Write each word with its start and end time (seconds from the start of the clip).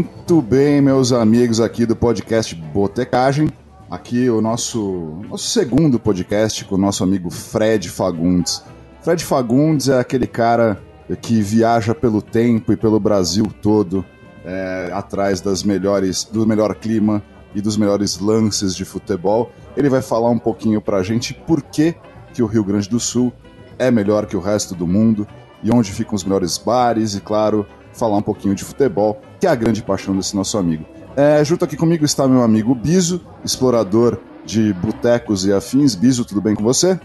Muito 0.00 0.40
bem, 0.40 0.80
meus 0.80 1.12
amigos 1.12 1.60
aqui 1.60 1.84
do 1.84 1.94
podcast 1.94 2.54
Botecagem. 2.54 3.50
Aqui 3.90 4.30
o 4.30 4.40
nosso, 4.40 5.20
nosso 5.28 5.46
segundo 5.50 6.00
podcast 6.00 6.64
com 6.64 6.76
o 6.76 6.78
nosso 6.78 7.04
amigo 7.04 7.28
Fred 7.28 7.90
Fagundes. 7.90 8.64
Fred 9.02 9.22
Fagundes 9.22 9.90
é 9.90 10.00
aquele 10.00 10.26
cara 10.26 10.80
que 11.20 11.42
viaja 11.42 11.94
pelo 11.94 12.22
tempo 12.22 12.72
e 12.72 12.78
pelo 12.78 12.98
Brasil 12.98 13.44
todo, 13.60 14.02
é, 14.42 14.90
atrás 14.94 15.42
das 15.42 15.62
melhores, 15.62 16.24
do 16.24 16.46
melhor 16.46 16.74
clima 16.76 17.22
e 17.54 17.60
dos 17.60 17.76
melhores 17.76 18.18
lances 18.18 18.74
de 18.74 18.86
futebol. 18.86 19.52
Ele 19.76 19.90
vai 19.90 20.00
falar 20.00 20.30
um 20.30 20.38
pouquinho 20.38 20.80
pra 20.80 21.02
gente 21.02 21.34
por 21.34 21.60
que, 21.60 21.94
que 22.32 22.42
o 22.42 22.46
Rio 22.46 22.64
Grande 22.64 22.88
do 22.88 22.98
Sul 22.98 23.30
é 23.78 23.90
melhor 23.90 24.24
que 24.24 24.36
o 24.36 24.40
resto 24.40 24.74
do 24.74 24.86
mundo 24.86 25.28
e 25.62 25.70
onde 25.70 25.92
ficam 25.92 26.14
os 26.14 26.24
melhores 26.24 26.56
bares 26.56 27.14
e, 27.14 27.20
claro, 27.20 27.66
falar 27.92 28.16
um 28.16 28.22
pouquinho 28.22 28.54
de 28.54 28.64
futebol, 28.64 29.20
que 29.40 29.46
é 29.46 29.50
a 29.50 29.54
grande 29.54 29.82
paixão 29.82 30.14
desse 30.14 30.36
nosso 30.36 30.58
amigo. 30.58 30.84
É, 31.16 31.42
junto 31.42 31.64
aqui 31.64 31.76
comigo 31.76 32.04
está 32.04 32.28
meu 32.28 32.42
amigo 32.42 32.74
Biso, 32.74 33.20
explorador 33.42 34.18
de 34.44 34.72
botecos 34.74 35.46
e 35.46 35.52
afins. 35.52 35.94
Biso, 35.94 36.24
tudo 36.24 36.40
bem 36.40 36.54
com 36.54 36.62
você? 36.62 37.00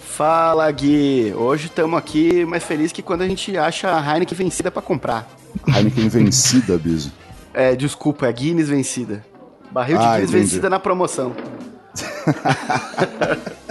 Fala, 0.00 0.70
Gui! 0.72 1.34
Hoje 1.36 1.66
estamos 1.66 1.98
aqui 1.98 2.46
mais 2.46 2.64
felizes 2.64 2.92
que 2.92 3.02
quando 3.02 3.20
a 3.20 3.28
gente 3.28 3.56
acha 3.58 3.94
a 3.94 4.00
Heineken 4.00 4.36
vencida 4.36 4.70
para 4.70 4.80
comprar. 4.80 5.28
Heineken 5.68 6.08
vencida, 6.08 6.78
Biso? 6.78 7.12
É, 7.52 7.76
desculpa, 7.76 8.26
é 8.26 8.32
Guinness 8.32 8.68
vencida. 8.68 9.24
Barril 9.70 9.98
de 9.98 10.04
ah, 10.04 10.14
Guinness 10.14 10.30
entendi. 10.30 10.44
vencida 10.44 10.70
na 10.70 10.80
promoção. 10.80 11.36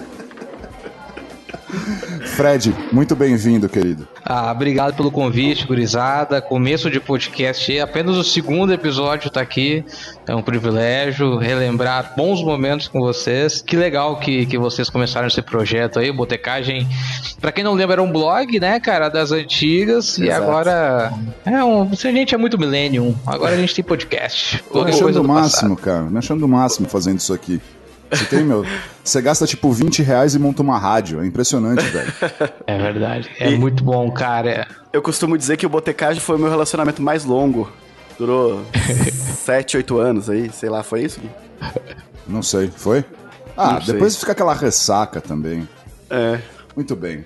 Fred, 2.35 2.73
muito 2.91 3.15
bem-vindo, 3.15 3.67
querido. 3.67 4.07
Ah, 4.23 4.51
obrigado 4.51 4.95
pelo 4.95 5.11
convite, 5.11 5.65
gurizada. 5.65 6.41
Começo 6.41 6.89
de 6.89 6.99
podcast, 6.99 7.79
apenas 7.79 8.17
o 8.17 8.23
segundo 8.23 8.71
episódio 8.71 9.29
tá 9.29 9.41
aqui. 9.41 9.83
É 10.27 10.35
um 10.35 10.41
privilégio 10.41 11.37
relembrar 11.37 12.13
bons 12.15 12.43
momentos 12.43 12.87
com 12.87 12.99
vocês. 12.99 13.61
Que 13.61 13.75
legal 13.75 14.19
que, 14.19 14.45
que 14.45 14.57
vocês 14.57 14.89
começaram 14.89 15.27
esse 15.27 15.41
projeto 15.41 15.99
aí, 15.99 16.11
Botecagem. 16.11 16.87
Pra 17.41 17.51
quem 17.51 17.63
não 17.63 17.73
lembra, 17.73 17.95
era 17.95 18.03
um 18.03 18.11
blog, 18.11 18.59
né, 18.59 18.79
cara, 18.79 19.09
das 19.09 19.31
antigas. 19.31 20.19
Exato. 20.19 20.23
E 20.23 20.31
agora. 20.31 21.13
É 21.45 21.63
um, 21.63 21.89
a 21.91 21.95
gente 21.95 22.35
é 22.35 22.37
muito 22.37 22.59
millennium. 22.59 23.15
Agora 23.25 23.53
a 23.53 23.57
gente 23.57 23.73
tem 23.73 23.83
podcast. 23.83 24.63
Tô 24.71 24.81
achando 24.81 25.21
o 25.21 25.27
máximo, 25.27 25.75
cara. 25.75 26.03
Me 26.03 26.17
achando 26.17 26.45
o 26.45 26.47
máximo 26.47 26.87
fazendo 26.87 27.19
isso 27.19 27.33
aqui. 27.33 27.61
Você 28.15 28.25
tem, 28.25 28.43
meu. 28.43 28.65
Você 29.03 29.21
gasta 29.21 29.45
tipo 29.45 29.71
20 29.71 30.01
reais 30.03 30.35
e 30.35 30.39
monta 30.39 30.61
uma 30.61 30.77
rádio. 30.77 31.21
É 31.21 31.25
impressionante, 31.25 31.83
velho. 31.83 32.13
É 32.67 32.77
verdade. 32.77 33.29
É 33.39 33.51
e 33.51 33.57
muito 33.57 33.83
bom, 33.83 34.09
cara. 34.11 34.67
Eu 34.91 35.01
costumo 35.01 35.37
dizer 35.37 35.57
que 35.57 35.65
o 35.65 35.69
Botecagem 35.69 36.19
foi 36.21 36.35
o 36.35 36.39
meu 36.39 36.49
relacionamento 36.49 37.01
mais 37.01 37.23
longo. 37.25 37.71
Durou 38.17 38.63
7, 39.43 39.77
8 39.77 39.97
anos 39.99 40.29
aí, 40.29 40.49
sei 40.51 40.69
lá, 40.69 40.81
foi 40.83 41.03
isso? 41.03 41.19
Não 42.27 42.41
sei, 42.41 42.71
foi? 42.75 43.03
Ah, 43.57 43.73
Não 43.73 43.79
depois 43.79 44.13
sei. 44.13 44.19
fica 44.21 44.31
aquela 44.31 44.53
ressaca 44.53 45.21
também. 45.21 45.67
É. 46.09 46.39
Muito 46.75 46.95
bem. 46.95 47.25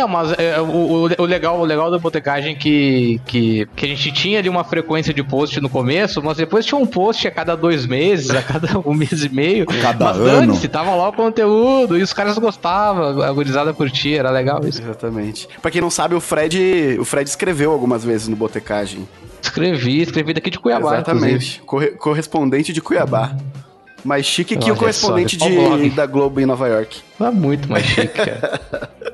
Não, 0.00 0.08
mas 0.08 0.32
é, 0.38 0.58
o, 0.58 1.10
o, 1.18 1.24
legal, 1.26 1.60
o 1.60 1.64
legal 1.64 1.90
da 1.90 1.98
botecagem 1.98 2.52
é 2.52 2.54
que, 2.54 3.20
que, 3.26 3.68
que 3.76 3.84
a 3.84 3.88
gente 3.88 4.10
tinha 4.12 4.38
ali 4.38 4.48
uma 4.48 4.64
frequência 4.64 5.12
de 5.12 5.22
post 5.22 5.60
no 5.60 5.68
começo, 5.68 6.22
mas 6.22 6.38
depois 6.38 6.64
tinha 6.64 6.78
um 6.78 6.86
post 6.86 7.28
a 7.28 7.30
cada 7.30 7.54
dois 7.54 7.84
meses, 7.84 8.30
a 8.30 8.40
cada 8.40 8.78
um 8.78 8.94
mês 8.94 9.24
e 9.24 9.28
meio. 9.28 9.66
Cada 9.66 10.06
mas 10.06 10.16
ano. 10.16 10.54
se 10.54 10.68
tava 10.68 10.94
lá 10.94 11.10
o 11.10 11.12
conteúdo 11.12 11.98
e 11.98 12.02
os 12.02 12.14
caras 12.14 12.38
gostavam, 12.38 13.20
a 13.20 13.30
gurizada 13.30 13.74
curtia, 13.74 14.20
era 14.20 14.30
legal 14.30 14.66
isso. 14.66 14.80
Exatamente. 14.80 15.46
Pra 15.60 15.70
quem 15.70 15.82
não 15.82 15.90
sabe, 15.90 16.14
o 16.14 16.20
Fred, 16.20 16.96
o 16.98 17.04
Fred 17.04 17.28
escreveu 17.28 17.70
algumas 17.70 18.02
vezes 18.02 18.26
no 18.26 18.36
Botecagem. 18.36 19.06
Escrevi, 19.42 20.00
escrevi 20.00 20.32
daqui 20.32 20.48
de 20.48 20.58
Cuiabá. 20.58 20.94
Exatamente. 20.94 21.60
Corre 21.66 21.88
correspondente 21.88 22.72
de 22.72 22.80
Cuiabá. 22.80 23.36
Mais 24.02 24.24
chique 24.24 24.56
que 24.56 24.64
Olha 24.64 24.72
o 24.72 24.76
correspondente 24.76 25.38
só, 25.38 25.76
de, 25.76 25.90
da 25.90 26.06
Globo 26.06 26.40
em 26.40 26.46
Nova 26.46 26.66
York. 26.68 27.02
É 27.20 27.30
muito 27.30 27.70
mais 27.70 27.84
chique, 27.84 28.08
cara. 28.08 28.60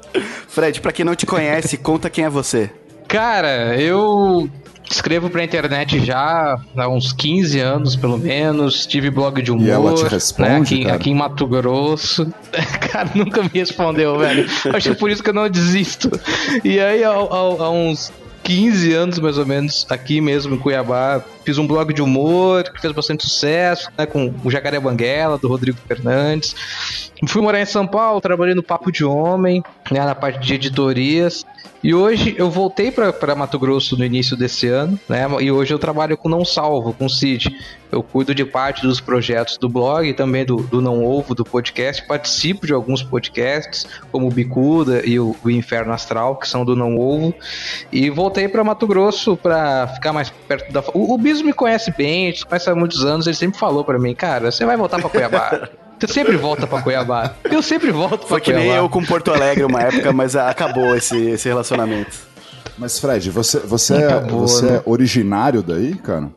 Fred, 0.57 0.81
pra 0.81 0.91
quem 0.91 1.05
não 1.05 1.15
te 1.15 1.27
conhece, 1.27 1.77
conta 1.79 2.09
quem 2.09 2.25
é 2.25 2.31
você. 2.31 2.71
Cara, 3.07 3.79
eu 3.79 4.49
escrevo 4.91 5.29
pra 5.29 5.45
internet 5.45 6.03
já 6.03 6.59
há 6.75 6.89
uns 6.89 7.13
15 7.13 7.61
anos, 7.61 7.95
pelo 7.95 8.17
menos. 8.17 8.87
Tive 8.87 9.11
blog 9.11 9.43
de 9.43 9.53
humor. 9.53 9.67
E 9.67 9.71
ela 9.71 9.95
te 9.95 10.05
responde, 10.05 10.77
né, 10.77 10.81
aqui, 10.87 10.91
aqui, 10.91 11.11
em 11.11 11.15
Mato 11.15 11.47
Grosso. 11.47 12.33
cara, 12.91 13.11
nunca 13.15 13.43
me 13.43 13.51
respondeu, 13.53 14.19
velho. 14.19 14.47
Acho 14.73 14.89
que 14.89 14.97
é 14.97 14.99
por 14.99 15.11
isso 15.11 15.23
que 15.23 15.29
eu 15.29 15.35
não 15.35 15.47
desisto. 15.47 16.11
E 16.65 16.81
aí, 16.81 17.05
há, 17.05 17.11
há, 17.11 17.13
há 17.13 17.71
uns 17.71 18.11
15 18.47 18.95
anos, 18.95 19.19
mais 19.19 19.39
ou 19.39 19.45
menos, 19.45 19.85
aqui 19.91 20.21
mesmo 20.21 20.55
em 20.55 20.59
Cuiabá. 20.59 21.21
Fiz 21.45 21.59
um 21.59 21.67
blog 21.67 21.93
de 21.93 22.01
humor 22.01 22.63
que 22.63 22.81
fez 22.81 22.93
bastante 22.93 23.25
sucesso, 23.25 23.91
né, 23.99 24.07
com 24.07 24.33
o 24.45 24.49
Jacaré 24.49 24.79
Banguela, 24.79 25.37
do 25.37 25.49
Rodrigo 25.49 25.77
Fernandes. 25.89 26.55
Fui 27.27 27.43
morar 27.43 27.61
em 27.61 27.67
São 27.67 27.85
Paulo, 27.85 28.21
trabalhei 28.21 28.55
no 28.55 28.63
Papo 28.63 28.93
de 28.93 29.05
Homem, 29.05 29.65
né, 29.91 29.99
na 29.99 30.15
parte 30.15 30.39
de 30.39 30.55
editorias. 30.55 31.45
E 31.83 31.95
hoje 31.95 32.35
eu 32.39 32.51
voltei 32.51 32.91
para 32.91 33.35
Mato 33.35 33.59
Grosso 33.59 33.97
no 33.97 34.05
início 34.05 34.37
desse 34.37 34.67
ano, 34.69 34.99
né? 35.09 35.27
E 35.41 35.51
hoje 35.51 35.73
eu 35.73 35.79
trabalho 35.79 36.17
com 36.17 36.29
Não 36.29 36.45
Salvo, 36.45 36.93
com 36.93 37.09
Cid. 37.09 37.55
Eu 37.93 38.03
cuido 38.03 38.35
de 38.35 38.45
parte 38.45 38.83
dos 38.83 39.01
projetos 39.01 39.57
do 39.57 39.69
blog 39.69 40.09
e 40.09 40.13
também 40.13 40.45
do, 40.45 40.57
do 40.57 40.81
Não 40.81 41.05
Ovo, 41.05 41.35
do 41.35 41.45
podcast. 41.45 42.05
Participo 42.07 42.67
de 42.67 42.73
alguns 42.73 43.03
podcasts, 43.03 43.87
como 44.11 44.27
o 44.27 44.31
Bicuda 44.31 45.03
e 45.05 45.21
o, 45.21 45.37
o 45.45 45.51
Inferno 45.51 45.93
Astral, 45.93 46.37
que 46.37 46.49
são 46.49 46.65
do 46.65 46.75
Não 46.75 46.99
Ovo. 46.99 47.35
E 47.93 48.11
voltei 48.11 48.49
para 48.49 48.65
Mato 48.65 48.87
Grosso 48.87 49.37
para 49.37 49.87
ficar 49.89 50.13
mais 50.13 50.31
perto 50.31 50.73
da. 50.73 50.83
O, 50.93 51.15
o 51.15 51.19
Biso 51.19 51.45
me 51.45 51.53
conhece 51.53 51.93
bem, 51.97 52.29
a 52.29 52.31
gente 52.31 52.47
conhece 52.47 52.69
há 52.69 52.75
muitos 52.75 53.05
anos. 53.05 53.27
Ele 53.27 53.37
sempre 53.37 53.59
falou 53.59 53.85
para 53.85 53.99
mim, 53.99 54.15
cara, 54.15 54.51
você 54.51 54.65
vai 54.65 54.77
voltar 54.77 54.99
para 54.99 55.09
Cuiabá. 55.09 55.69
Você 55.99 56.13
sempre 56.13 56.37
volta 56.37 56.67
pra 56.67 56.83
Cuiabá. 56.83 57.35
Eu 57.45 57.63
sempre 57.63 57.91
volto 57.91 58.19
pra 58.19 58.29
Foi 58.29 58.41
Cuiabá. 58.41 58.61
Foi 58.61 58.65
que 58.65 58.69
nem 58.69 58.71
eu 58.77 58.89
com 58.89 59.05
Porto 59.05 59.33
Alegre 59.33 59.65
uma 59.65 59.83
época, 59.83 60.13
mas 60.13 60.37
acabou 60.37 60.95
esse, 60.95 61.17
esse 61.31 61.49
relacionamento. 61.49 62.17
Mas 62.79 62.99
Fred, 62.99 63.31
você, 63.31 63.59
você, 63.61 63.95
é, 63.95 64.21
você 64.21 64.67
né? 64.67 64.77
é 64.77 64.83
originário 64.85 65.63
daí, 65.63 65.95
cara? 65.95 66.29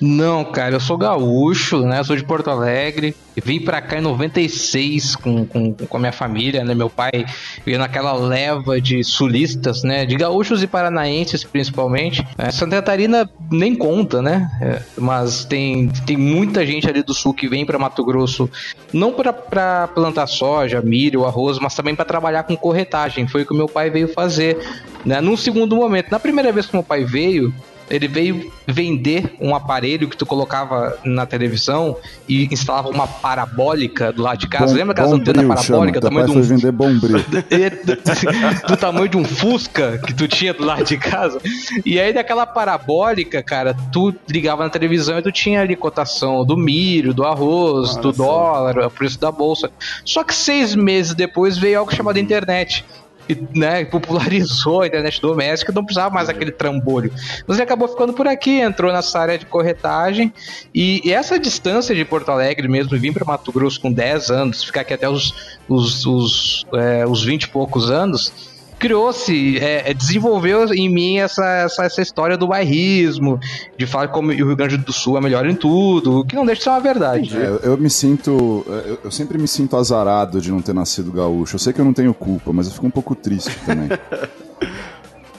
Não, 0.00 0.44
cara, 0.44 0.74
eu 0.74 0.80
sou 0.80 0.96
gaúcho, 0.96 1.80
né? 1.80 2.02
Sou 2.04 2.16
de 2.16 2.24
Porto 2.24 2.50
Alegre. 2.50 3.14
Vim 3.42 3.60
pra 3.60 3.82
cá 3.82 3.98
em 3.98 4.00
96 4.00 5.16
com, 5.16 5.44
com, 5.44 5.72
com 5.72 5.96
a 5.96 6.00
minha 6.00 6.12
família, 6.12 6.64
né? 6.64 6.74
Meu 6.74 6.88
pai 6.88 7.26
ia 7.66 7.78
naquela 7.78 8.12
leva 8.12 8.80
de 8.80 9.02
sulistas, 9.02 9.82
né? 9.82 10.06
De 10.06 10.14
gaúchos 10.14 10.62
e 10.62 10.66
paranaenses, 10.66 11.42
principalmente. 11.42 12.24
É, 12.38 12.50
Santa 12.50 12.76
Catarina 12.76 13.28
nem 13.50 13.74
conta, 13.74 14.22
né? 14.22 14.48
É, 14.60 14.80
mas 14.96 15.44
tem, 15.44 15.88
tem 16.06 16.16
muita 16.16 16.64
gente 16.64 16.88
ali 16.88 17.02
do 17.02 17.12
sul 17.12 17.34
que 17.34 17.48
vem 17.48 17.66
para 17.66 17.78
Mato 17.78 18.04
Grosso, 18.04 18.48
não 18.92 19.12
para 19.12 19.88
plantar 19.88 20.26
soja, 20.28 20.80
milho, 20.80 21.24
arroz, 21.24 21.58
mas 21.58 21.74
também 21.74 21.94
para 21.94 22.04
trabalhar 22.04 22.44
com 22.44 22.56
corretagem. 22.56 23.26
Foi 23.26 23.42
o 23.42 23.46
que 23.46 23.54
meu 23.54 23.68
pai 23.68 23.90
veio 23.90 24.08
fazer, 24.08 24.58
né? 25.04 25.20
Num 25.20 25.36
segundo 25.36 25.74
momento. 25.74 26.10
Na 26.10 26.20
primeira 26.20 26.52
vez 26.52 26.66
que 26.66 26.74
meu 26.74 26.84
pai 26.84 27.04
veio, 27.04 27.52
ele 27.90 28.08
veio 28.08 28.52
vender 28.66 29.34
um 29.40 29.54
aparelho 29.54 30.08
que 30.08 30.16
tu 30.16 30.24
colocava 30.24 30.96
na 31.04 31.26
televisão 31.26 31.96
e 32.28 32.46
instalava 32.46 32.88
uma 32.88 33.06
parabólica 33.06 34.12
do 34.12 34.22
lado 34.22 34.38
de 34.38 34.48
casa. 34.48 34.72
Bom, 34.72 34.78
Lembra 34.78 34.92
aquelas 34.92 35.12
antenas 35.12 35.46
parabólicas 35.46 36.00
do 36.00 36.08
tamanho 36.08 36.26
de 36.26 36.38
um 36.38 36.42
vender 36.42 36.72
bombril. 36.72 37.24
do, 38.66 38.76
tamanho 38.76 39.08
de 39.08 39.16
um 39.16 39.24
Fusca 39.24 39.98
que 39.98 40.14
tu 40.14 40.26
tinha 40.26 40.54
do 40.54 40.64
lado 40.64 40.84
de 40.84 40.96
casa. 40.96 41.40
E 41.84 42.00
aí 42.00 42.12
daquela 42.12 42.46
parabólica, 42.46 43.42
cara, 43.42 43.74
tu 43.92 44.14
ligava 44.28 44.64
na 44.64 44.70
televisão 44.70 45.18
e 45.18 45.22
tu 45.22 45.30
tinha 45.30 45.60
ali 45.60 45.76
cotação 45.76 46.44
do 46.44 46.56
milho, 46.56 47.12
do 47.12 47.24
arroz, 47.24 47.92
Olha 47.92 48.02
do 48.02 48.12
dólar, 48.12 48.78
o 48.78 48.90
preço 48.90 49.20
da 49.20 49.30
bolsa. 49.30 49.70
Só 50.04 50.24
que 50.24 50.34
seis 50.34 50.74
meses 50.74 51.14
depois 51.14 51.58
veio 51.58 51.80
algo 51.80 51.94
chamado 51.94 52.18
internet 52.18 52.84
e, 53.28 53.58
né, 53.58 53.84
popularizou 53.84 54.82
a 54.82 54.86
internet 54.86 55.20
doméstica, 55.20 55.72
não 55.72 55.84
precisava 55.84 56.14
mais 56.14 56.28
aquele 56.28 56.50
trambolho. 56.50 57.12
Mas 57.46 57.56
ele 57.56 57.64
acabou 57.64 57.88
ficando 57.88 58.12
por 58.12 58.26
aqui, 58.26 58.60
entrou 58.60 58.92
nessa 58.92 59.18
área 59.18 59.38
de 59.38 59.46
corretagem 59.46 60.32
e, 60.74 61.00
e 61.04 61.12
essa 61.12 61.38
distância 61.38 61.94
de 61.94 62.04
Porto 62.04 62.30
Alegre 62.30 62.68
mesmo, 62.68 62.98
vir 62.98 63.12
para 63.12 63.24
Mato 63.24 63.52
Grosso 63.52 63.80
com 63.80 63.92
10 63.92 64.30
anos, 64.30 64.64
ficar 64.64 64.82
aqui 64.82 64.94
até 64.94 65.08
os, 65.08 65.58
os, 65.68 66.06
os, 66.06 66.66
é, 66.74 67.06
os 67.06 67.24
20 67.24 67.44
e 67.44 67.48
poucos 67.48 67.90
anos, 67.90 68.53
criou-se, 68.84 69.58
é, 69.60 69.90
é, 69.90 69.94
desenvolveu 69.94 70.66
em 70.74 70.90
mim 70.90 71.16
essa, 71.16 71.42
essa, 71.42 71.84
essa, 71.84 72.02
história 72.02 72.36
do 72.36 72.46
bairrismo, 72.46 73.40
de 73.78 73.86
falar 73.86 74.08
como 74.08 74.28
o 74.28 74.34
Rio 74.34 74.54
Grande 74.54 74.76
do 74.76 74.92
Sul 74.92 75.16
é 75.16 75.22
melhor 75.22 75.48
em 75.48 75.54
tudo, 75.54 76.20
o 76.20 76.24
que 76.24 76.36
não 76.36 76.44
deixa 76.44 76.58
de 76.58 76.64
ser 76.64 76.70
uma 76.70 76.80
verdade. 76.80 77.34
É, 77.34 77.60
eu 77.62 77.78
me 77.78 77.88
sinto. 77.88 78.62
Eu, 78.66 78.98
eu, 79.04 79.10
sempre 79.10 79.38
me 79.38 79.48
sinto 79.48 79.74
azarado 79.74 80.38
de 80.38 80.50
não 80.50 80.60
ter 80.60 80.74
nascido 80.74 81.10
gaúcho. 81.10 81.54
Eu 81.54 81.58
sei 81.58 81.72
que 81.72 81.80
eu 81.80 81.84
não 81.84 81.94
tenho 81.94 82.12
culpa, 82.12 82.52
mas 82.52 82.66
eu 82.66 82.74
fico 82.74 82.86
um 82.86 82.90
pouco 82.90 83.14
triste 83.14 83.56
também. 83.64 83.88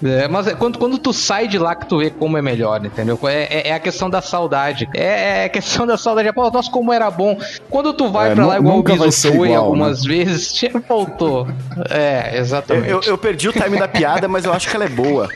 É, 0.04 0.28
mas 0.28 0.48
é 0.48 0.54
quando, 0.54 0.78
quando 0.78 0.98
tu 0.98 1.14
sai 1.14 1.48
de 1.48 1.58
lá 1.58 1.76
que 1.76 1.86
tu 1.86 2.00
vê 2.00 2.10
como 2.10 2.38
é 2.38 2.42
melhor, 2.42 2.84
entendeu? 2.86 3.18
É, 3.24 3.44
é, 3.44 3.70
é 3.70 3.74
a 3.74 3.80
questão 3.80 4.10
da 4.10 4.22
saudade. 4.22 4.90
É, 4.94 5.42
é, 5.42 5.46
a 5.46 5.50
questão 5.50 5.88
da 5.88 5.98
saudade. 5.98 6.32
Pô, 6.34 6.50
nossa, 6.50 6.70
como 6.70 6.92
era 6.92 7.10
bom. 7.10 7.38
Quando 7.70 7.94
tu 7.94 8.10
vai 8.10 8.32
é, 8.32 8.36
pra 8.36 8.46
lá 8.46 8.58
igual 8.58 8.80
o 8.80 8.84
Biso 8.84 9.32
foi 9.32 9.50
igual, 9.50 9.66
algumas 9.66 10.04
né? 10.04 10.08
vezes, 10.16 10.62
faltou. 10.88 11.48
É, 11.90 12.38
exatamente. 12.38 12.90
Eu, 12.90 13.02
eu, 13.02 13.10
eu 13.12 13.18
perdi 13.18 13.48
o 13.50 13.54
time 13.54 13.78
da 13.78 13.88
piada, 13.88 14.28
mas 14.28 14.46
eu 14.46 14.54
acho 14.54 14.70
que 14.70 14.76
ela 14.76 14.86
é 14.86 14.90
boa. 14.90 15.30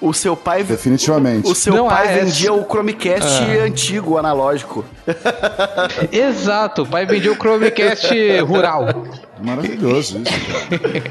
O 0.00 0.12
seu 0.12 0.36
pai. 0.36 0.62
Definitivamente. 0.64 1.48
O 1.50 1.54
seu 1.54 1.74
Não, 1.74 1.88
pai 1.88 2.06
é- 2.08 2.20
vendia 2.24 2.52
o 2.52 2.64
Chromecast 2.64 3.42
Ah. 3.42 3.64
antigo, 3.64 4.16
analógico. 4.18 4.84
Exato, 6.10 6.82
o 6.82 6.86
pai 6.86 7.06
vendia 7.06 7.32
o 7.32 7.36
Chromecast 7.36 8.08
rural. 8.40 8.86
Maravilhoso 9.42 10.18
isso, 10.18 10.32
cara. 10.46 11.02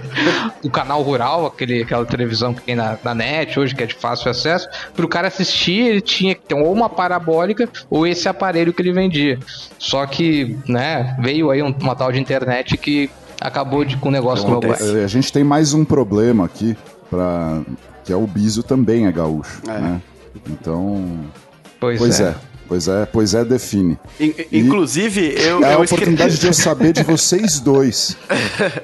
o 0.63 0.69
canal 0.69 1.01
rural, 1.01 1.45
aquele, 1.47 1.83
aquela 1.83 2.05
televisão 2.05 2.53
que 2.53 2.61
tem 2.61 2.75
na, 2.75 2.97
na 3.03 3.13
net 3.13 3.59
hoje, 3.59 3.75
que 3.75 3.83
é 3.83 3.85
de 3.85 3.93
fácil 3.95 4.31
acesso, 4.31 4.69
pro 4.95 5.07
cara 5.07 5.27
assistir, 5.27 5.81
ele 5.89 6.01
tinha 6.01 6.33
que 6.33 6.41
ter 6.41 6.53
ou 6.55 6.71
uma 6.71 6.89
parabólica 6.89 7.67
ou 7.89 8.07
esse 8.07 8.29
aparelho 8.29 8.73
que 8.73 8.81
ele 8.81 8.93
vendia. 8.93 9.37
Só 9.77 10.05
que, 10.05 10.57
né, 10.65 11.15
veio 11.19 11.51
aí 11.51 11.61
um- 11.61 11.75
uma 11.81 11.95
tal 11.95 12.09
de 12.11 12.19
internet 12.21 12.77
que 12.77 13.09
acabou 13.39 13.83
de, 13.83 13.97
com 13.97 14.07
o 14.07 14.11
negócio 14.11 14.45
do 14.45 14.51
meu 14.51 14.59
pai. 14.61 14.71
Acontece. 14.71 14.97
É, 14.99 15.03
A 15.03 15.07
gente 15.07 15.31
tem 15.33 15.43
mais 15.43 15.73
um 15.73 15.83
problema 15.83 16.45
aqui, 16.45 16.77
pra, 17.09 17.59
que 18.11 18.13
é 18.13 18.17
o 18.17 18.27
Biso 18.27 18.61
também 18.61 19.07
é 19.07 19.11
gaúcho, 19.11 19.61
É. 19.69 19.79
né? 19.79 20.01
Então, 20.49 21.19
Pois, 21.79 21.97
pois 21.97 22.19
é. 22.19 22.23
é. 22.25 22.35
Pois 22.67 22.87
é, 22.87 23.05
pois 23.05 23.33
é, 23.33 23.43
define. 23.43 23.99
In- 24.17 24.33
Inclusive, 24.49 25.35
eu, 25.37 25.61
É 25.61 25.67
a 25.67 25.73
eu 25.73 25.81
oportunidade 25.81 26.39
de 26.39 26.47
eu 26.47 26.53
saber 26.53 26.93
de 26.93 27.03
vocês 27.07 27.59
dois. 27.59 28.15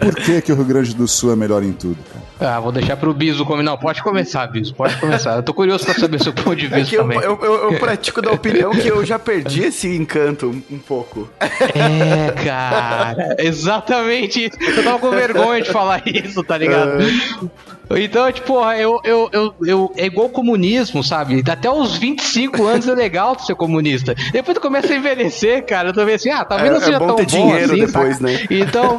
Por 0.01 0.13
que, 0.13 0.41
que 0.41 0.51
o 0.51 0.55
Rio 0.55 0.65
Grande 0.65 0.93
do 0.93 1.07
Sul 1.07 1.31
é 1.31 1.37
melhor 1.37 1.63
em 1.63 1.71
tudo, 1.71 1.97
cara? 2.11 2.55
Ah, 2.55 2.59
vou 2.59 2.73
deixar 2.73 2.97
pro 2.97 3.13
Biso 3.13 3.45
comer. 3.45 3.63
Não, 3.63 3.77
pode 3.77 4.03
começar, 4.03 4.45
Biso, 4.47 4.73
pode 4.75 4.97
começar. 4.97 5.37
Eu 5.37 5.43
tô 5.43 5.53
curioso 5.53 5.85
pra 5.85 5.93
saber 5.93 6.21
seu 6.21 6.33
ponto 6.33 6.53
de 6.57 6.65
É 6.65 6.69
vista 6.69 6.89
que 6.89 6.95
eu, 6.97 7.01
também. 7.03 7.17
eu, 7.19 7.39
eu, 7.41 7.71
eu 7.71 7.79
pratico 7.79 8.21
da 8.21 8.31
opinião 8.31 8.71
que 8.71 8.87
eu 8.89 9.05
já 9.05 9.17
perdi 9.17 9.63
esse 9.63 9.87
encanto 9.95 10.47
um, 10.69 10.79
pouco. 10.79 11.29
É, 11.39 12.43
cara, 12.43 13.37
exatamente. 13.39 14.51
Eu 14.59 14.83
tava 14.83 14.99
com 14.99 15.09
vergonha 15.11 15.61
de 15.61 15.71
falar 15.71 16.01
isso, 16.05 16.43
tá 16.43 16.57
ligado? 16.57 16.97
Então, 17.89 18.31
tipo, 18.31 18.47
porra, 18.47 18.77
eu, 18.77 18.99
eu, 19.03 19.29
eu, 19.31 19.55
eu, 19.65 19.93
é 19.95 20.05
igual 20.05 20.29
comunismo, 20.29 21.03
sabe? 21.03 21.43
Até 21.49 21.69
os 21.69 21.97
25 21.97 22.65
anos 22.65 22.87
é 22.87 22.93
legal 22.93 23.35
tu 23.35 23.45
ser 23.45 23.55
comunista. 23.55 24.15
Depois 24.31 24.57
tu 24.57 24.61
começa 24.61 24.91
a 24.93 24.95
envelhecer, 24.95 25.65
cara, 25.65 25.93
tô 25.93 26.03
vendo 26.05 26.15
assim, 26.15 26.29
ah, 26.29 26.43
talvez 26.43 26.69
É- 26.69 26.73
não 26.73 26.79
seja 26.81 26.95
é 26.95 26.99
bom 26.99 27.07
tão 27.07 27.15
ter 27.17 27.25
bom 27.25 27.29
dinheiro 27.29 27.73
assim, 27.73 27.85
depois, 27.85 28.17
saca? 28.17 28.23
né? 28.31 28.47
Então, 28.49 28.97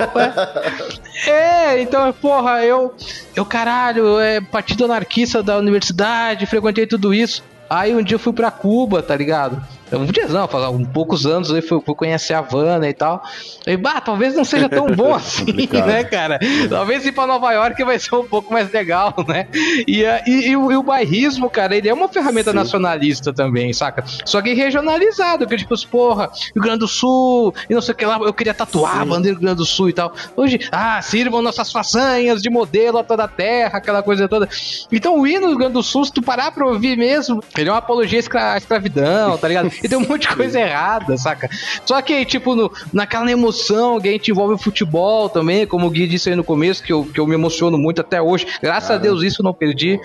é, 1.26 1.30
é, 1.74 1.82
então, 1.82 2.12
porra, 2.12 2.64
eu, 2.64 2.94
eu 3.34 3.44
caralho, 3.44 4.18
é 4.18 4.40
partido 4.40 4.84
anarquista 4.84 5.42
da 5.42 5.58
universidade, 5.58 6.46
frequentei 6.46 6.86
tudo 6.86 7.12
isso. 7.12 7.42
Aí 7.68 7.94
um 7.94 8.02
dia 8.02 8.14
eu 8.14 8.18
fui 8.18 8.32
pra 8.32 8.50
Cuba, 8.50 9.02
tá 9.02 9.14
ligado? 9.14 9.62
Um 9.92 10.04
dia 10.06 10.26
não, 10.28 10.46
faz 10.48 10.64
um 10.70 10.84
poucos 10.84 11.26
anos 11.26 11.52
aí 11.52 11.62
fui, 11.62 11.80
fui 11.84 11.94
conhecer 11.94 12.34
a 12.34 12.38
Havana 12.38 12.88
e 12.88 12.92
tal. 12.92 13.22
E, 13.66 13.76
bah, 13.76 14.00
talvez 14.00 14.34
não 14.34 14.44
seja 14.44 14.68
tão 14.68 14.86
bom 14.86 15.14
assim, 15.16 15.68
né, 15.86 16.04
cara? 16.04 16.38
Talvez 16.68 17.04
ir 17.06 17.12
pra 17.12 17.26
Nova 17.26 17.52
York 17.52 17.82
vai 17.84 17.98
ser 17.98 18.14
um 18.14 18.24
pouco 18.26 18.52
mais 18.52 18.70
legal, 18.72 19.14
né? 19.26 19.46
E, 19.86 20.04
a- 20.04 20.22
e, 20.26 20.48
e 20.50 20.56
o, 20.56 20.70
e 20.72 20.76
o 20.76 20.82
bairrismo, 20.82 21.48
cara, 21.50 21.76
ele 21.76 21.88
é 21.88 21.94
uma 21.94 22.08
ferramenta 22.08 22.52
nacionalista 22.52 23.32
também, 23.32 23.72
saca? 23.72 24.04
Só 24.24 24.40
que 24.42 24.52
regionalizado, 24.54 25.46
que 25.46 25.56
tipo, 25.56 25.74
porra, 25.88 26.30
Rio 26.54 26.62
Grande 26.62 26.80
do 26.80 26.88
Sul, 26.88 27.54
e 27.68 27.74
não 27.74 27.80
sei 27.82 27.94
o 27.94 27.96
que 27.96 28.04
lá, 28.06 28.18
eu 28.18 28.32
queria 28.32 28.54
tatuar 28.54 29.00
a 29.00 29.04
bandeira 29.04 29.36
do 29.36 29.40
Rio 29.40 29.46
Grande 29.46 29.58
do 29.58 29.64
Sul 29.66 29.88
e 29.88 29.92
tal. 29.92 30.12
Hoje, 30.36 30.60
ah, 30.72 31.00
sirvam 31.02 31.42
nossas 31.42 31.70
façanhas 31.72 32.40
de 32.42 32.50
modelo 32.50 32.98
a 32.98 33.04
toda 33.04 33.24
a 33.24 33.28
terra, 33.28 33.78
aquela 33.78 34.02
coisa 34.02 34.28
toda. 34.28 34.48
Então 34.90 35.18
o 35.20 35.26
hino 35.26 35.42
do 35.42 35.48
Rio 35.48 35.58
Grande 35.58 35.72
do 35.74 35.82
Sul, 35.82 36.04
se 36.04 36.12
tu 36.12 36.22
parar 36.22 36.50
pra 36.52 36.66
ouvir 36.66 36.96
mesmo, 36.96 37.42
ele 37.56 37.68
é 37.68 37.72
uma 37.72 37.78
apologia 37.78 38.18
à 38.34 38.56
escravidão, 38.56 39.36
tá 39.38 39.48
ligado? 39.48 39.70
E 39.82 39.88
tem 39.88 39.96
um 39.98 40.06
monte 40.06 40.28
de 40.28 40.34
coisa 40.34 40.60
errada, 40.60 41.16
saca? 41.16 41.48
Só 41.84 42.00
que, 42.02 42.24
tipo, 42.24 42.54
no- 42.54 42.70
naquela 42.92 43.30
emoção 43.30 44.00
que 44.00 44.08
a 44.08 44.12
gente 44.12 44.30
envolve 44.30 44.54
o 44.54 44.58
futebol 44.58 45.28
também, 45.28 45.66
como 45.66 45.86
o 45.86 45.90
Gui 45.90 46.06
disse 46.06 46.28
aí 46.30 46.36
no 46.36 46.44
começo, 46.44 46.82
que 46.82 46.92
eu, 46.92 47.04
que 47.04 47.20
eu 47.20 47.26
me 47.26 47.34
emociono 47.34 47.78
muito 47.78 48.00
até 48.00 48.20
hoje. 48.20 48.46
Graças 48.62 48.90
a 48.90 48.98
Deus 48.98 49.22
isso 49.22 49.42
eu 49.42 49.44
não 49.44 49.54
perdi. 49.54 50.00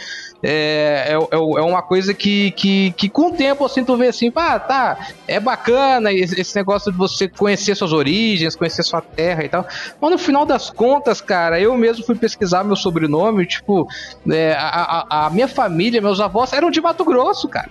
É, 0.46 1.06
é, 1.08 1.14
é, 1.14 1.38
é 1.38 1.62
uma 1.62 1.82
coisa 1.82 2.14
que, 2.14 2.52
que, 2.52 2.92
que 2.98 3.08
com 3.08 3.28
o 3.28 3.32
tempo 3.32 3.64
assim 3.66 3.82
tu 3.84 3.96
vê 3.96 4.08
assim, 4.08 4.30
pá, 4.30 4.60
tá, 4.60 4.98
é 5.26 5.40
bacana 5.40 6.12
esse, 6.12 6.40
esse 6.40 6.54
negócio 6.58 6.92
de 6.92 6.98
você 6.98 7.30
conhecer 7.30 7.76
suas 7.76 7.94
origens, 7.94 8.54
conhecer 8.54 8.84
sua 8.84 9.02
terra 9.02 9.46
e 9.46 9.50
tal. 9.50 9.66
Mas 10.02 10.12
no 10.12 10.18
final 10.18 10.46
das 10.46 10.70
contas, 10.70 11.22
cara, 11.22 11.62
eu 11.62 11.78
mesmo 11.78 12.06
fui 12.06 12.16
pesquisar 12.16 12.64
meu 12.66 12.76
sobrenome, 12.76 13.46
tipo, 13.46 13.88
é, 14.30 14.52
a, 14.54 15.06
a, 15.10 15.26
a 15.28 15.30
minha 15.30 15.48
família, 15.48 16.02
meus 16.02 16.20
avós 16.20 16.52
eram 16.52 16.70
de 16.70 16.82
Mato 16.82 17.06
Grosso, 17.06 17.48
cara. 17.48 17.70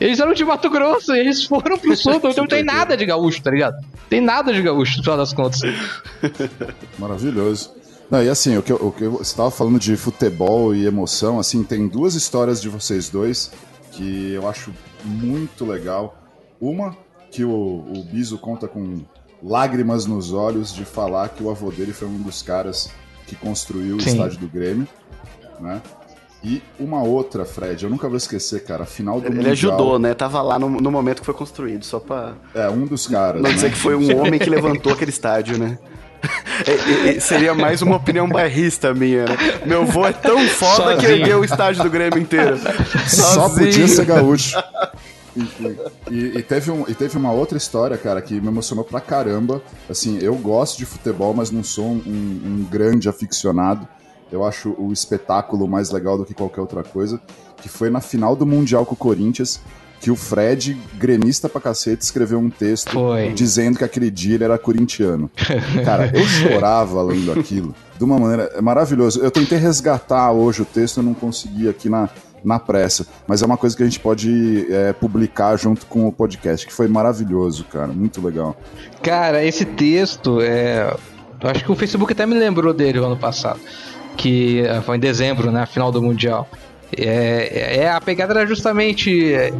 Eles 0.00 0.18
eram 0.18 0.32
de 0.32 0.44
Mato 0.44 0.70
Grosso, 0.70 1.14
e 1.14 1.18
eles 1.20 1.44
foram 1.46 1.76
pro 1.78 1.94
sul, 1.96 2.14
então 2.14 2.32
não 2.34 2.46
tem 2.46 2.64
nada 2.64 2.96
de 2.96 3.04
gaúcho, 3.04 3.42
tá 3.42 3.50
ligado? 3.50 3.76
Tem 4.08 4.20
nada 4.20 4.52
de 4.52 4.62
gaúcho, 4.62 4.96
no 4.98 5.02
final 5.04 5.16
das 5.18 5.32
contas. 5.34 5.60
Maravilhoso. 6.98 7.72
Não, 8.10 8.22
e 8.22 8.28
assim, 8.28 8.56
o 8.56 8.62
que, 8.62 8.72
eu- 8.72 8.76
o 8.86 8.90
que 8.92 9.04
eu- 9.04 9.12
você 9.12 9.22
estava 9.22 9.50
falando 9.50 9.78
de 9.78 9.96
futebol 9.96 10.74
e 10.74 10.84
emoção, 10.86 11.38
assim, 11.38 11.62
tem 11.62 11.86
duas 11.86 12.14
histórias 12.14 12.60
de 12.60 12.68
vocês 12.68 13.08
dois 13.08 13.52
que 13.92 14.32
eu 14.32 14.48
acho 14.48 14.72
muito 15.04 15.64
legal. 15.64 16.16
Uma 16.60 16.96
que 17.30 17.44
o, 17.44 17.50
o 17.50 18.04
Biso 18.10 18.36
conta 18.38 18.66
com 18.66 19.00
lágrimas 19.42 20.06
nos 20.06 20.32
olhos 20.32 20.74
de 20.74 20.84
falar 20.84 21.28
que 21.28 21.42
o 21.42 21.50
avô 21.50 21.70
dele 21.70 21.92
foi 21.92 22.08
um 22.08 22.18
dos 22.18 22.42
caras 22.42 22.90
que 23.26 23.36
construiu 23.36 23.96
o 23.96 24.00
Sim. 24.00 24.10
estádio 24.10 24.38
do 24.38 24.48
Grêmio, 24.48 24.88
né? 25.60 25.80
E 26.42 26.62
uma 26.78 27.02
outra, 27.02 27.44
Fred, 27.44 27.84
eu 27.84 27.90
nunca 27.90 28.08
vou 28.08 28.16
esquecer, 28.16 28.64
cara, 28.64 28.84
a 28.84 28.86
final 28.86 29.20
do 29.20 29.26
Ele 29.26 29.36
Mundial. 29.36 29.52
ajudou, 29.52 29.98
né? 29.98 30.14
Tava 30.14 30.40
lá 30.40 30.58
no, 30.58 30.70
no 30.70 30.90
momento 30.90 31.20
que 31.20 31.26
foi 31.26 31.34
construído, 31.34 31.84
só 31.84 31.98
pra 32.00 32.32
É, 32.54 32.68
um 32.70 32.86
dos 32.86 33.06
caras. 33.06 33.42
não 33.42 33.48
né? 33.50 33.54
dizer 33.54 33.70
que 33.70 33.76
foi 33.76 33.94
um 33.94 34.16
homem 34.18 34.38
que 34.40 34.48
levantou 34.48 34.92
aquele 34.92 35.10
estádio, 35.10 35.58
né? 35.58 35.78
É, 36.66 36.70
é, 36.72 37.16
é, 37.16 37.20
seria 37.20 37.54
mais 37.54 37.80
uma 37.82 37.96
opinião 37.96 38.28
bairrista 38.28 38.92
minha, 38.94 39.24
né? 39.26 39.36
Meu 39.66 39.82
avô 39.82 40.06
é 40.06 40.12
tão 40.12 40.38
foda 40.48 40.96
que 40.96 41.02
Sozinho. 41.02 41.10
ergueu 41.20 41.40
o 41.40 41.44
estádio 41.44 41.82
do 41.82 41.90
Grêmio 41.90 42.18
inteiro. 42.18 42.58
Só 43.08 43.48
Sozinho. 43.48 43.66
podia 43.70 43.88
ser 43.88 44.04
gaúcho. 44.06 44.58
E, 45.36 45.40
e- 46.10 46.38
e 46.38 46.42
teve 46.42 46.70
um, 46.70 46.84
e 46.88 46.94
teve 46.94 47.16
uma 47.16 47.32
outra 47.32 47.56
história, 47.56 47.96
cara, 47.96 48.20
que 48.20 48.40
me 48.40 48.48
emocionou 48.48 48.84
pra 48.84 49.00
caramba. 49.00 49.62
Assim, 49.88 50.18
eu 50.20 50.34
gosto 50.34 50.76
de 50.78 50.84
futebol, 50.84 51.32
mas 51.32 51.50
não 51.50 51.62
sou 51.64 51.84
um, 51.86 52.02
um 52.06 52.66
grande 52.70 53.08
aficionado. 53.08 53.86
Eu 54.30 54.44
acho 54.44 54.74
o 54.78 54.92
espetáculo 54.92 55.66
mais 55.66 55.90
legal 55.90 56.16
do 56.16 56.24
que 56.24 56.34
qualquer 56.34 56.60
outra 56.60 56.82
coisa. 56.82 57.20
Que 57.60 57.68
foi 57.68 57.90
na 57.90 58.00
final 58.00 58.34
do 58.34 58.46
Mundial 58.46 58.86
com 58.86 58.94
o 58.94 58.96
Corinthians, 58.96 59.60
que 60.00 60.10
o 60.10 60.16
Fred, 60.16 60.76
gremista 60.94 61.48
pra 61.48 61.60
cacete, 61.60 62.02
escreveu 62.02 62.38
um 62.38 62.48
texto 62.48 62.90
Foi. 62.90 63.32
dizendo 63.32 63.78
que 63.78 63.84
aquele 63.84 64.10
dia 64.10 64.36
ele 64.36 64.44
era 64.44 64.56
corintiano. 64.58 65.30
Cara, 65.84 66.10
eu 66.14 66.24
chorava 66.24 67.02
lendo 67.02 67.32
aquilo 67.32 67.74
de 68.00 68.04
uma 68.04 68.18
maneira 68.18 68.50
é 68.54 68.62
maravilhosa. 68.62 69.20
Eu 69.20 69.30
tentei 69.30 69.58
resgatar 69.58 70.32
hoje 70.32 70.62
o 70.62 70.64
texto, 70.64 70.96
eu 70.96 71.02
não 71.02 71.12
consegui 71.12 71.68
aqui 71.68 71.90
na, 71.90 72.08
na 72.42 72.58
pressa, 72.58 73.06
mas 73.26 73.42
é 73.42 73.46
uma 73.46 73.58
coisa 73.58 73.76
que 73.76 73.82
a 73.82 73.86
gente 73.86 74.00
pode 74.00 74.66
é, 74.72 74.94
publicar 74.94 75.54
junto 75.58 75.84
com 75.84 76.08
o 76.08 76.12
podcast, 76.12 76.66
que 76.66 76.72
foi 76.72 76.88
maravilhoso, 76.88 77.64
cara, 77.64 77.88
muito 77.88 78.24
legal. 78.24 78.56
Cara, 79.02 79.44
esse 79.44 79.66
texto, 79.66 80.40
é... 80.40 80.96
eu 81.42 81.50
acho 81.50 81.62
que 81.62 81.70
o 81.70 81.76
Facebook 81.76 82.10
até 82.14 82.24
me 82.24 82.34
lembrou 82.34 82.72
dele 82.72 82.98
o 82.98 83.04
ano 83.04 83.18
passado, 83.18 83.60
que 84.16 84.60
eh, 84.60 84.80
foi 84.82 84.96
em 84.96 85.00
dezembro, 85.00 85.50
né, 85.50 85.66
final 85.66 85.90
do 85.90 86.02
Mundial. 86.02 86.48
É, 86.96 87.78
é 87.82 87.90
a 87.90 88.00
pegada 88.00 88.32
era 88.32 88.46
justamente 88.46 89.32
é, 89.32 89.52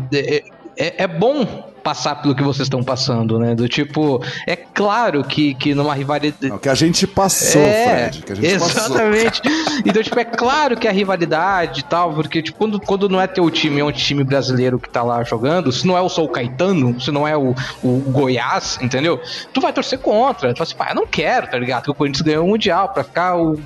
é, 0.77 1.05
é 1.05 1.07
bom 1.07 1.70
passar 1.83 2.17
pelo 2.23 2.35
que 2.35 2.43
vocês 2.43 2.67
estão 2.67 2.83
passando, 2.83 3.39
né? 3.39 3.55
Do 3.55 3.69
tipo, 3.69 4.23
é 4.47 4.55
claro 4.57 5.25
que, 5.25 5.55
que 5.55 5.75
numa 5.75 5.95
rivalidade 5.95 6.49
Não, 6.49 6.59
que 6.59 6.69
a 6.69 6.75
gente 6.75 7.07
passou, 7.07 7.63
Fred, 7.63 8.23
que 8.23 8.33
a 8.33 8.35
gente 8.37 8.59
passou. 8.59 8.79
É, 8.79 9.17
exatamente. 9.17 9.43
então, 9.85 10.03
tipo, 10.03 10.19
é 10.19 10.25
claro 10.25 10.77
que 10.77 10.87
a 10.87 10.93
rivalidade 10.93 11.81
e 11.81 11.85
tal, 11.85 12.13
porque 12.15 12.43
tipo, 12.43 12.59
quando, 12.59 12.81
quando 12.81 13.09
não 13.09 13.21
é 13.21 13.27
teu 13.27 13.49
time, 13.51 13.81
é 13.81 13.85
um 13.85 13.93
time 13.93 14.23
brasileiro 14.25 14.79
que 14.79 14.89
tá 14.89 15.03
lá 15.03 15.23
jogando, 15.25 15.73
se 15.73 15.87
não 15.87 15.97
é 15.97 16.01
o 16.01 16.09
Sou 16.09 16.29
Caetano, 16.29 17.01
se 17.01 17.11
não 17.11 17.27
é 17.27 17.37
o, 17.37 17.55
o 17.83 17.99
Goiás, 18.11 18.79
entendeu? 18.81 19.21
Tu 19.53 19.61
vai 19.61 19.73
torcer 19.73 19.99
contra. 19.99 20.53
Tu 20.53 20.59
fala 20.59 20.67
assim, 20.67 20.77
pá, 20.77 20.89
eu 20.91 20.95
não 20.97 21.07
quero, 21.07 21.47
tá 21.49 21.59
ligado? 21.59 21.85
Que 21.85 21.91
o 21.91 21.95
Corinthians 21.95 22.23
ganhou 22.23 22.45
o 22.45 22.49
Mundial, 22.49 22.89
pra 22.91 23.03
ficar 23.05 23.37
o, 23.37 23.53
o- 23.55 23.61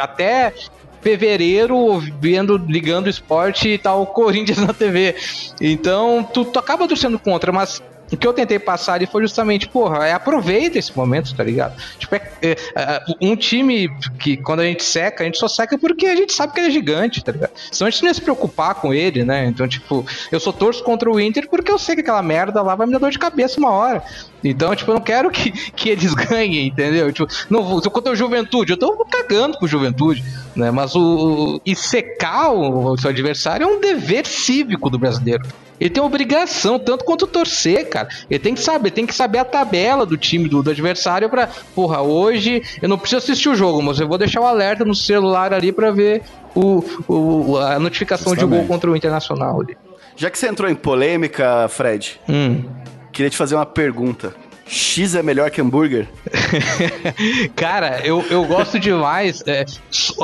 até 0.00 0.52
fevereiro 1.00 2.00
vendo, 2.20 2.56
ligando 2.56 3.08
esporte 3.08 3.68
e 3.68 3.78
tal, 3.78 4.06
Corinthians 4.12 4.58
na 4.58 4.72
TV. 4.72 5.14
Então, 5.60 6.26
tu, 6.32 6.44
tu 6.44 6.58
acaba 6.58 6.88
torcendo 6.88 7.18
contra, 7.18 7.52
mas 7.52 7.82
o 8.10 8.16
que 8.16 8.26
eu 8.26 8.32
tentei 8.32 8.58
passar 8.58 8.94
ali 8.94 9.06
foi 9.06 9.22
justamente, 9.22 9.68
porra, 9.68 10.06
é, 10.06 10.12
aproveita 10.12 10.78
esse 10.78 10.96
momento, 10.96 11.34
tá 11.34 11.44
ligado? 11.44 11.76
Tipo, 11.98 12.14
é, 12.16 12.22
é, 12.42 12.56
é, 12.74 13.04
um 13.20 13.36
time 13.36 13.88
que 14.18 14.36
quando 14.36 14.60
a 14.60 14.64
gente 14.64 14.82
seca, 14.82 15.22
a 15.22 15.26
gente 15.26 15.38
só 15.38 15.48
seca 15.48 15.78
porque 15.78 16.06
a 16.06 16.16
gente 16.16 16.32
sabe 16.32 16.52
que 16.52 16.60
ele 16.60 16.68
é 16.68 16.70
gigante, 16.70 17.22
tá 17.22 17.32
ligado? 17.32 17.52
Senão 17.70 17.88
a 17.88 17.90
gente 17.90 18.02
não 18.02 18.08
ia 18.08 18.14
se 18.14 18.20
preocupar 18.20 18.74
com 18.76 18.94
ele, 18.94 19.24
né? 19.24 19.46
Então, 19.46 19.68
tipo, 19.68 20.06
eu 20.32 20.40
só 20.40 20.52
torço 20.52 20.82
contra 20.82 21.10
o 21.10 21.20
Inter 21.20 21.48
porque 21.48 21.70
eu 21.70 21.78
sei 21.78 21.94
que 21.94 22.00
aquela 22.00 22.22
merda 22.22 22.62
lá 22.62 22.74
vai 22.74 22.86
me 22.86 22.92
dar 22.92 22.98
dor 22.98 23.10
de 23.10 23.18
cabeça 23.18 23.58
uma 23.58 23.70
hora. 23.70 24.02
Então, 24.42 24.74
tipo, 24.74 24.90
eu 24.90 24.94
não 24.94 25.02
quero 25.02 25.30
que, 25.30 25.50
que 25.50 25.90
eles 25.90 26.14
ganhem, 26.14 26.68
entendeu? 26.68 27.12
Tipo, 27.12 27.28
não 27.50 27.62
vou, 27.62 27.82
contra 27.90 28.12
o 28.12 28.16
Juventude, 28.16 28.72
eu 28.72 28.78
tô 28.78 29.04
cagando 29.04 29.58
com 29.58 29.64
o 29.64 29.68
Juventude, 29.68 30.24
né? 30.54 30.70
Mas 30.70 30.94
o, 30.94 31.00
o 31.00 31.60
e 31.64 31.74
secar 31.74 32.50
o, 32.50 32.92
o 32.92 32.98
seu 32.98 33.10
adversário 33.10 33.64
é 33.64 33.66
um 33.66 33.80
dever 33.80 34.26
cívico 34.26 34.88
do 34.88 34.98
brasileiro. 34.98 35.44
Ele 35.80 35.90
tem 35.90 36.02
obrigação, 36.02 36.78
tanto 36.78 37.04
quanto 37.04 37.26
torcer, 37.26 37.88
cara. 37.88 38.08
Ele 38.28 38.38
tem 38.38 38.54
que 38.54 38.60
saber, 38.60 38.90
tem 38.90 39.06
que 39.06 39.14
saber 39.14 39.38
a 39.38 39.44
tabela 39.44 40.04
do 40.04 40.16
time 40.16 40.48
do, 40.48 40.62
do 40.62 40.70
adversário 40.70 41.28
pra, 41.28 41.48
porra, 41.74 42.00
hoje 42.02 42.62
eu 42.82 42.88
não 42.88 42.98
preciso 42.98 43.18
assistir 43.22 43.48
o 43.48 43.54
jogo, 43.54 43.82
mas 43.82 44.00
eu 44.00 44.08
vou 44.08 44.18
deixar 44.18 44.40
o 44.40 44.46
alerta 44.46 44.84
no 44.84 44.94
celular 44.94 45.52
ali 45.52 45.70
pra 45.72 45.90
ver 45.90 46.22
o, 46.54 46.82
o, 47.08 47.56
a 47.58 47.78
notificação 47.78 48.34
de 48.34 48.40
Justamente. 48.40 48.66
gol 48.66 48.68
contra 48.68 48.90
o 48.90 48.96
Internacional 48.96 49.60
ali. 49.60 49.76
Já 50.16 50.28
que 50.30 50.38
você 50.38 50.48
entrou 50.48 50.68
em 50.68 50.74
polêmica, 50.74 51.68
Fred, 51.68 52.20
Hum. 52.28 52.64
queria 53.12 53.30
te 53.30 53.36
fazer 53.36 53.54
uma 53.54 53.66
pergunta. 53.66 54.34
X 54.66 55.14
é 55.14 55.22
melhor 55.22 55.50
que 55.50 55.60
hambúrguer? 55.60 56.08
Cara, 57.56 58.00
eu, 58.04 58.24
eu 58.30 58.44
gosto 58.44 58.78
demais. 58.78 59.42
é, 59.46 59.64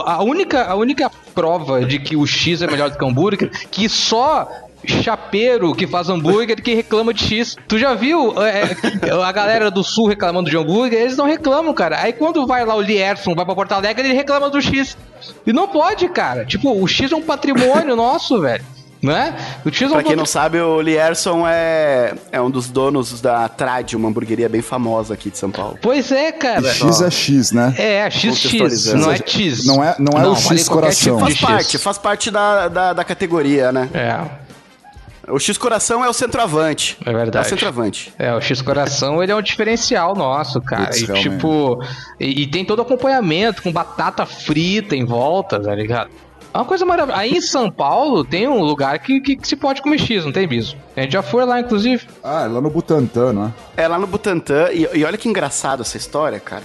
a, 0.05 0.23
única, 0.23 0.65
a 0.65 0.75
única 0.75 1.11
prova 1.35 1.85
de 1.85 1.99
que 1.99 2.17
o 2.17 2.27
X 2.27 2.63
é 2.63 2.67
melhor 2.67 2.91
do 2.91 2.99
que 2.99 3.05
o 3.05 3.09
hambúrguer, 3.09 3.51
que 3.71 3.89
só 3.89 4.49
chapeiro 4.87 5.75
que 5.75 5.87
faz 5.87 6.09
hambúrguer 6.09 6.61
que 6.63 6.75
reclama 6.75 7.13
de 7.15 7.25
X. 7.25 7.57
Tu 7.69 7.79
já 7.79 7.95
viu 7.95 8.35
é, 8.43 8.77
a 9.25 9.33
galera 9.33 9.71
do 9.71 9.83
sul 9.83 10.07
reclamando 10.09 10.51
de 10.51 10.57
hambúrguer? 10.57 11.01
Eles 11.01 11.17
não 11.17 11.27
reclamam, 11.27 11.73
cara. 11.75 12.01
Aí 12.01 12.13
quando 12.13 12.47
vai 12.47 12.65
lá 12.65 12.75
o 12.75 12.81
Lierson, 12.81 13.35
vai 13.35 13.45
pra 13.45 13.55
Porto 13.55 13.73
Alegre, 13.73 14.07
ele 14.09 14.15
reclama 14.15 14.51
do 14.51 14.61
X. 14.61 14.97
E 15.47 15.53
não 15.53 15.67
pode, 15.69 16.09
cara. 16.09 16.45
Tipo, 16.45 16.73
o 16.81 16.87
X 16.87 17.11
é 17.13 17.17
um 17.17 17.23
patrimônio 17.23 17.95
nosso, 17.97 18.41
velho. 18.41 18.65
Né? 19.03 19.37
O 19.67 19.69
X 19.71 19.83
é 19.83 19.87
um 19.87 19.91
Pra 19.91 20.03
quem 20.03 20.17
não 20.17 20.25
sabe, 20.25 20.59
o 20.59 20.81
Lierson 20.81 21.47
é, 21.47 22.15
é 22.33 22.41
um 22.41 22.49
dos 22.51 22.71
donos 22.71 23.21
da 23.21 23.47
Trad, 23.51 23.93
uma 23.93 24.09
hamburgueria 24.09 24.49
bem 24.49 24.63
famosa 24.63 25.13
aqui 25.13 25.29
de 25.29 25.37
São 25.37 25.51
Paulo. 25.51 25.79
Pois 25.83 26.11
é, 26.11 26.33
cara. 26.33 26.63
E 26.63 26.71
X 26.71 27.03
é 27.03 27.11
X, 27.11 27.53
né? 27.53 27.75
É, 27.77 28.11
XX, 28.11 28.95
não 28.95 29.13
é 29.13 29.17
X. 29.19 29.67
Não 29.67 29.85
é- 29.85 29.95
não 29.99 30.19
é 30.19 30.27
o 30.27 30.35
vale 30.35 30.59
X 30.59 30.69
qualquer 30.69 30.87
coração. 30.87 31.17
tipo 31.17 31.21
Faz 31.21 31.35
X. 31.35 31.41
parte, 31.47 31.79
faz 31.79 31.99
parte 31.99 32.31
da, 32.31 32.69
da, 32.69 32.93
da 32.95 33.05
categoria, 33.05 33.71
né? 33.71 33.91
É. 33.93 34.44
O 35.29 35.39
X 35.39 35.57
Coração 35.57 36.05
é 36.05 36.09
o 36.09 36.13
centroavante. 36.13 36.97
É 37.05 37.13
verdade. 37.13 37.45
É 37.45 37.47
o 37.47 37.51
centroavante. 37.51 38.13
É, 38.19 38.35
o 38.35 38.41
X 38.41 38.61
Coração, 38.61 39.23
ele 39.23 39.33
é 39.33 39.37
um 39.37 39.43
diferencial 39.43 40.15
nosso, 40.15 40.61
cara. 40.61 40.87
Putz, 40.87 41.01
e 41.01 41.05
realmente. 41.07 41.31
tipo, 41.31 41.85
e, 42.21 42.43
e 42.43 42.47
tem 42.47 42.65
todo 42.65 42.83
acompanhamento 42.83 43.63
com 43.63 43.73
batata 43.73 44.27
frita 44.27 44.95
em 44.95 45.05
volta, 45.05 45.59
tá 45.61 45.75
ligado? 45.75 46.11
É 46.53 46.59
uma 46.59 46.65
coisa 46.65 46.85
maravilhosa. 46.87 47.21
Aí 47.21 47.33
em 47.33 47.41
São 47.41 47.69
Paulo 47.69 48.25
tem 48.25 48.47
um 48.47 48.63
lugar 48.63 48.97
que, 49.01 49.21
que, 49.21 49.35
que 49.35 49.49
se 49.49 49.57
pode 49.57 49.83
comer 49.83 49.99
X, 49.99 50.25
não 50.25 50.31
tem 50.31 50.47
biso. 50.47 50.77
A 50.97 51.01
gente 51.01 51.13
já 51.13 51.23
foi 51.23 51.45
lá, 51.45 51.59
inclusive. 51.59 52.07
Ah, 52.23 52.45
é 52.45 52.47
lá 52.47 52.61
no 52.61 52.71
Butantã, 52.71 53.33
não 53.33 53.47
é? 53.47 53.83
É 53.83 53.89
lá 53.89 53.99
no 53.99 54.07
Butantã, 54.07 54.69
e, 54.73 54.89
e 54.95 55.05
olha 55.05 55.19
que 55.19 55.29
engraçado 55.29 55.83
essa 55.83 55.97
história, 55.97 56.39
cara. 56.39 56.63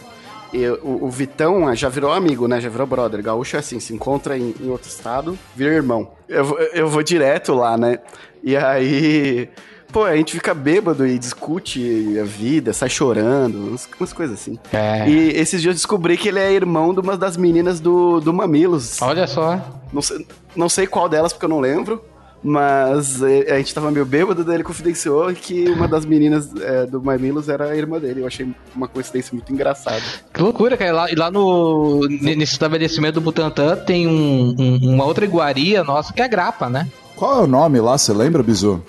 E 0.53 0.67
o, 0.67 1.05
o 1.05 1.09
Vitão 1.09 1.67
ah, 1.67 1.75
já 1.75 1.89
virou 1.89 2.11
amigo, 2.11 2.47
né? 2.47 2.59
Já 2.59 2.69
virou 2.69 2.85
brother. 2.85 3.21
Gaúcho 3.21 3.55
é 3.55 3.59
assim, 3.59 3.79
se 3.79 3.93
encontra 3.93 4.37
em, 4.37 4.53
em 4.59 4.69
outro 4.69 4.89
estado, 4.89 5.37
vira 5.55 5.73
irmão. 5.73 6.11
Eu, 6.27 6.57
eu 6.73 6.87
vou 6.87 7.01
direto 7.01 7.53
lá, 7.53 7.77
né? 7.77 7.97
E 8.43 8.55
aí. 8.55 9.50
Pô, 9.91 10.03
a 10.03 10.15
gente 10.15 10.34
fica 10.34 10.53
bêbado 10.53 11.05
e 11.08 11.17
discute 11.17 12.15
a 12.19 12.24
vida, 12.24 12.74
sai 12.74 12.89
chorando, 12.89 13.69
umas, 13.69 13.89
umas 14.00 14.13
coisas 14.13 14.39
assim. 14.39 14.60
É. 14.72 15.10
E 15.10 15.29
esses 15.31 15.60
dias 15.63 15.72
eu 15.74 15.77
descobri 15.77 16.15
que 16.15 16.27
ele 16.27 16.38
é 16.38 16.51
irmão 16.53 16.93
de 16.93 17.00
uma 17.00 17.17
das 17.17 17.36
meninas 17.36 17.79
do, 17.79 18.19
do 18.19 18.31
Mamilos. 18.31 19.01
Olha 19.01 19.25
só. 19.25 19.60
Não 19.91 20.01
sei, 20.03 20.27
não 20.55 20.69
sei 20.69 20.86
qual 20.86 21.10
delas, 21.10 21.34
porque 21.34 21.46
eu 21.46 21.50
não 21.50 21.60
lembro. 21.60 22.03
Mas 22.41 23.22
eh, 23.22 23.51
a 23.53 23.58
gente 23.58 23.74
tava 23.75 23.91
meio 23.91 24.05
bêbado, 24.05 24.46
daí 24.46 24.55
ele 24.55 24.63
confidenciou 24.63 25.34
que 25.34 25.67
uma 25.72 25.89
das 25.89 26.05
meninas 26.05 26.50
eh, 26.62 26.86
do 26.86 27.01
Mamilos 27.01 27.50
era 27.50 27.65
a 27.65 27.75
irmã 27.75 28.00
dele. 28.00 28.22
Eu 28.22 28.27
achei 28.27 28.48
uma 28.74 28.88
coincidência 28.88 29.34
muito 29.34 29.51
engraçada. 29.51 30.01
Que 30.34 30.41
loucura, 30.41 30.77
cara. 30.77 30.89
E 30.89 30.93
lá, 30.93 31.25
lá 31.25 31.31
no. 31.31 32.00
Nesse 32.08 32.53
estabelecimento 32.53 33.15
do 33.15 33.22
Butantã 33.22 33.75
tem 33.75 34.08
um- 34.08 34.55
um- 34.58 34.93
uma 34.93 35.03
outra 35.03 35.25
iguaria 35.25 35.84
nossa 35.84 36.13
que 36.13 36.22
é 36.22 36.25
a 36.25 36.29
grapa, 36.29 36.69
né? 36.69 36.88
Qual 37.19 37.41
é 37.41 37.43
o 37.43 37.47
nome 37.47 37.81
lá, 37.81 37.97
você 37.97 38.13
lembra, 38.13 38.41
Bizu? 38.41 38.81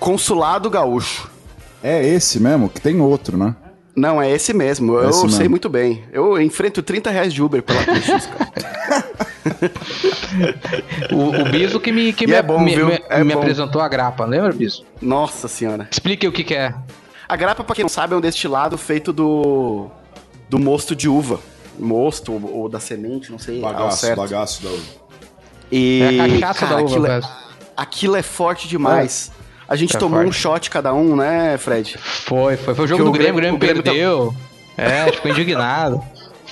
Consulado 0.00 0.68
Gaúcho. 0.68 1.30
É 1.82 2.04
esse 2.04 2.40
mesmo, 2.40 2.68
que 2.68 2.80
tem 2.80 3.00
outro, 3.00 3.36
né? 3.38 3.54
Não, 3.94 4.20
é 4.20 4.28
esse 4.28 4.52
mesmo. 4.52 4.94
Eu 4.98 5.08
Esse 5.10 5.20
sei 5.20 5.38
mesmo. 5.38 5.50
muito 5.50 5.68
bem. 5.70 6.02
Eu 6.12 6.38
enfrento 6.42 6.82
30 6.82 7.10
reais 7.10 7.32
de 7.32 7.40
Uber 7.42 7.62
pela. 7.62 7.78
O, 11.12 11.42
o 11.42 11.44
Biso 11.50 11.78
que 11.80 11.92
me, 11.92 12.12
que 12.12 12.24
E 12.24 12.26
me, 12.26 12.32
é 12.34 12.42
bom, 12.42 12.58
me, 12.60 12.74
viu? 12.74 12.86
me- 12.88 13.00
É 13.08 13.22
me 13.24 13.32
bom. 13.32 13.38
apresentou 13.40 13.80
a 13.80 13.88
grapa, 13.88 14.24
lembra, 14.24 14.52
Biso? 14.52 14.84
Nossa 15.00 15.46
senhora. 15.48 15.88
Explique 15.90 16.26
o 16.26 16.32
que, 16.32 16.42
que 16.44 16.54
é. 16.54 16.74
A 17.28 17.36
grapa, 17.36 17.62
pra 17.64 17.74
quem 17.74 17.84
não 17.84 17.88
sabe, 17.88 18.12
é 18.14 18.16
um 18.16 18.20
destilado 18.20 18.76
feito 18.76 19.12
do, 19.12 19.86
do 20.50 20.58
mosto 20.58 20.94
de 20.94 21.08
uva. 21.08 21.38
Mosto 21.78 22.32
ou, 22.32 22.50
ou 22.62 22.68
da 22.68 22.80
semente, 22.80 23.30
não 23.30 23.38
sei 23.38 23.60
Bagaço, 23.60 23.98
certo. 23.98 24.18
bagaço 24.18 24.62
da 24.62 24.70
uva. 24.70 24.82
E, 25.70 26.00
É 26.02 26.20
a 26.20 26.28
cachaça 26.28 26.60
cara, 26.66 26.76
da 26.76 26.82
uva, 26.82 26.90
aquilo, 26.90 27.06
é. 27.06 27.20
Aquilo 27.76 28.16
é 28.16 28.22
forte 28.22 28.66
demais. 28.68 29.30
A 29.68 29.74
gente 29.76 29.96
É 29.96 29.98
tomou 29.98 30.18
forte. 30.20 30.28
um 30.28 30.32
shot 30.32 30.70
cada 30.70 30.94
um, 30.94 31.16
né, 31.16 31.58
Fred? 31.58 31.96
Foi, 31.98 32.56
foi. 32.56 32.74
Foi 32.74 32.84
o 32.84 32.88
jogo 32.88 33.02
Que 33.02 33.04
do 33.04 33.10
o 33.10 33.12
Grêmio, 33.12 33.32
o 33.34 33.36
Grêmio- 33.36 33.56
o 33.56 33.58
Grêmio 33.58 33.82
tá- 33.82 33.90
perdeu. 33.90 34.34
É, 34.76 35.10
ficou 35.12 35.30
indignado. 35.30 36.00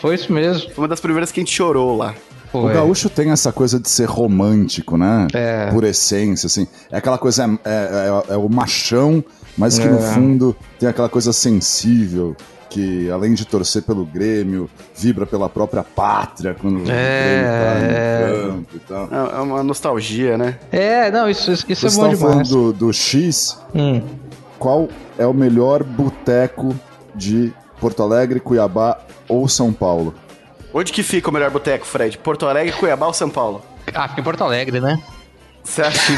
Foi 0.00 0.14
isso 0.16 0.32
mesmo. 0.32 0.70
Foi 0.70 0.82
uma 0.82 0.88
das 0.88 1.00
primeiras 1.00 1.30
que 1.30 1.40
a 1.40 1.42
gente 1.42 1.54
chorou 1.54 1.96
lá. 1.96 2.14
O 2.52 2.62
Foi. 2.62 2.72
gaúcho 2.74 3.08
tem 3.08 3.30
essa 3.30 3.52
coisa 3.52 3.78
de 3.80 3.88
ser 3.88 4.06
romântico, 4.08 4.96
né? 4.96 5.26
É. 5.32 5.66
Por 5.70 5.82
essência, 5.84 6.46
assim. 6.46 6.66
É 6.90 6.98
aquela 6.98 7.18
coisa, 7.18 7.44
é, 7.64 7.70
é- 7.70 8.30
é- 8.30 8.34
é 8.34 8.36
o 8.36 8.48
machão, 8.48 9.22
mas 9.58 9.78
que 9.78 9.86
É. 9.86 9.90
no 9.90 9.98
fundo 10.00 10.56
tem 10.78 10.88
aquela 10.88 11.08
coisa 11.08 11.32
sensível, 11.32 12.36
que 12.74 13.08
além 13.10 13.34
de 13.34 13.44
torcer 13.44 13.82
pelo 13.82 14.04
Grêmio, 14.04 14.68
vibra 14.96 15.24
pela 15.24 15.48
própria 15.48 15.84
pátria 15.84 16.54
quando 16.60 16.78
o 16.80 16.90
É, 16.90 17.40
Grêmio 17.40 17.46
tá 17.46 17.56
é. 17.86 18.46
no 18.46 18.52
campo 18.52 18.68
e 18.74 18.78
tal. 18.80 19.08
É 19.10 19.36
é 19.36 19.40
uma 19.40 19.62
nostalgia, 19.62 20.36
né? 20.36 20.58
É, 20.72 21.10
não, 21.10 21.30
isso, 21.30 21.52
isso 21.52 21.64
isso 21.68 21.86
é 21.86 21.88
Vocês 21.90 21.96
bom 21.96 22.06
estavam 22.12 22.18
falando 22.18 22.44
demais. 22.44 22.48
do, 22.48 22.72
do 22.72 22.92
X, 22.92 23.58
Hum. 23.74 24.02
qual 24.58 24.88
é 25.16 25.24
o 25.26 25.32
melhor 25.32 25.84
boteco 25.84 26.74
de 27.14 27.52
Porto 27.80 28.02
Alegre, 28.02 28.40
Cuiabá 28.40 28.98
ou 29.28 29.46
São 29.48 29.72
Paulo? 29.72 30.12
Onde 30.72 30.92
que 30.92 31.02
fica 31.04 31.30
o 31.30 31.32
melhor 31.32 31.50
boteco, 31.50 31.86
Fred? 31.86 32.18
Porto 32.18 32.46
Alegre, 32.46 32.72
Cuiabá 32.72 33.06
ou 33.06 33.12
São 33.14 33.30
Paulo? 33.30 33.62
Ah, 33.94 34.08
fica 34.08 34.20
em 34.20 34.24
Porto 34.24 34.42
Alegre, 34.42 34.80
né? 34.80 35.00
Você 35.64 35.80
acha? 35.80 36.12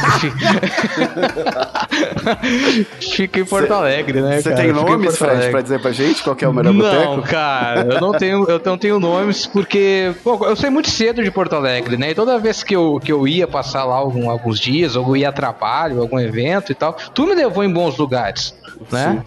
fica 3.00 3.40
em 3.40 3.44
Porto 3.44 3.72
Alegre, 3.72 4.20
né, 4.20 4.40
Você 4.40 4.52
tem 4.52 4.72
nomes, 4.72 5.16
Fred, 5.16 5.50
pra 5.50 5.60
dizer 5.62 5.80
pra 5.80 5.92
gente 5.92 6.22
qual 6.22 6.34
que 6.34 6.44
é 6.44 6.48
o 6.48 6.52
melhor 6.52 6.74
Não, 6.74 7.16
boteco? 7.16 7.28
cara, 7.28 7.86
eu 7.94 8.00
não 8.00 8.12
tenho, 8.12 8.44
eu 8.50 8.60
não 8.62 8.76
tenho 8.76 8.98
nomes 8.98 9.46
porque 9.46 10.12
pô, 10.24 10.44
eu 10.46 10.56
saí 10.56 10.68
muito 10.68 10.90
cedo 10.90 11.22
de 11.22 11.30
Porto 11.30 11.54
Alegre, 11.54 11.96
né? 11.96 12.10
E 12.10 12.14
toda 12.14 12.38
vez 12.38 12.64
que 12.64 12.74
eu, 12.74 13.00
que 13.02 13.12
eu 13.12 13.26
ia 13.26 13.46
passar 13.46 13.84
lá 13.84 13.94
algum, 13.94 14.28
alguns 14.28 14.58
dias, 14.58 14.96
ou 14.96 15.16
ia 15.16 15.28
a 15.28 15.32
trabalho, 15.32 16.00
algum 16.00 16.18
evento 16.18 16.72
e 16.72 16.74
tal, 16.74 16.96
tu 17.14 17.24
me 17.24 17.34
levou 17.34 17.62
em 17.62 17.72
bons 17.72 17.96
lugares, 17.96 18.52
né? 18.90 19.22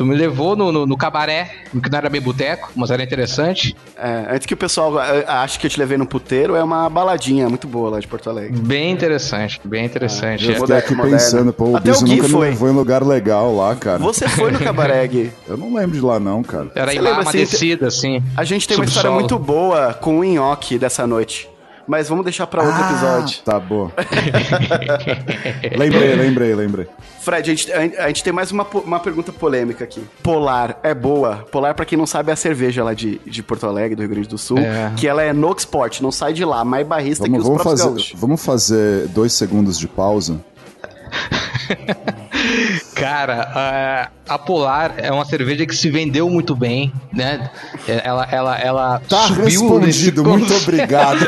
Tu 0.00 0.06
me 0.06 0.16
levou 0.16 0.56
no, 0.56 0.72
no, 0.72 0.86
no 0.86 0.96
cabaré, 0.96 1.50
que 1.70 1.90
não 1.90 1.98
era 1.98 2.08
bem 2.08 2.22
boteco, 2.22 2.70
mas 2.74 2.90
era 2.90 3.02
interessante. 3.02 3.76
É, 3.94 4.28
antes 4.34 4.46
que 4.46 4.54
o 4.54 4.56
pessoal 4.56 4.98
eh, 4.98 5.26
ache 5.28 5.58
que 5.58 5.66
eu 5.66 5.70
te 5.70 5.78
levei 5.78 5.98
no 5.98 6.06
puteiro, 6.06 6.56
é 6.56 6.64
uma 6.64 6.88
baladinha 6.88 7.50
muito 7.50 7.68
boa 7.68 7.90
lá 7.90 8.00
de 8.00 8.08
Porto 8.08 8.30
Alegre. 8.30 8.58
Bem 8.58 8.90
interessante, 8.90 9.60
bem 9.62 9.84
interessante. 9.84 10.46
Eu 10.46 10.52
é. 10.52 10.54
fiquei 10.54 10.58
Moderno, 10.60 10.84
aqui 10.86 10.94
moderno. 10.94 11.18
pensando, 11.18 11.52
pô, 11.52 11.64
o 11.66 11.76
Até 11.76 11.90
Biso 11.90 12.06
o 12.06 12.08
nunca 12.08 12.28
foi. 12.30 12.46
me 12.46 12.50
levou 12.52 12.70
em 12.70 12.72
lugar 12.72 13.06
legal 13.06 13.54
lá, 13.54 13.76
cara. 13.76 13.98
Você 13.98 14.26
foi 14.26 14.50
no 14.50 14.58
cabaré, 14.58 15.06
Gui. 15.06 15.30
Eu 15.46 15.58
não 15.58 15.74
lembro 15.74 15.94
de 15.94 16.00
lá 16.00 16.18
não, 16.18 16.42
cara. 16.42 16.68
Era 16.74 16.92
Você 16.92 16.96
em 16.96 17.00
lembra, 17.02 17.20
uma 17.20 17.28
assim, 17.28 17.38
descida, 17.38 17.86
assim. 17.88 18.22
A 18.34 18.42
gente 18.42 18.66
tem 18.66 18.78
uma 18.78 18.86
história 18.86 19.10
subsolo. 19.10 19.20
muito 19.20 19.38
boa 19.38 19.92
com 19.92 20.20
o 20.20 20.24
nhoque 20.24 20.78
dessa 20.78 21.06
noite. 21.06 21.46
Mas 21.90 22.08
vamos 22.08 22.22
deixar 22.24 22.46
pra 22.46 22.62
outro 22.62 22.80
Ah, 22.80 22.88
episódio. 22.92 23.42
Tá 23.42 23.58
boa. 23.58 23.90
lembrei, 25.76 26.14
lembrei, 26.14 26.54
lembrei. 26.54 26.86
Fred, 27.20 27.50
a 27.50 27.54
gente, 27.54 27.72
a, 27.72 28.04
a 28.04 28.06
gente 28.06 28.22
tem 28.22 28.32
mais 28.32 28.52
uma, 28.52 28.64
uma 28.84 29.00
pergunta 29.00 29.32
polêmica 29.32 29.82
aqui. 29.82 30.00
Polar 30.22 30.78
é 30.84 30.94
boa? 30.94 31.38
Polar, 31.50 31.74
pra 31.74 31.84
quem 31.84 31.98
não 31.98 32.06
sabe, 32.06 32.30
é 32.30 32.32
a 32.32 32.36
cerveja 32.36 32.84
lá 32.84 32.94
de, 32.94 33.20
de 33.26 33.42
Porto 33.42 33.66
Alegre, 33.66 33.96
do 33.96 34.02
Rio 34.02 34.08
Grande 34.10 34.28
do 34.28 34.38
Sul. 34.38 34.58
É. 34.58 34.92
Que 34.96 35.08
ela 35.08 35.20
é 35.20 35.32
no 35.32 35.50
export, 35.50 36.00
não 36.00 36.12
sai 36.12 36.32
de 36.32 36.44
lá. 36.44 36.64
Mais 36.64 36.86
barrista 36.86 37.24
Vamos, 37.24 37.38
que 37.38 37.40
os 37.40 37.44
vamos, 37.48 37.62
próprios 37.62 37.80
fazer, 37.82 37.90
gaúchos. 37.94 38.20
vamos 38.20 38.44
fazer 38.44 39.08
dois 39.08 39.32
segundos 39.32 39.76
de 39.76 39.88
pausa. 39.88 40.40
Cara, 42.94 44.10
a, 44.28 44.38
Polar 44.38 44.94
é 44.98 45.10
uma 45.10 45.24
cerveja 45.24 45.66
que 45.66 45.74
se 45.74 45.90
vendeu 45.90 46.28
muito 46.28 46.54
bem, 46.54 46.92
né? 47.12 47.50
É, 47.86 48.02
Ela, 48.04 48.28
ela, 48.30 48.58
ela 48.58 49.02
Tá 49.08 49.28
subiu 49.28 49.44
respondido, 49.44 50.22
nesse 50.22 50.28
muito 50.28 50.54
obrigado. 50.54 51.20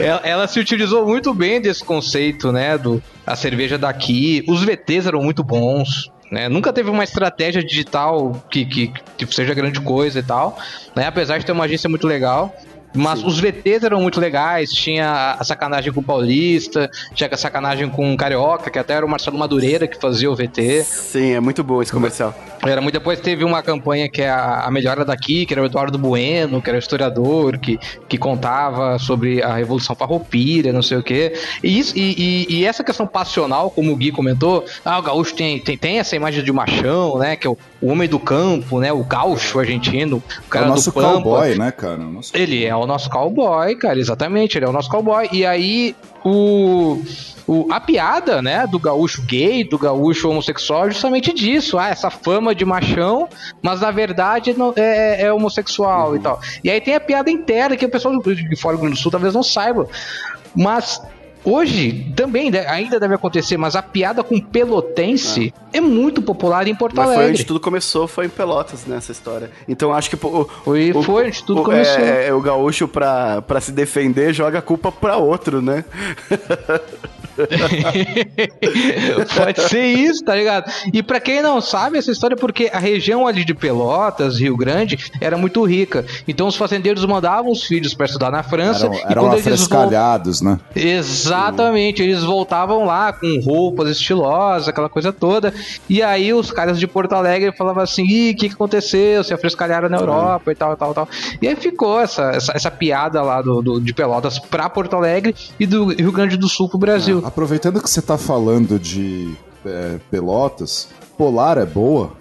ela, 0.00 0.20
ela 0.24 0.46
se 0.46 0.60
utilizou 0.60 1.06
muito 1.06 1.32
bem 1.34 1.60
desse 1.60 1.84
conceito, 1.84 2.52
né? 2.52 2.78
Do, 2.78 3.02
a 3.26 3.36
cerveja 3.36 3.78
daqui. 3.78 4.44
Os 4.48 4.62
VTs 4.62 5.06
eram 5.06 5.22
muito 5.22 5.42
bons. 5.42 6.10
Né? 6.30 6.48
Nunca 6.48 6.72
teve 6.72 6.90
uma 6.90 7.04
estratégia 7.04 7.64
digital 7.64 8.42
que, 8.50 8.66
que, 8.66 8.92
que 9.16 9.34
seja 9.34 9.54
grande 9.54 9.80
coisa 9.80 10.18
e 10.18 10.22
tal. 10.22 10.58
Né? 10.94 11.06
Apesar 11.06 11.38
de 11.38 11.46
ter 11.46 11.52
uma 11.52 11.64
agência 11.64 11.88
muito 11.88 12.06
legal. 12.06 12.54
Mas 12.98 13.24
os 13.24 13.40
VTs 13.40 13.84
eram 13.84 14.00
muito 14.00 14.20
legais, 14.20 14.70
tinha 14.70 15.36
a 15.38 15.44
sacanagem 15.44 15.92
com 15.92 16.00
o 16.00 16.04
Paulista, 16.04 16.90
tinha 17.14 17.28
a 17.32 17.36
sacanagem 17.36 17.88
com 17.88 18.12
o 18.12 18.16
Carioca, 18.16 18.70
que 18.70 18.78
até 18.78 18.94
era 18.94 19.06
o 19.06 19.08
Marcelo 19.08 19.38
Madureira 19.38 19.86
que 19.86 19.98
fazia 19.98 20.30
o 20.30 20.36
VT. 20.36 20.84
Sim, 20.84 21.32
é 21.32 21.40
muito 21.40 21.64
bom 21.64 21.80
esse 21.80 21.92
comercial. 21.92 22.34
Era 22.62 22.80
muito 22.80 22.98
depois 22.98 23.20
teve 23.20 23.44
uma 23.44 23.62
campanha 23.62 24.08
que 24.08 24.22
é 24.22 24.28
a, 24.28 24.64
a 24.64 24.70
melhora 24.70 25.04
daqui, 25.04 25.46
que 25.46 25.54
era 25.54 25.62
o 25.62 25.66
Eduardo 25.66 25.96
Bueno, 25.96 26.60
que 26.60 26.68
era 26.68 26.76
o 26.76 26.78
historiador, 26.80 27.56
que, 27.58 27.78
que 28.08 28.18
contava 28.18 28.98
sobre 28.98 29.40
a 29.40 29.54
Revolução 29.54 29.94
Farroupilha, 29.94 30.72
não 30.72 30.82
sei 30.82 30.98
o 30.98 31.02
quê. 31.02 31.32
E, 31.62 31.78
isso, 31.78 31.96
e, 31.96 32.46
e, 32.48 32.56
e, 32.56 32.64
essa 32.66 32.82
questão 32.82 33.06
passional, 33.06 33.70
como 33.70 33.92
o 33.92 33.96
Gui 33.96 34.10
comentou, 34.10 34.64
ah, 34.84 34.98
o 34.98 35.02
gaúcho 35.02 35.34
tem, 35.34 35.60
tem, 35.60 35.78
tem 35.78 35.98
essa 36.00 36.16
imagem 36.16 36.42
de 36.42 36.50
machão, 36.50 37.18
né? 37.18 37.36
Que 37.36 37.46
é 37.46 37.50
o, 37.50 37.56
o 37.80 37.86
homem 37.86 38.08
do 38.08 38.18
campo, 38.18 38.80
né? 38.80 38.92
O 38.92 39.04
gaúcho 39.04 39.60
argentino, 39.60 40.20
o 40.46 40.48
cara 40.48 40.66
é 40.66 40.68
o 40.68 40.70
nosso 40.72 40.90
do 40.90 40.94
Pampa. 40.94 41.22
cowboy, 41.22 41.54
né, 41.56 41.70
cara? 41.70 41.98
Nosso... 41.98 42.36
Ele 42.36 42.64
é 42.64 42.74
o 42.74 42.84
nosso 42.88 43.08
cowboy, 43.08 43.76
cara, 43.76 43.98
exatamente. 43.98 44.58
Ele 44.58 44.64
é 44.64 44.68
o 44.68 44.72
nosso 44.72 44.90
cowboy. 44.90 45.28
E 45.30 45.46
aí, 45.46 45.94
o 46.24 47.00
o, 47.48 47.66
a 47.70 47.80
piada, 47.80 48.42
né, 48.42 48.66
do 48.66 48.78
gaúcho 48.78 49.22
gay, 49.22 49.64
do 49.64 49.78
gaúcho 49.78 50.28
homossexual, 50.28 50.86
é 50.86 50.90
justamente 50.90 51.32
disso. 51.32 51.78
Ah, 51.78 51.88
essa 51.88 52.10
fama 52.10 52.54
de 52.54 52.62
machão, 52.62 53.26
mas 53.62 53.80
na 53.80 53.90
verdade 53.90 54.52
não, 54.52 54.74
é, 54.76 55.22
é 55.22 55.32
homossexual 55.32 56.10
uhum. 56.10 56.16
e 56.16 56.18
tal. 56.20 56.40
E 56.62 56.70
aí 56.70 56.78
tem 56.78 56.94
a 56.94 57.00
piada 57.00 57.30
interna 57.30 57.74
que 57.74 57.86
o 57.86 57.88
pessoal 57.88 58.14
de 58.20 58.56
fora 58.56 58.76
do 58.76 58.80
Rio 58.80 58.88
Grande 58.88 59.00
do 59.00 59.02
Sul 59.02 59.10
talvez 59.10 59.32
não 59.32 59.42
saiba. 59.42 59.88
Mas 60.54 61.00
Hoje 61.44 62.12
também 62.16 62.50
ainda 62.66 62.98
deve 62.98 63.14
acontecer, 63.14 63.56
mas 63.56 63.76
a 63.76 63.82
piada 63.82 64.22
com 64.22 64.38
pelotense 64.40 65.52
é, 65.72 65.78
é 65.78 65.80
muito 65.80 66.20
popular 66.20 66.66
em 66.66 66.74
Porto 66.74 66.96
mas 66.96 67.06
Alegre. 67.06 67.24
Foi 67.24 67.32
onde 67.32 67.44
tudo 67.44 67.60
começou, 67.60 68.08
foi 68.08 68.26
em 68.26 68.28
Pelotas, 68.28 68.84
nessa 68.86 69.12
né, 69.12 69.16
história. 69.16 69.50
Então 69.68 69.92
acho 69.92 70.10
que 70.10 70.16
o, 70.16 70.44
foi, 70.64 70.92
o, 70.92 71.02
foi 71.02 71.26
onde 71.26 71.42
tudo 71.44 71.60
o, 71.60 71.64
começou. 71.64 72.02
É, 72.02 72.28
é, 72.28 72.34
o 72.34 72.40
gaúcho 72.40 72.88
pra, 72.88 73.42
pra 73.42 73.60
se 73.60 73.72
defender 73.72 74.32
joga 74.32 74.58
a 74.58 74.62
culpa 74.62 74.90
pra 74.90 75.16
outro, 75.16 75.62
né? 75.62 75.84
Pode 79.36 79.62
ser 79.62 79.84
isso, 79.84 80.24
tá 80.24 80.34
ligado? 80.34 80.70
E 80.92 81.02
para 81.02 81.20
quem 81.20 81.42
não 81.42 81.60
sabe 81.60 81.98
essa 81.98 82.10
história, 82.10 82.34
é 82.34 82.38
porque 82.38 82.70
a 82.72 82.78
região 82.78 83.26
ali 83.26 83.44
de 83.44 83.54
Pelotas, 83.54 84.38
Rio 84.38 84.56
Grande, 84.56 84.98
era 85.20 85.36
muito 85.36 85.64
rica. 85.64 86.04
Então 86.26 86.46
os 86.46 86.56
fazendeiros 86.56 87.04
mandavam 87.04 87.50
os 87.50 87.64
filhos 87.64 87.94
para 87.94 88.06
estudar 88.06 88.30
na 88.30 88.42
França. 88.42 88.86
Eram, 88.86 89.10
eram 89.10 89.32
afrescalhados, 89.32 90.40
vol... 90.40 90.52
né? 90.52 90.60
Exatamente, 90.74 92.02
eles 92.02 92.22
voltavam 92.22 92.84
lá 92.84 93.12
com 93.12 93.40
roupas 93.40 93.90
estilosas, 93.90 94.68
aquela 94.68 94.88
coisa 94.88 95.12
toda. 95.12 95.52
E 95.88 96.02
aí 96.02 96.32
os 96.32 96.50
caras 96.50 96.78
de 96.78 96.86
Porto 96.86 97.12
Alegre 97.14 97.52
falavam 97.52 97.82
assim: 97.82 98.04
ih, 98.04 98.30
o 98.32 98.36
que, 98.36 98.48
que 98.48 98.54
aconteceu? 98.54 99.22
Se 99.24 99.34
afrescalharam 99.34 99.88
na 99.88 99.98
Europa 99.98 100.50
é. 100.50 100.52
e 100.52 100.54
tal, 100.54 100.76
tal, 100.76 100.94
tal. 100.94 101.08
E 101.40 101.48
aí 101.48 101.56
ficou 101.56 102.00
essa, 102.00 102.30
essa, 102.30 102.52
essa 102.54 102.70
piada 102.70 103.22
lá 103.22 103.42
do, 103.42 103.62
do, 103.62 103.80
de 103.80 103.92
Pelotas 103.92 104.38
pra 104.38 104.68
Porto 104.68 104.96
Alegre 104.96 105.34
e 105.58 105.66
do 105.66 105.86
Rio 105.86 106.12
Grande 106.12 106.36
do 106.36 106.48
Sul 106.48 106.68
pro 106.68 106.78
Brasil. 106.78 107.22
Aproveitando 107.28 107.82
que 107.82 107.90
você 107.90 108.00
tá 108.00 108.16
falando 108.16 108.78
de 108.78 109.36
é, 109.62 110.00
Pelotas, 110.10 110.88
Polar 111.18 111.58
é 111.58 111.66
boa? 111.66 112.16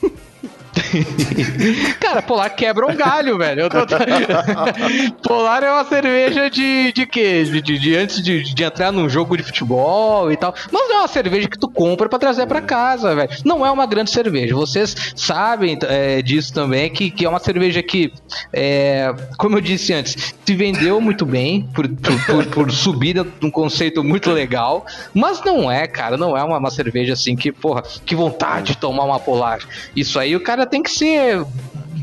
Cara, 2.00 2.22
Polar 2.22 2.50
quebra 2.50 2.86
um 2.86 2.94
galho, 2.96 3.36
velho. 3.36 3.68
Tô... 3.68 3.78
Polar 5.28 5.62
é 5.62 5.70
uma 5.70 5.84
cerveja 5.84 6.48
de, 6.48 6.92
de 6.92 7.06
quê? 7.06 7.44
De, 7.44 7.60
de, 7.60 7.78
de 7.78 7.96
antes 7.96 8.22
de, 8.22 8.42
de, 8.42 8.64
entrar 8.64 8.92
num 8.92 9.08
jogo 9.08 9.36
de 9.36 9.42
futebol 9.42 10.30
e 10.30 10.36
tal. 10.36 10.54
Mas 10.70 10.88
não 10.88 10.96
é 10.96 10.98
uma 11.00 11.08
cerveja 11.08 11.48
que 11.48 11.58
tu 11.58 11.68
compra 11.68 12.08
para 12.08 12.18
trazer 12.18 12.46
para 12.46 12.60
casa, 12.60 13.14
velho. 13.14 13.30
Não 13.44 13.64
é 13.66 13.70
uma 13.70 13.86
grande 13.86 14.10
cerveja. 14.10 14.54
Vocês 14.54 15.12
sabem 15.14 15.78
é, 15.82 16.22
disso 16.22 16.52
também, 16.52 16.90
que, 16.90 17.10
que 17.10 17.24
é 17.24 17.28
uma 17.28 17.40
cerveja 17.40 17.82
que, 17.82 18.12
é, 18.52 19.14
como 19.36 19.56
eu 19.56 19.60
disse 19.60 19.92
antes, 19.92 20.34
se 20.44 20.54
vendeu 20.54 21.00
muito 21.00 21.26
bem 21.26 21.68
por, 21.74 21.88
por, 21.88 22.26
por, 22.26 22.46
por 22.46 22.72
subida 22.72 23.24
de 23.24 23.46
um 23.46 23.50
conceito 23.50 24.02
muito 24.02 24.30
legal. 24.30 24.86
Mas 25.12 25.42
não 25.44 25.70
é, 25.70 25.86
cara, 25.86 26.16
não 26.16 26.36
é 26.36 26.42
uma, 26.42 26.58
uma 26.58 26.70
cerveja 26.70 27.14
assim 27.14 27.36
que, 27.36 27.50
porra, 27.52 27.82
que 28.04 28.14
vontade 28.14 28.72
de 28.72 28.76
tomar 28.76 29.04
uma 29.04 29.18
Polar. 29.18 29.60
Isso 29.94 30.18
aí 30.18 30.34
o 30.34 30.40
cara 30.40 30.62
cara 30.62 30.66
tem 30.82 30.84
que 30.84 30.90
ser 30.90 31.44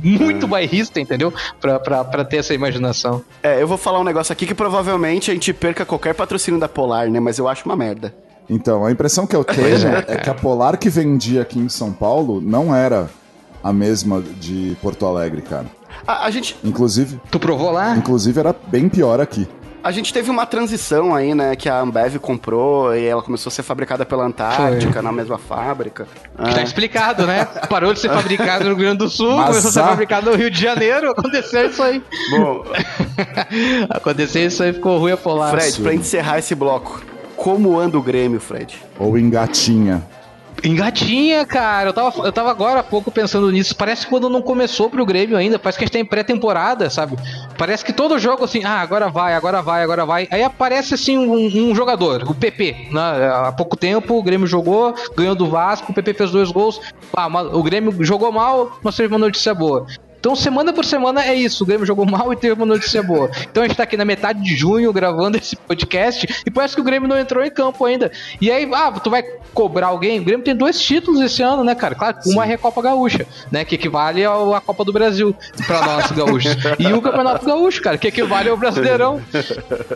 muito 0.04 0.46
é. 0.46 0.50
bairrista, 0.50 1.00
entendeu? 1.00 1.34
Pra, 1.60 1.80
pra, 1.80 2.04
pra 2.04 2.24
ter 2.24 2.38
essa 2.38 2.54
imaginação. 2.54 3.22
É, 3.44 3.62
eu 3.62 3.68
vou 3.68 3.78
falar 3.78 4.00
um 4.00 4.04
negócio 4.04 4.32
aqui 4.32 4.46
que 4.46 4.56
provavelmente 4.56 5.30
a 5.30 5.34
gente 5.34 5.54
perca 5.54 5.86
qualquer 5.86 6.16
patrocínio 6.16 6.60
da 6.60 6.70
Polar, 6.70 7.10
né? 7.10 7.20
Mas 7.20 7.38
eu 7.38 7.48
acho 7.48 7.66
uma 7.66 7.76
merda. 7.76 8.14
Então, 8.50 8.86
a 8.86 8.92
impressão 8.92 9.28
que 9.28 9.36
eu 9.36 9.44
tenho 9.44 9.88
é 10.08 10.18
que 10.18 10.30
a 10.30 10.34
Polar 10.34 10.78
que 10.78 10.90
vendia 10.90 11.42
aqui 11.42 11.60
em 11.60 11.70
São 11.70 11.92
Paulo 11.92 12.42
não 12.42 12.74
era 12.74 13.10
a 13.64 13.72
mesma 13.72 14.22
de 14.22 14.76
Porto 14.82 15.06
Alegre, 15.06 15.42
cara. 15.42 15.68
A, 16.08 16.26
a 16.26 16.32
gente. 16.32 16.56
Inclusive. 16.64 17.20
Tu 17.30 17.40
provou 17.40 17.72
lá? 17.72 17.96
Inclusive 17.96 18.40
era 18.40 18.56
bem 18.68 18.90
pior 18.90 19.20
aqui. 19.20 19.48
A 19.84 19.92
gente 19.92 20.14
teve 20.14 20.30
uma 20.30 20.46
transição 20.46 21.16
aí, 21.16 21.34
né? 21.34 21.56
Que 21.56 21.70
a 21.70 21.80
Ambev 21.80 22.18
comprou 22.18 22.94
e 22.96 23.06
ela 23.06 23.22
começou 23.22 23.50
a 23.50 23.54
ser 23.54 23.64
fabricada 23.64 24.06
pela 24.06 24.26
Antártica, 24.26 24.94
Foi. 24.94 25.02
na 25.02 25.12
mesma 25.12 25.38
fábrica. 25.38 26.08
Que 26.44 26.54
tá 26.54 26.62
explicado, 26.62 27.26
né? 27.26 27.46
Parou 27.70 27.94
de 27.94 28.00
ser 28.00 28.10
fabricado 28.10 28.66
no 28.66 28.72
Rio 28.72 28.78
Grande 28.78 28.98
do 28.98 29.10
Sul, 29.10 29.38
Mas 29.38 29.48
começou 29.48 29.70
a 29.70 29.74
ser 29.74 29.84
fabricado 29.84 30.30
no 30.30 30.36
Rio 30.36 30.52
de 30.52 30.62
Janeiro. 30.62 31.12
Aconteceu 31.12 31.70
isso 31.70 31.82
aí. 31.82 32.04
Bom. 32.32 32.66
aconteceu 33.90 34.46
isso 34.46 34.62
aí, 34.64 34.74
ficou 34.74 34.98
ruim 35.00 35.14
a 35.14 35.18
polar. 35.18 35.52
Fred, 35.52 35.82
pra 35.82 35.94
encerrar 35.94 36.40
esse 36.40 36.54
bloco, 36.54 37.02
como 37.38 37.80
anda 37.80 37.98
o 37.98 38.02
Grêmio, 38.02 38.40
Fred? 38.40 38.78
Ou 38.98 39.18
engatinha. 39.18 40.04
Engatinha, 40.64 41.46
cara. 41.46 41.90
Eu 41.90 41.94
tava, 41.94 42.28
eu 42.28 42.32
tava 42.32 42.52
agora 42.52 42.80
há 42.80 42.84
pouco 42.84 43.12
pensando 43.12 43.52
nisso. 43.52 43.76
Parece 43.76 44.06
que 44.06 44.10
quando 44.10 44.30
não 44.30 44.42
começou 44.42 44.90
pro 44.90 45.06
Grêmio 45.06 45.38
ainda. 45.38 45.60
Parece 45.60 45.78
que 45.78 45.86
a 45.86 45.88
gente 45.88 46.04
tá 46.04 46.10
pré-temporada, 46.10 46.90
sabe? 46.90 47.18
Parece 47.58 47.84
que 47.84 47.94
todo 47.94 48.20
jogo, 48.20 48.44
assim, 48.44 48.64
ah, 48.64 48.80
agora 48.82 49.10
vai, 49.10 49.34
agora 49.34 49.62
vai, 49.62 49.84
agora 49.84 50.06
vai. 50.06 50.28
Aí 50.32 50.44
aparece, 50.44 50.94
assim, 50.94 51.18
um, 51.18 51.70
um 51.70 51.76
jogador, 51.76 52.24
o 52.30 52.34
PP. 52.34 52.90
Né? 52.92 53.30
Há 53.34 53.52
pouco 53.52 53.76
tempo 53.76 54.18
o 54.18 54.24
Grêmio 54.24 54.48
jogou, 54.48 54.94
ganhou 55.16 55.36
do 55.36 55.48
Vasco, 55.48 55.92
o 55.92 55.96
PP 55.96 56.14
fez 56.14 56.32
dois 56.32 56.52
gols. 56.52 56.80
Ah, 57.16 57.28
o 57.28 57.64
Grêmio 57.64 57.96
jogou 58.04 58.32
mal, 58.32 58.80
mas 58.84 58.96
teve 58.96 59.14
uma 59.14 59.20
notícia 59.20 59.54
boa. 59.54 59.86
Então, 60.20 60.36
semana 60.36 60.74
por 60.74 60.86
semana 60.86 61.24
é 61.24 61.34
isso. 61.34 61.64
O 61.64 61.68
Grêmio 61.68 61.86
jogou 61.86 62.06
mal 62.06 62.32
e 62.34 62.36
teve 62.36 62.54
uma 62.54 62.66
notícia 62.66 63.02
boa. 63.02 63.30
Então, 63.50 63.64
a 63.64 63.68
gente 63.68 63.78
tá 63.78 63.84
aqui 63.84 63.96
na 63.96 64.06
metade 64.06 64.44
de 64.44 64.56
junho 64.56 64.92
gravando 64.92 65.38
esse 65.38 65.56
podcast 65.56 66.28
e 66.46 66.52
parece 66.52 66.76
que 66.76 66.82
o 66.82 66.84
Grêmio 66.84 67.08
não 67.08 67.18
entrou 67.18 67.44
em 67.44 67.52
campo 67.52 67.86
ainda. 67.86 68.12
E 68.42 68.52
aí, 68.52 68.70
ah, 68.74 68.92
tu 68.92 69.10
vai 69.10 69.24
cobrar 69.54 69.88
alguém? 69.88 70.20
O 70.20 70.24
Grêmio 70.24 70.44
tem 70.44 70.56
dois 70.56 70.80
títulos 70.80 71.22
esse 71.22 71.42
ano, 71.42 71.64
né, 71.64 71.74
cara? 71.76 71.96
Claro, 71.96 72.18
uma 72.26 72.46
é 72.46 72.54
a 72.54 72.58
Copa 72.58 72.82
Gaúcha, 72.82 73.26
né? 73.52 73.64
Que 73.64 73.76
equivale 73.76 74.26
à 74.26 74.62
Copa 74.62 74.84
do 74.84 74.94
Brasil 74.94 75.36
pra 75.66 75.86
nós 75.86 76.12
gaúchos. 76.14 76.56
E 76.78 76.92
o 76.92 77.02
Campeonato 77.02 77.46
Gaúcho, 77.46 77.82
cara, 77.82 77.98
que 77.98 78.08
equivale 78.08 78.50
ao 78.50 78.58
Brasileirão. 78.58 79.22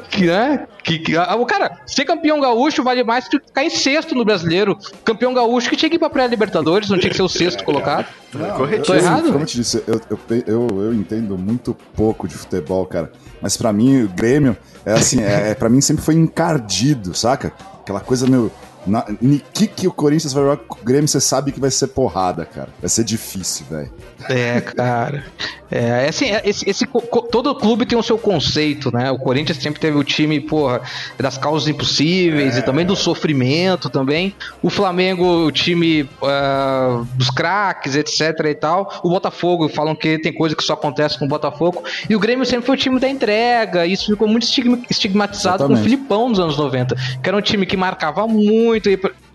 Que, 0.10 0.26
né? 0.26 0.68
Que, 0.84 1.00
que, 1.00 1.18
o 1.18 1.46
cara, 1.46 1.78
ser 1.86 2.06
campeão 2.06 2.40
gaúcho 2.40 2.84
vale 2.84 3.04
mais 3.04 3.28
que 3.28 3.40
ficar 3.40 3.64
em 3.64 3.70
sexto 3.70 4.14
no 4.14 4.26
brasileiro. 4.26 4.78
Campeão 5.04 5.34
gaúcho 5.34 5.70
que 5.70 5.76
tinha 5.76 5.90
que 5.90 5.96
ir 5.96 6.00
pra 6.00 6.10
pré-Libertadores, 6.10 6.90
não 6.90 6.98
tinha 6.98 7.10
que 7.10 7.16
ser 7.16 7.24
o 7.24 7.30
sexto 7.30 7.64
colocado. 7.64 8.06
Não, 8.34 8.82
Tô 8.84 8.94
errado? 8.94 9.26
Como 9.26 9.40
eu 9.40 9.46
te 9.46 9.58
disse, 9.58 9.84
eu, 9.88 10.13
eu, 10.14 10.44
eu, 10.48 10.82
eu 10.84 10.94
entendo 10.94 11.38
muito 11.38 11.76
pouco 11.96 12.28
de 12.28 12.36
futebol, 12.36 12.86
cara. 12.86 13.12
Mas 13.42 13.58
para 13.58 13.74
mim, 13.74 14.04
o 14.04 14.10
Grêmio, 14.10 14.56
é 14.86 14.94
assim, 14.94 15.22
é, 15.22 15.52
é, 15.52 15.56
para 15.56 15.70
mim 15.70 15.82
sempre 15.82 16.04
foi 16.04 16.16
encardido, 16.16 17.14
saca? 17.14 17.54
Aquela 17.82 18.00
coisa 18.00 18.28
meio. 18.28 18.52
Na, 18.86 19.06
que, 19.54 19.68
que 19.68 19.88
o 19.88 19.92
Corinthians 19.92 20.34
vai 20.34 20.44
jogar 20.44 20.58
com 20.58 20.80
o 20.80 20.84
Grêmio, 20.84 21.08
você 21.08 21.22
sabe 21.22 21.52
que 21.52 21.60
vai 21.60 21.72
ser 21.72 21.88
porrada, 21.88 22.46
cara. 22.46 22.70
Vai 22.80 22.90
ser 22.90 23.04
difícil, 23.04 23.66
velho. 23.70 23.92
É, 24.30 24.62
cara. 24.62 25.24
É, 25.72 26.06
é, 26.06 26.10
assim, 26.10 26.26
é, 26.26 26.42
esse, 26.46 26.70
esse, 26.70 26.86
todo 27.32 27.56
clube 27.56 27.86
tem 27.86 27.98
o 27.98 28.04
seu 28.04 28.18
conceito, 28.18 28.94
né? 28.94 29.10
O 29.10 29.18
Corinthians 29.18 29.58
sempre 29.58 29.80
teve 29.80 29.98
o 29.98 30.04
time, 30.04 30.40
porra, 30.40 30.82
das 31.18 31.38
causas 31.38 31.68
impossíveis 31.68 32.56
é. 32.56 32.60
e 32.60 32.62
também 32.62 32.86
do 32.86 32.96
sofrimento 32.96 33.90
também. 33.90 34.36
O 34.62 34.70
Flamengo, 34.70 35.48
o 35.48 35.52
time 35.52 36.04
uh, 36.04 37.04
dos 37.16 37.32
craques, 37.32 37.96
etc 37.96 38.40
e 38.46 38.54
tal. 38.56 39.02
O 39.04 39.10
Botafogo, 39.10 39.68
falam 39.68 39.96
que 39.96 40.20
tem 40.20 40.32
coisa 40.32 40.56
que 40.56 40.64
só 40.64 40.74
acontece 40.74 41.18
com 41.18 41.26
o 41.26 41.28
Botafogo. 41.28 41.84
E 42.08 42.16
o 42.16 42.20
Grêmio 42.20 42.46
sempre 42.46 42.66
foi 42.68 42.76
o 42.76 42.78
time 42.78 43.00
da 43.00 43.10
entrega. 43.10 43.86
Isso 43.86 44.06
ficou 44.12 44.28
muito 44.28 44.44
estigmatizado 44.44 45.64
Exatamente. 45.64 45.80
com 45.80 45.82
o 45.82 45.84
Filipão 45.84 46.30
nos 46.30 46.40
anos 46.40 46.58
90, 46.58 46.96
que 47.22 47.28
era 47.28 47.36
um 47.36 47.42
time 47.42 47.66
que 47.66 47.76
marcava 47.76 48.28
muito. 48.28 48.73
E 48.76 48.82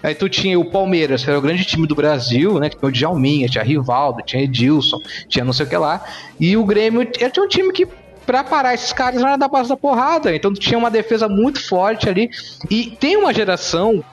Aí 0.03 0.15
tu 0.15 0.29
tinha 0.29 0.59
o 0.59 0.65
Palmeiras, 0.65 1.25
que 1.25 1.31
era 1.31 1.39
o 1.39 1.43
grande 1.43 1.65
time 1.65 1.87
do 1.87 1.95
Brasil, 1.95 2.61
né? 2.61 2.69
Que 2.69 2.77
tinha 2.79 2.89
o 2.89 2.93
Djalminha, 2.93 3.49
tinha 3.49 3.65
Rivaldo, 3.65 4.23
tinha 4.23 4.45
Edilson, 4.45 4.99
tinha 5.29 5.45
não 5.45 5.53
sei 5.53 5.67
o 5.67 5.69
que 5.69 5.77
lá. 5.77 6.05
E 6.39 6.57
o 6.57 6.65
Grêmio 6.65 7.05
tinha 7.05 7.45
um 7.45 7.49
time 7.49 7.73
que 7.73 7.87
pra 8.25 8.45
parar 8.45 8.75
esses 8.75 8.93
caras 8.93 9.21
não 9.21 9.29
era 9.29 9.37
da 9.37 9.49
base 9.49 9.69
da 9.69 9.77
porrada. 9.77 10.35
Então 10.35 10.53
tinha 10.53 10.79
uma 10.79 10.91
defesa 10.91 11.29
muito 11.29 11.61
forte 11.67 12.09
ali. 12.09 12.31
E 12.71 12.97
tem 13.01 13.17
uma 13.17 13.35
geração 13.35 14.05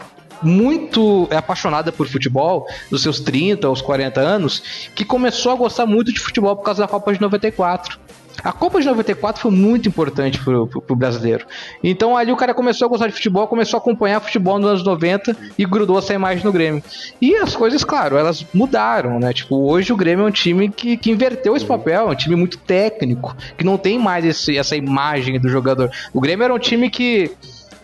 muito 0.42 1.28
apaixonada 1.32 1.92
por 1.92 2.08
futebol, 2.08 2.68
dos 2.90 3.04
seus 3.04 3.20
30 3.20 3.68
aos 3.68 3.82
40 3.82 4.20
anos, 4.20 4.90
que 4.96 5.06
começou 5.06 5.52
a 5.52 5.56
gostar 5.56 5.86
muito 5.86 6.12
de 6.12 6.20
futebol 6.20 6.56
por 6.56 6.64
causa 6.64 6.84
da 6.84 6.88
Copa 6.88 7.14
de 7.14 7.22
94. 7.22 8.00
A 8.46 8.52
Copa 8.52 8.80
de 8.80 8.86
94 8.86 9.42
foi 9.42 9.50
muito 9.50 9.90
importante 9.90 10.40
pro, 10.40 10.68
pro, 10.68 10.80
pro, 10.80 10.96
brasileiro. 10.96 11.48
Então 11.84 12.16
ali 12.16 12.32
o 12.32 12.38
cara 12.38 12.54
começou 12.54 12.86
a 12.86 12.90
gostar 12.90 13.08
de 13.08 13.14
futebol, 13.14 13.48
começou 13.48 13.80
a 13.80 13.82
acompanhar 13.82 14.20
futebol 14.20 14.60
nos 14.60 14.70
anos 14.70 14.84
90 14.84 15.36
e 15.58 15.66
grudou 15.66 15.98
essa 15.98 16.14
imagem 16.14 16.46
no 16.46 16.52
Grêmio. 16.52 16.84
E 17.20 17.36
as 17.38 17.56
coisas, 17.56 17.84
claro, 17.84 18.18
elas 18.18 18.46
mudaram, 18.54 19.20
né? 19.20 19.34
Tipo, 19.34 19.56
hoje 19.68 19.92
o 19.92 19.98
Grêmio 19.98 20.26
é 20.26 20.28
um 20.28 20.32
time 20.32 20.70
que, 20.70 20.96
que 20.96 21.10
inverteu 21.10 21.56
esse 21.56 21.66
papel, 21.66 22.08
é 22.08 22.12
um 22.12 22.16
time 22.16 22.36
muito 22.36 22.60
técnico, 22.60 23.36
que 23.58 23.64
não 23.64 23.80
tem 23.80 23.98
mais 23.98 24.24
esse, 24.24 24.56
essa 24.56 24.76
imagem 24.76 25.40
do 25.40 25.50
jogador. 25.50 25.90
O 26.14 26.22
Grêmio 26.22 26.44
era 26.44 26.54
um 26.54 26.60
time 26.60 26.88
que 26.88 27.32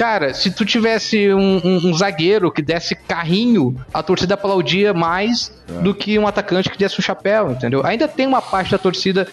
Cara, 0.01 0.33
se 0.33 0.49
tu 0.49 0.65
tivesse 0.65 1.31
um, 1.31 1.61
um, 1.63 1.89
um 1.89 1.93
zagueiro 1.93 2.51
que 2.51 2.63
desse 2.63 2.95
carrinho, 2.95 3.75
a 3.93 4.01
torcida 4.01 4.33
aplaudia 4.33 4.95
mais 4.95 5.53
é. 5.69 5.79
do 5.79 5.93
que 5.93 6.17
um 6.17 6.25
atacante 6.25 6.71
que 6.71 6.77
desse 6.79 6.97
um 6.97 7.03
chapéu, 7.03 7.51
entendeu? 7.51 7.85
Ainda 7.85 8.07
tem 8.07 8.25
uma 8.25 8.41
parte 8.41 8.71
da 8.71 8.79
torcida 8.79 9.27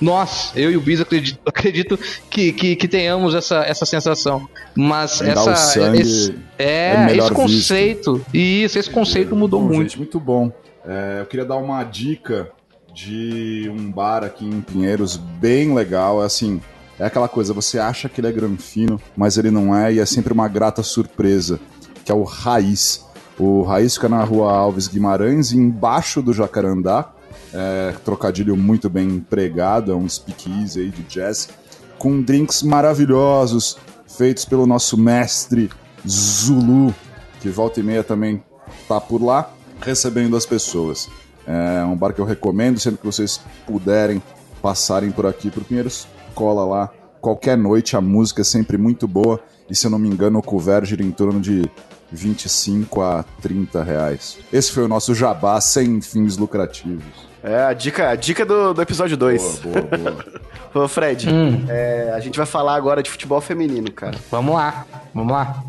nós, 0.00 0.52
eu 0.54 0.70
e 0.70 0.76
o 0.76 0.80
Bis 0.80 1.00
acredito, 1.00 1.40
acredito 1.44 1.98
que, 2.30 2.52
que, 2.52 2.76
que, 2.76 2.86
tenhamos 2.86 3.34
essa, 3.34 3.64
essa 3.64 3.84
sensação. 3.84 4.48
Mas 4.76 5.20
essa. 5.20 5.90
Esse, 5.96 6.38
é, 6.56 6.94
é 7.08 7.16
esse 7.16 7.32
conceito. 7.32 8.14
Visto. 8.14 8.36
Isso, 8.36 8.78
esse 8.78 8.90
conceito 8.90 9.34
mudou 9.34 9.60
bom, 9.60 9.74
muito. 9.74 9.88
Gente, 9.88 9.98
muito 9.98 10.20
bom. 10.20 10.52
É, 10.86 11.18
eu 11.18 11.26
queria 11.26 11.44
dar 11.44 11.56
uma 11.56 11.82
dica 11.82 12.48
de 12.94 13.68
um 13.68 13.90
bar 13.90 14.22
aqui 14.22 14.44
em 14.44 14.60
Pinheiros 14.60 15.16
bem 15.16 15.74
legal. 15.74 16.22
É 16.22 16.26
assim, 16.26 16.60
é 16.98 17.06
aquela 17.06 17.28
coisa, 17.28 17.52
você 17.52 17.78
acha 17.78 18.08
que 18.08 18.20
ele 18.20 18.28
é 18.28 18.32
granfino, 18.32 19.00
mas 19.16 19.36
ele 19.38 19.50
não 19.50 19.74
é, 19.74 19.92
e 19.92 19.98
é 19.98 20.06
sempre 20.06 20.32
uma 20.32 20.48
grata 20.48 20.82
surpresa, 20.82 21.58
que 22.04 22.12
é 22.12 22.14
o 22.14 22.22
Raiz. 22.22 23.04
O 23.38 23.62
Raiz 23.62 23.94
fica 23.94 24.08
na 24.08 24.22
rua 24.22 24.52
Alves 24.52 24.88
Guimarães, 24.88 25.52
embaixo 25.52 26.22
do 26.22 26.32
Jacarandá. 26.32 27.10
É, 27.54 27.94
trocadilho 28.04 28.56
muito 28.56 28.88
bem 28.88 29.08
empregado, 29.08 29.92
é 29.92 29.94
um 29.94 30.08
speakeasy 30.08 30.80
aí 30.80 30.90
de 30.90 31.02
jazz, 31.02 31.50
com 31.98 32.22
drinks 32.22 32.62
maravilhosos, 32.62 33.76
feitos 34.06 34.44
pelo 34.46 34.66
nosso 34.66 34.96
mestre 34.96 35.70
Zulu, 36.08 36.94
que 37.40 37.48
volta 37.48 37.80
e 37.80 37.82
meia 37.82 38.02
também 38.02 38.42
tá 38.88 39.00
por 39.00 39.22
lá, 39.22 39.50
recebendo 39.80 40.36
as 40.36 40.46
pessoas. 40.46 41.08
É 41.46 41.84
um 41.84 41.96
bar 41.96 42.12
que 42.12 42.20
eu 42.20 42.24
recomendo, 42.24 42.78
sempre 42.78 43.00
que 43.00 43.06
vocês 43.06 43.40
puderem 43.66 44.22
passarem 44.62 45.10
por 45.10 45.26
aqui 45.26 45.50
por 45.50 45.64
Pinheiros, 45.64 46.06
cola 46.34 46.64
lá. 46.64 46.90
Qualquer 47.20 47.56
noite 47.56 47.96
a 47.96 48.00
música 48.00 48.40
é 48.40 48.44
sempre 48.44 48.76
muito 48.76 49.06
boa 49.06 49.40
e 49.70 49.74
se 49.74 49.86
eu 49.86 49.90
não 49.90 49.98
me 49.98 50.08
engano 50.08 50.38
o 50.38 50.42
couvert 50.42 50.84
gira 50.84 51.02
em 51.02 51.10
torno 51.10 51.40
de 51.40 51.70
25 52.10 53.00
a 53.00 53.24
30 53.40 53.82
reais. 53.82 54.38
Esse 54.52 54.72
foi 54.72 54.82
o 54.84 54.88
nosso 54.88 55.14
jabá 55.14 55.60
sem 55.60 56.00
fins 56.00 56.36
lucrativos. 56.36 57.04
É, 57.42 57.64
a 57.64 57.72
dica, 57.72 58.10
a 58.10 58.14
dica 58.14 58.44
do, 58.44 58.74
do 58.74 58.82
episódio 58.82 59.16
2. 59.16 59.60
Boa, 59.60 59.82
boa, 59.82 59.98
boa. 60.10 60.42
Ô, 60.84 60.88
Fred, 60.88 61.28
hum. 61.28 61.64
é, 61.68 62.12
a 62.14 62.20
gente 62.20 62.36
vai 62.36 62.46
falar 62.46 62.74
agora 62.74 63.02
de 63.02 63.10
futebol 63.10 63.40
feminino, 63.40 63.90
cara. 63.90 64.16
Vamos 64.30 64.54
lá, 64.54 64.86
vamos 65.14 65.32
lá 65.32 65.62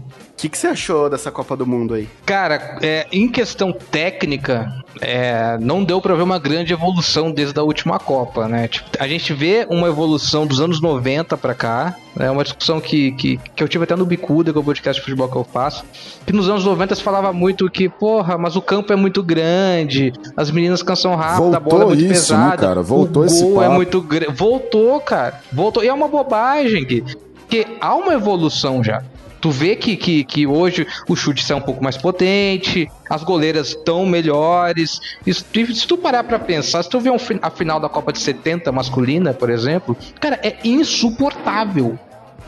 que, 0.44 0.50
que 0.50 0.58
você 0.58 0.68
achou 0.68 1.10
dessa 1.10 1.32
Copa 1.32 1.56
do 1.56 1.66
Mundo 1.66 1.94
aí? 1.94 2.08
Cara, 2.26 2.78
é, 2.82 3.08
em 3.14 3.30
questão 3.30 3.72
técnica, 3.72 4.84
é, 5.00 5.58
não 5.62 5.86
deu 5.86 6.02
para 6.02 6.14
ver 6.16 6.24
uma 6.24 6.38
grande 6.38 6.74
evolução 6.74 7.32
desde 7.32 7.58
a 7.58 7.64
última 7.64 7.98
Copa, 7.98 8.46
né? 8.46 8.68
Tipo, 8.68 8.90
a 9.00 9.08
gente 9.08 9.34
vê 9.34 9.66
uma 9.70 9.88
evolução 9.88 10.46
dos 10.46 10.60
anos 10.60 10.82
90 10.82 11.38
para 11.38 11.54
cá, 11.54 11.96
é 12.20 12.30
uma 12.30 12.44
discussão 12.44 12.82
que, 12.82 13.14
que, 13.14 13.40
que 13.56 13.64
eu 13.64 13.70
tive 13.70 13.86
até 13.86 13.96
no 13.96 14.06
Bicuda, 14.06 14.52
que 14.52 14.58
é 14.58 14.62
o 14.62 14.64
podcast 14.64 15.00
de 15.00 15.06
futebol 15.06 15.30
que 15.30 15.38
eu 15.38 15.46
faço, 15.46 15.86
que 16.26 16.34
nos 16.34 16.50
anos 16.50 16.66
90 16.66 16.96
se 16.96 17.02
falava 17.02 17.32
muito 17.32 17.70
que, 17.70 17.88
porra, 17.88 18.38
mas 18.38 18.58
o 18.58 18.62
campo 18.62 18.92
é 18.92 18.98
muito 18.98 19.24
grande, 19.24 20.12
as 20.36 20.52
meninas 20.52 20.84
cansam 20.84 21.16
rápido, 21.16 21.52
Voltou 21.52 21.58
a 21.58 21.60
bola 21.62 21.84
é 21.84 21.88
muito 21.88 22.00
isso, 22.02 22.34
né, 22.34 22.40
pesada, 22.40 22.50
né, 22.50 22.58
cara? 22.58 22.82
Voltou 22.82 23.24
o 23.24 23.26
esse 23.26 23.42
gol 23.42 23.62
é 23.62 23.66
papo. 23.66 23.72
é 23.72 23.76
muito 23.76 24.02
grande. 24.02 24.34
Voltou, 24.34 25.00
cara. 25.00 25.40
Voltou. 25.54 25.84
E 25.84 25.88
é 25.88 25.94
uma 25.94 26.10
bobagem 26.10 26.86
que, 26.86 27.02
que 27.48 27.66
há 27.80 27.96
uma 27.96 28.14
evolução 28.14 28.84
já. 28.84 29.02
Tu 29.44 29.52
vê 29.52 29.76
que, 29.76 29.98
que, 29.98 30.24
que 30.24 30.48
hoje 30.48 30.88
o 31.06 31.18
chute 31.18 31.52
é 31.52 31.54
um 31.54 31.60
pouco 31.60 31.84
mais 31.84 31.98
potente, 31.98 32.90
as 33.10 33.26
goleiras 33.26 33.68
estão 33.68 34.06
melhores. 34.06 35.02
Isso, 35.28 35.44
se 35.74 35.86
tu 35.86 35.98
parar 35.98 36.24
pra 36.24 36.40
pensar, 36.40 36.82
se 36.82 36.90
tu 36.90 36.98
ver 36.98 37.10
um, 37.10 37.18
a 37.42 37.50
final 37.50 37.78
da 37.78 37.90
Copa 37.90 38.14
de 38.14 38.20
70 38.20 38.72
masculina, 38.72 39.34
por 39.34 39.50
exemplo, 39.50 39.98
cara, 40.18 40.40
é 40.42 40.56
insuportável. 40.64 42.00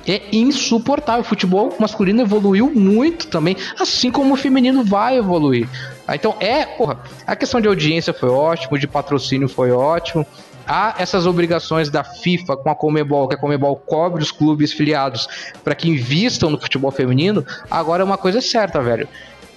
É 0.07 0.21
insuportável. 0.31 1.19
O 1.19 1.25
futebol 1.25 1.75
masculino 1.77 2.21
evoluiu 2.21 2.71
muito 2.73 3.27
também, 3.27 3.57
assim 3.77 4.09
como 4.09 4.33
o 4.33 4.37
feminino 4.37 4.81
vai 4.81 5.17
evoluir. 5.17 5.67
Então 6.07 6.37
é, 6.39 6.65
porra, 6.65 7.01
a 7.27 7.35
questão 7.35 7.59
de 7.59 7.67
audiência 7.67 8.13
foi 8.13 8.29
ótimo, 8.29 8.79
de 8.79 8.87
patrocínio 8.87 9.49
foi 9.49 9.69
ótimo 9.69 10.25
há 10.67 10.95
essas 10.97 11.25
obrigações 11.25 11.89
da 11.89 12.03
FIFA 12.03 12.57
com 12.57 12.69
a 12.69 12.75
Comebol, 12.75 13.27
que 13.27 13.35
a 13.35 13.37
Comebol 13.37 13.75
cobre 13.75 14.21
os 14.21 14.31
clubes 14.31 14.73
filiados 14.73 15.27
para 15.63 15.75
que 15.75 15.89
invistam 15.89 16.49
no 16.49 16.59
futebol 16.59 16.91
feminino, 16.91 17.45
agora 17.69 18.03
é 18.03 18.05
uma 18.05 18.17
coisa 18.17 18.41
certa, 18.41 18.81
velho. 18.81 19.07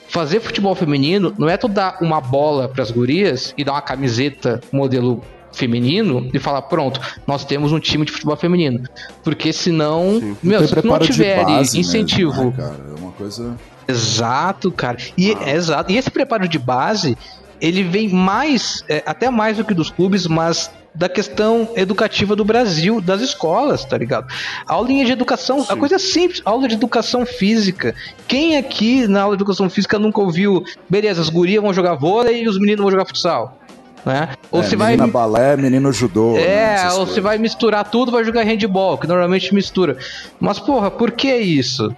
Fazer 0.08 0.40
futebol 0.40 0.74
feminino 0.74 1.34
não 1.38 1.48
é 1.48 1.56
tu 1.56 1.68
dar 1.68 1.98
uma 2.00 2.20
bola 2.20 2.68
para 2.68 2.82
as 2.82 2.90
gurias 2.90 3.52
e 3.58 3.64
dar 3.64 3.72
uma 3.72 3.82
camiseta 3.82 4.60
modelo 4.72 5.22
feminino 5.52 6.30
e 6.32 6.38
falar, 6.38 6.62
pronto, 6.62 7.00
nós 7.26 7.44
temos 7.44 7.72
um 7.72 7.80
time 7.80 8.04
de 8.04 8.12
futebol 8.12 8.36
feminino. 8.36 8.84
Porque 9.22 9.52
senão, 9.52 10.18
Sim. 10.20 10.36
meu, 10.42 10.66
se 10.66 10.86
não 10.86 10.98
tiver 10.98 11.44
incentivo. 11.74 12.44
Mesmo, 12.44 12.50
né, 12.50 12.56
cara? 12.56 12.76
É 12.96 13.00
uma 13.00 13.12
coisa. 13.12 13.56
Exato, 13.86 14.70
cara. 14.70 14.98
E, 15.16 15.32
ah. 15.32 15.50
exato. 15.50 15.92
E 15.92 15.96
esse 15.96 16.10
preparo 16.10 16.48
de 16.48 16.58
base, 16.58 17.16
ele 17.60 17.82
vem 17.82 18.08
mais, 18.08 18.84
é, 18.88 19.02
até 19.04 19.30
mais 19.30 19.56
do 19.56 19.64
que 19.64 19.74
dos 19.74 19.90
clubes, 19.90 20.26
mas 20.26 20.70
da 20.98 21.08
questão 21.08 21.68
educativa 21.76 22.34
do 22.34 22.44
Brasil, 22.44 23.00
das 23.00 23.20
escolas, 23.20 23.84
tá 23.84 23.96
ligado? 23.96 24.26
Aulinha 24.66 25.04
de 25.04 25.12
educação, 25.12 25.61
Sim. 25.61 25.72
a 25.72 25.76
coisa 25.76 25.96
simples, 25.96 26.42
aula 26.44 26.66
de 26.66 26.74
educação 26.74 27.24
física. 27.24 27.94
Quem 28.26 28.56
aqui 28.56 29.06
na 29.06 29.22
aula 29.22 29.37
de 29.37 29.42
educação 29.42 29.70
física 29.70 29.96
nunca 29.96 30.20
ouviu, 30.20 30.64
beleza, 30.90 31.20
as 31.20 31.28
gurias 31.28 31.62
vão 31.62 31.72
jogar 31.72 31.94
vôlei 31.94 32.42
e 32.42 32.48
os 32.48 32.58
meninos 32.58 32.82
vão 32.82 32.90
jogar 32.90 33.06
futsal? 33.06 33.56
Né? 34.04 34.30
Ou 34.50 34.61
é, 34.61 34.64
se 34.64 34.74
vai 34.74 34.96
balé, 34.96 35.56
menino 35.56 35.92
judô. 35.92 36.37
É, 36.37 36.82
né, 36.82 36.92
ou 36.94 37.06
se 37.06 37.20
vai 37.20 37.38
misturar 37.38 37.88
tudo, 37.88 38.11
vai 38.11 38.24
jogar 38.24 38.42
handball, 38.42 38.98
que 38.98 39.06
normalmente 39.06 39.54
mistura. 39.54 39.96
Mas 40.40 40.58
porra, 40.58 40.90
por 40.90 41.12
que 41.12 41.32
isso? 41.32 41.94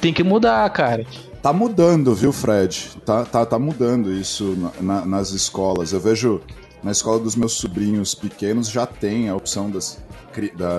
Tem 0.00 0.12
que 0.12 0.24
mudar, 0.24 0.68
cara. 0.70 1.06
Tá 1.40 1.52
mudando, 1.52 2.14
viu, 2.14 2.32
Fred? 2.32 2.96
Tá, 3.04 3.24
tá, 3.24 3.46
tá 3.46 3.58
mudando 3.58 4.12
isso 4.12 4.56
na, 4.80 5.04
nas 5.04 5.30
escolas. 5.30 5.92
Eu 5.92 6.00
vejo 6.00 6.40
na 6.84 6.92
escola 6.92 7.18
dos 7.18 7.34
meus 7.34 7.54
sobrinhos 7.54 8.14
pequenos 8.14 8.68
já 8.68 8.86
tem 8.86 9.30
a 9.30 9.34
opção 9.34 9.70
das, 9.70 9.98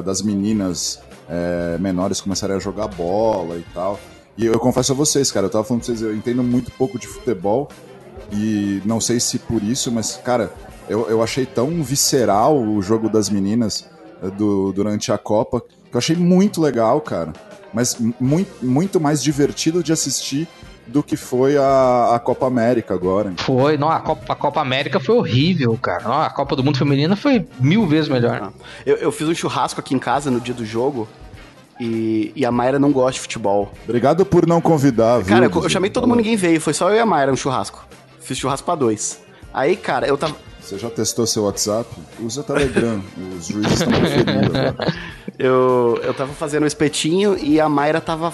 das 0.06 0.22
meninas 0.22 1.00
é, 1.28 1.78
menores 1.80 2.22
começarem 2.22 2.56
a 2.56 2.60
jogar 2.60 2.88
bola 2.88 3.58
e 3.58 3.65
tal. 3.74 4.00
E 4.38 4.46
eu 4.46 4.60
confesso 4.60 4.91
a 4.91 4.96
vocês, 4.96 5.32
cara, 5.32 5.48
eu 5.48 5.50
tava 5.50 5.63
falando 5.63 5.84
pra 5.84 5.88
vocês, 5.88 6.02
eu 6.04 6.15
entendo 6.15 6.44
muito 6.44 6.72
pouco 6.72 7.00
de 7.00 7.08
futebol 7.08 7.70
e 8.32 8.82
não 8.86 9.02
sei 9.02 9.20
se 9.20 9.39
por 9.39 9.63
isso, 9.63 9.91
mas, 9.91 10.18
cara, 10.18 10.54
eu, 10.88 11.10
eu 11.10 11.24
achei 11.24 11.46
tão 11.46 11.82
visceral 11.82 12.56
o 12.62 12.82
jogo 12.84 13.10
das 13.10 13.28
meninas 13.28 13.89
é, 14.22 14.30
do, 14.30 14.72
durante 14.74 15.12
a 15.12 15.18
Copa 15.18 15.60
que 15.60 15.96
eu 15.96 15.98
achei 15.98 16.15
muito 16.15 16.62
legal, 16.62 17.02
cara. 17.02 17.34
Mas 17.74 17.98
muito, 18.20 18.63
muito 18.63 19.02
mais 19.02 19.24
divertido 19.24 19.84
de 19.84 19.91
assistir 19.91 20.48
do 20.88 21.02
que 21.02 21.15
foi 21.15 21.58
a, 21.58 22.12
a 22.15 22.19
Copa 22.19 22.45
América 22.45 22.93
agora. 22.93 23.34
Foi, 23.38 23.78
não, 23.78 23.89
a 23.89 24.00
Copa, 24.00 24.34
a 24.34 24.36
Copa 24.36 24.62
América 24.62 25.00
foi 25.00 25.15
horrível, 25.15 25.78
cara. 25.82 26.04
Não, 26.04 26.21
a 26.21 26.30
Copa 26.30 26.56
do 26.56 26.63
Mundo 26.63 26.78
Feminina 26.78 27.15
foi 27.15 27.45
mil 27.60 27.88
vezes 27.88 28.10
melhor. 28.10 28.52
Ah. 28.54 28.65
Eu, 28.86 28.98
eu 28.98 29.12
fiz 29.12 29.28
um 29.28 29.34
churrasco 29.34 29.80
aqui 29.80 29.95
em 29.95 30.00
casa 30.00 30.30
no 30.30 30.39
dia 30.39 30.54
do 30.54 30.65
jogo. 30.65 31.08
E, 31.80 32.32
e, 32.36 32.45
a 32.45 32.52
Mayra 32.52 32.80
não 32.80 32.89
gosta 32.89 33.13
de 33.13 33.19
futebol. 33.19 33.69
Obrigado 33.84 34.26
por 34.26 34.48
não 34.48 34.62
convidar, 34.62 35.17
viu? 35.17 35.28
Cara, 35.28 35.45
eu, 35.48 35.63
eu 35.63 35.69
chamei 35.69 35.89
todo 35.89 36.08
mundo, 36.08 36.17
ninguém 36.17 36.38
veio. 36.38 36.62
Foi 36.62 36.74
só 36.74 36.89
eu 36.89 36.95
e 36.95 37.00
a 37.00 37.06
Mayra 37.06 37.32
no 37.32 37.38
churrasco. 37.38 37.86
Fiz 38.21 38.38
churrasco 38.38 38.65
pra 38.65 38.76
dois. 38.76 39.19
Aí, 39.54 39.76
cara, 39.76 40.08
eu 40.08 40.17
tava. 40.17 40.36
Você 40.62 40.78
já 40.78 40.89
testou 40.89 41.28
seu 41.28 41.43
WhatsApp? 41.43 41.89
Usa 42.19 42.43
Telegram. 42.43 43.02
Os 43.38 43.48
juízes 43.48 43.74
estão 43.74 43.91
preferindo. 43.91 44.54
Eu, 45.38 46.00
eu 46.02 46.13
tava 46.13 46.32
fazendo 46.34 46.63
um 46.63 46.67
espetinho 46.67 47.38
e 47.38 47.60
a 47.60 47.67
Mayra 47.67 48.00
tava 48.00 48.34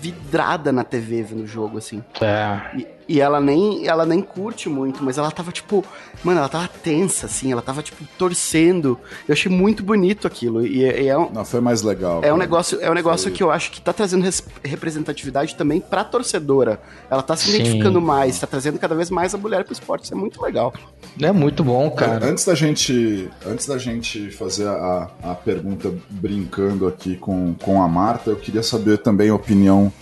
vidrada 0.00 0.72
na 0.72 0.84
TV 0.84 1.22
vendo 1.22 1.42
o 1.42 1.46
jogo, 1.46 1.78
assim. 1.78 2.02
É. 2.20 2.76
E, 2.76 2.86
e 3.08 3.20
ela 3.20 3.40
nem, 3.40 3.86
ela 3.86 4.06
nem 4.06 4.22
curte 4.22 4.68
muito, 4.68 5.04
mas 5.04 5.18
ela 5.18 5.30
tava, 5.30 5.52
tipo, 5.52 5.84
mano, 6.22 6.38
ela 6.38 6.48
tava 6.48 6.68
tensa, 6.68 7.26
assim, 7.26 7.52
ela 7.52 7.60
tava, 7.60 7.82
tipo, 7.82 8.02
torcendo. 8.18 8.98
Eu 9.28 9.34
achei 9.34 9.50
muito 9.50 9.82
bonito 9.82 10.26
aquilo. 10.26 10.66
E, 10.66 10.78
e 10.80 11.08
é 11.08 11.18
um, 11.18 11.30
Não, 11.30 11.44
foi 11.44 11.60
mais 11.60 11.82
legal. 11.82 12.20
É 12.24 12.32
um 12.32 12.36
negócio, 12.36 12.80
é 12.80 12.90
um 12.90 12.94
negócio 12.94 13.30
que 13.30 13.42
eu 13.42 13.50
acho 13.50 13.70
que 13.70 13.80
tá 13.80 13.92
trazendo 13.92 14.24
representatividade 14.62 15.54
também 15.54 15.80
pra 15.80 16.02
torcedora. 16.02 16.80
Ela 17.10 17.22
tá 17.22 17.36
se 17.36 17.50
Sim. 17.50 17.56
identificando 17.56 18.00
mais, 18.00 18.38
tá 18.38 18.46
trazendo 18.46 18.78
cada 18.78 18.94
vez 18.94 19.10
mais 19.10 19.34
a 19.34 19.38
mulher 19.38 19.64
pro 19.64 19.72
esporte. 19.72 20.04
Isso 20.04 20.14
é 20.14 20.16
muito 20.16 20.42
legal. 20.42 20.72
É 21.20 21.32
muito 21.32 21.62
bom, 21.62 21.90
cara. 21.90 22.24
Antes 22.26 22.44
da 22.44 22.54
gente, 22.54 23.28
antes 23.46 23.66
da 23.66 23.76
gente 23.76 24.30
fazer 24.30 24.66
a, 24.66 25.10
a 25.22 25.34
pergunta 25.34 25.92
brincando 26.08 26.86
aqui 26.86 27.16
com, 27.16 27.54
com 27.62 27.82
a 27.82 27.88
Marta, 27.88 28.30
eu 28.30 28.36
queria 28.36 28.62
saber 28.62 28.98
também 28.98 29.28
a 29.28 29.34
opinião 29.34 29.92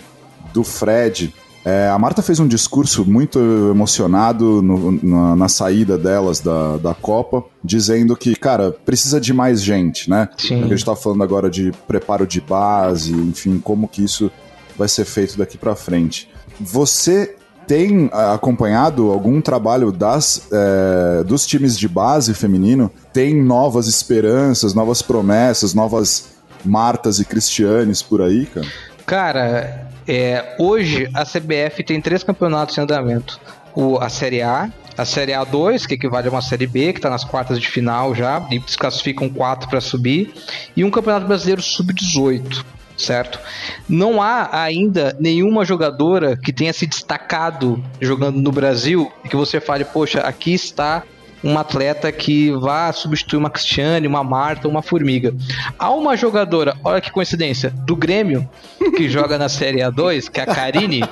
do 0.53 0.63
Fred 0.63 1.35
é, 1.65 1.89
a 1.89 1.99
Marta 1.99 2.23
fez 2.23 2.41
um 2.41 2.49
discurso 2.49 3.05
muito 3.05 3.39
emocionado 3.71 4.61
no, 4.61 4.93
na, 5.03 5.37
na, 5.37 5.49
saída 5.49 5.97
delas 5.97 6.41
da, 6.41 6.77
da 6.77 6.95
Copa, 6.95 7.45
dizendo 7.63 8.17
que, 8.17 8.35
cara, 8.35 8.73
precisa 8.73 9.21
de 9.21 9.33
mais 9.33 9.63
gente, 9.63 10.11
né? 10.11 10.29
Sim. 10.37 10.65
a 10.65 10.67
gente 10.67 10.85
tá 10.85 10.97
falando 10.97 11.23
agora 11.23 11.49
de 11.49 11.73
preparo 11.87 12.27
de 12.27 12.41
base, 12.41 13.13
enfim, 13.13 13.61
como 13.61 13.87
que 13.87 14.03
isso 14.03 14.31
vai 14.77 14.89
ser 14.89 15.05
feito 15.05 15.39
daqui 15.39 15.57
para 15.57 15.77
frente. 15.77 16.29
Você 16.61 17.37
tem 17.67 18.11
acompanhado 18.13 19.13
algum 19.13 19.41
trabalho 19.41 19.93
das, 19.93 20.49
é, 20.51 21.23
dos 21.23 21.47
times 21.47 21.79
de 21.79 21.89
base 21.89 22.35
feminino? 22.35 22.91
Tem 23.13 23.41
novas 23.41 23.87
esperanças, 23.87 24.75
novas 24.75 25.01
promessas, 25.01 25.75
novas 25.75 26.33
Martas 26.65 27.21
e 27.21 27.25
Cristianes 27.25 28.03
por 28.03 28.21
aí, 28.21 28.47
cara? 28.47 28.67
Cara, 29.07 29.92
É, 30.07 30.57
hoje 30.59 31.09
a 31.15 31.25
CBF 31.25 31.83
tem 31.85 32.01
três 32.01 32.23
campeonatos 32.23 32.77
em 32.77 32.81
andamento: 32.81 33.41
o, 33.75 33.99
a 33.99 34.09
Série 34.09 34.43
A, 34.43 34.71
a 34.97 35.05
Série 35.05 35.33
A2, 35.33 35.87
que 35.87 35.95
equivale 35.95 36.29
a 36.29 36.31
uma 36.31 36.43
Série 36.43 36.67
B, 36.67 36.93
que 36.93 36.99
está 36.99 37.11
nas 37.11 37.25
quartas 37.25 37.61
de 37.61 37.69
final 37.69 38.15
já, 38.15 38.47
e 38.51 38.61
se 38.67 38.77
classificam 38.77 39.29
quatro 39.29 39.69
para 39.69 39.81
subir, 39.81 40.33
e 40.77 40.85
um 40.85 40.91
Campeonato 40.91 41.27
Brasileiro 41.27 41.63
Sub-18 41.63 42.65
certo? 42.95 43.41
Não 43.89 44.23
há 44.23 44.63
ainda 44.63 45.17
nenhuma 45.19 45.65
jogadora 45.65 46.37
que 46.37 46.53
tenha 46.53 46.73
se 46.73 46.87
destacado 46.87 47.83
jogando 48.01 48.41
no 48.41 48.53
Brasil 48.53 49.11
e 49.25 49.29
que 49.29 49.35
você 49.35 49.61
fale, 49.61 49.85
poxa, 49.85 50.21
aqui 50.21 50.53
está 50.53 51.03
um 51.43 51.59
atleta 51.59 52.11
que 52.13 52.51
vá 52.53 52.93
substituir 52.93 53.39
uma 53.39 53.51
Cristiane, 53.51 54.07
uma 54.07 54.23
Marta, 54.23 54.69
uma 54.69 54.83
Formiga. 54.83 55.35
Há 55.79 55.91
uma 55.91 56.17
jogadora, 56.17 56.77
olha 56.85 57.01
que 57.01 57.11
coincidência, 57.11 57.71
do 57.71 57.97
Grêmio, 57.97 58.49
que 58.97 59.09
joga 59.11 59.37
na 59.39 59.49
Série 59.49 59.79
A2, 59.79 60.31
que 60.31 60.41
é 60.41 60.45
a 60.45 60.47
Karine. 60.47 61.03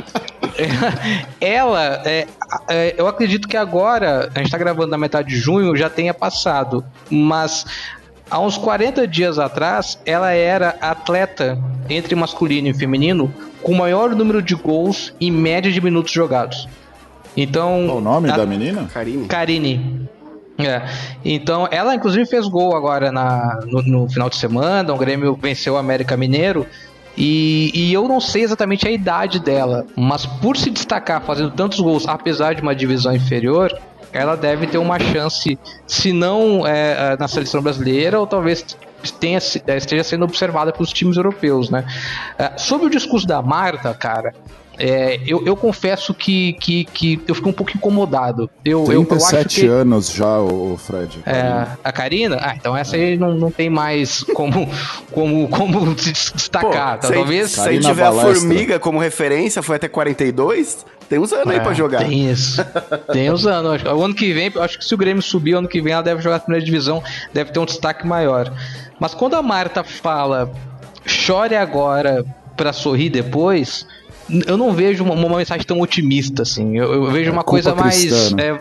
ela, 1.40 2.02
é, 2.04 2.26
é, 2.68 2.94
eu 2.96 3.08
acredito 3.08 3.48
que 3.48 3.56
agora, 3.56 4.30
a 4.34 4.38
gente 4.38 4.46
está 4.46 4.58
gravando 4.58 4.88
na 4.88 4.98
metade 4.98 5.28
de 5.28 5.36
junho, 5.36 5.76
já 5.76 5.90
tenha 5.90 6.14
passado, 6.14 6.84
mas 7.10 7.66
há 8.30 8.38
uns 8.38 8.56
40 8.56 9.06
dias 9.08 9.38
atrás, 9.38 9.98
ela 10.06 10.30
era 10.30 10.76
atleta 10.80 11.58
entre 11.88 12.14
masculino 12.14 12.68
e 12.68 12.74
feminino 12.74 13.32
com 13.62 13.72
o 13.72 13.76
maior 13.76 14.14
número 14.14 14.40
de 14.40 14.54
gols 14.54 15.12
em 15.20 15.30
média 15.30 15.70
de 15.70 15.80
minutos 15.80 16.12
jogados. 16.12 16.68
Então. 17.36 17.84
Qual 17.86 17.98
o 17.98 18.00
nome 18.00 18.30
a... 18.30 18.36
da 18.36 18.46
menina? 18.46 18.88
Karine. 18.92 19.26
Karine. 19.26 20.08
É. 20.66 20.82
Então, 21.24 21.68
ela 21.70 21.94
inclusive 21.94 22.26
fez 22.26 22.46
gol 22.46 22.76
agora 22.76 23.10
na, 23.12 23.60
no, 23.66 23.82
no, 23.82 24.08
final 24.08 24.28
de 24.28 24.36
semana. 24.36 24.92
O 24.92 24.96
Grêmio 24.96 25.34
venceu 25.34 25.74
o 25.74 25.76
América 25.76 26.16
Mineiro. 26.16 26.66
E, 27.16 27.70
e, 27.74 27.92
eu 27.92 28.06
não 28.08 28.20
sei 28.20 28.42
exatamente 28.42 28.86
a 28.86 28.90
idade 28.90 29.40
dela, 29.40 29.84
mas 29.96 30.24
por 30.24 30.56
se 30.56 30.70
destacar 30.70 31.20
fazendo 31.20 31.50
tantos 31.50 31.80
gols, 31.80 32.06
apesar 32.08 32.54
de 32.54 32.62
uma 32.62 32.74
divisão 32.74 33.14
inferior, 33.14 33.76
ela 34.12 34.36
deve 34.36 34.66
ter 34.66 34.78
uma 34.78 34.98
chance, 34.98 35.58
se 35.86 36.12
não 36.12 36.66
é, 36.66 37.12
é 37.12 37.16
na 37.18 37.28
seleção 37.28 37.60
brasileira, 37.60 38.18
ou 38.18 38.26
talvez 38.26 38.64
tenha, 39.18 39.38
esteja 39.38 40.04
sendo 40.04 40.24
observada 40.24 40.72
pelos 40.72 40.92
times 40.92 41.16
europeus, 41.16 41.70
né? 41.70 41.84
É, 42.38 42.52
sobre 42.56 42.86
o 42.86 42.90
discurso 42.90 43.26
da 43.26 43.42
Marta, 43.42 43.92
cara, 43.94 44.34
é, 44.80 45.20
eu, 45.26 45.44
eu, 45.44 45.54
confesso 45.54 46.14
que, 46.14 46.54
que, 46.54 46.86
que 46.86 47.20
eu 47.28 47.34
fico 47.34 47.50
um 47.50 47.52
pouco 47.52 47.70
incomodado. 47.76 48.48
Eu, 48.64 48.84
37 48.84 49.60
eu, 49.60 49.66
eu 49.66 49.76
que... 49.76 49.80
anos 49.82 50.10
já, 50.10 50.38
o 50.38 50.78
Fred. 50.78 51.18
É, 51.26 51.66
a 51.84 51.92
Karina? 51.92 52.38
Ah, 52.40 52.54
então 52.56 52.74
essa 52.74 52.96
aí 52.96 53.18
não, 53.18 53.34
não 53.34 53.50
tem 53.50 53.68
mais 53.68 54.22
como, 54.34 54.66
como, 55.12 55.48
como 55.48 55.98
se 55.98 56.34
destacar. 56.34 56.98
Pô, 56.98 57.08
tá? 57.08 57.12
Talvez. 57.12 57.50
Se 57.50 57.60
a 57.60 57.72
gente 57.72 57.86
tiver 57.86 58.04
a 58.04 58.12
Formiga 58.12 58.78
como 58.78 58.98
referência, 58.98 59.62
foi 59.62 59.76
até 59.76 59.86
42. 59.86 60.86
Tem 61.10 61.18
uns 61.18 61.32
anos 61.32 61.48
é, 61.48 61.58
aí 61.58 61.60
pra 61.60 61.74
jogar. 61.74 61.98
Tem 61.98 62.30
isso. 62.30 62.64
Tem 63.12 63.30
uns 63.30 63.44
anos. 63.46 63.82
O 63.82 64.02
ano 64.02 64.14
que 64.14 64.32
vem, 64.32 64.50
acho 64.60 64.78
que 64.78 64.84
se 64.84 64.94
o 64.94 64.96
Grêmio 64.96 65.22
subir, 65.22 65.54
ano 65.54 65.68
que 65.68 65.82
vem 65.82 65.92
ela 65.92 66.02
deve 66.02 66.22
jogar 66.22 66.36
a 66.36 66.40
primeira 66.40 66.64
divisão, 66.64 67.02
deve 67.34 67.52
ter 67.52 67.58
um 67.58 67.66
destaque 67.66 68.06
maior. 68.06 68.50
Mas 68.98 69.12
quando 69.12 69.34
a 69.34 69.42
Marta 69.42 69.84
fala 69.84 70.50
chore 71.04 71.54
agora 71.54 72.24
para 72.56 72.72
sorrir 72.72 73.10
depois, 73.10 73.86
eu 74.46 74.56
não 74.56 74.72
vejo 74.72 75.04
uma, 75.04 75.14
uma 75.14 75.38
mensagem 75.38 75.64
tão 75.66 75.80
otimista 75.80 76.42
assim. 76.42 76.76
Eu, 76.76 76.92
eu 76.92 77.10
vejo 77.10 77.30
é 77.30 77.32
uma 77.32 77.44
coisa 77.44 77.74
mais. 77.74 78.32
Né? 78.32 78.60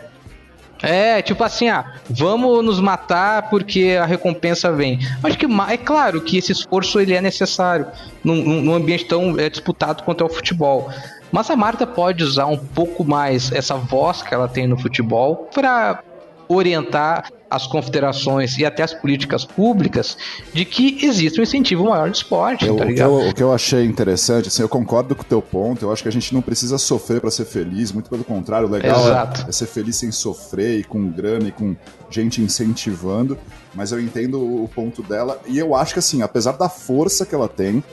É, 0.82 1.18
é, 1.18 1.22
tipo 1.22 1.44
assim, 1.44 1.68
ah, 1.68 1.94
vamos 2.10 2.64
nos 2.64 2.80
matar 2.80 3.50
porque 3.50 3.98
a 4.02 4.06
recompensa 4.06 4.72
vem. 4.72 5.00
Acho 5.24 5.38
que 5.38 5.46
é 5.46 5.78
claro 5.78 6.22
que 6.22 6.38
esse 6.38 6.52
esforço 6.52 7.00
ele 7.00 7.14
é 7.14 7.22
necessário 7.22 7.86
num, 8.24 8.62
num 8.62 8.74
ambiente 8.74 9.06
tão 9.06 9.38
é, 9.40 9.50
disputado 9.50 10.04
quanto 10.04 10.24
é 10.24 10.28
o 10.28 10.30
futebol. 10.30 10.90
Mas 11.32 11.50
a 11.50 11.56
Marta 11.56 11.86
pode 11.86 12.24
usar 12.24 12.48
um 12.48 12.58
pouco 12.58 13.04
mais 13.04 13.52
essa 13.52 13.76
voz 13.76 14.22
que 14.22 14.34
ela 14.34 14.48
tem 14.48 14.68
no 14.68 14.78
futebol 14.78 15.50
para 15.54 16.02
orientar 16.50 17.32
as 17.48 17.68
confederações 17.68 18.58
e 18.58 18.66
até 18.66 18.82
as 18.82 18.94
políticas 18.94 19.46
públicas 19.46 20.18
de 20.52 20.66
que 20.66 21.06
existe 21.06 21.40
um 21.40 21.44
incentivo 21.44 21.86
maior 21.86 22.10
de 22.10 22.18
esporte, 22.18 22.66
eu, 22.66 22.76
tá 22.76 22.86
o, 22.86 22.94
que 22.94 23.00
eu, 23.00 23.30
o, 23.30 23.34
que 23.34 23.44
eu, 23.44 23.54
achei 23.54 23.86
interessante, 23.86 24.48
assim, 24.48 24.64
eu 24.64 24.70
concordo 24.70 25.16
com 25.16 25.22
o 25.22 25.26
teu 25.26 25.42
ponto, 25.42 25.86
eu 25.86 25.92
acho 25.92 26.02
que 26.02 26.10
a 26.10 26.12
gente 26.12 26.34
não 26.34 26.42
precisa 26.42 26.78
sofrer 26.78 27.22
para 27.22 27.30
ser 27.30 27.46
feliz, 27.46 27.92
muito 27.92 28.10
pelo 28.10 28.24
contrário, 28.24 28.68
o 28.68 28.72
legal 28.72 29.00
é, 29.08 29.48
é, 29.48 29.52
ser 29.52 29.68
feliz 29.68 29.96
sem 29.96 30.12
sofrer 30.12 30.80
e 30.80 30.84
com 30.84 31.10
grana 31.10 31.48
e 31.48 31.52
com 31.52 31.76
gente 32.10 32.42
incentivando, 32.42 33.38
mas 33.74 33.92
eu 33.92 34.00
entendo 34.00 34.42
o 34.42 34.68
ponto 34.68 35.04
dela 35.04 35.40
e 35.48 35.58
eu 35.58 35.76
acho 35.76 35.94
que 35.94 36.00
assim, 36.00 36.24
apesar 36.24 36.54
da 36.54 36.68
força 36.68 37.26
que 37.26 37.36
ela 37.36 37.48
tem, 37.48 37.84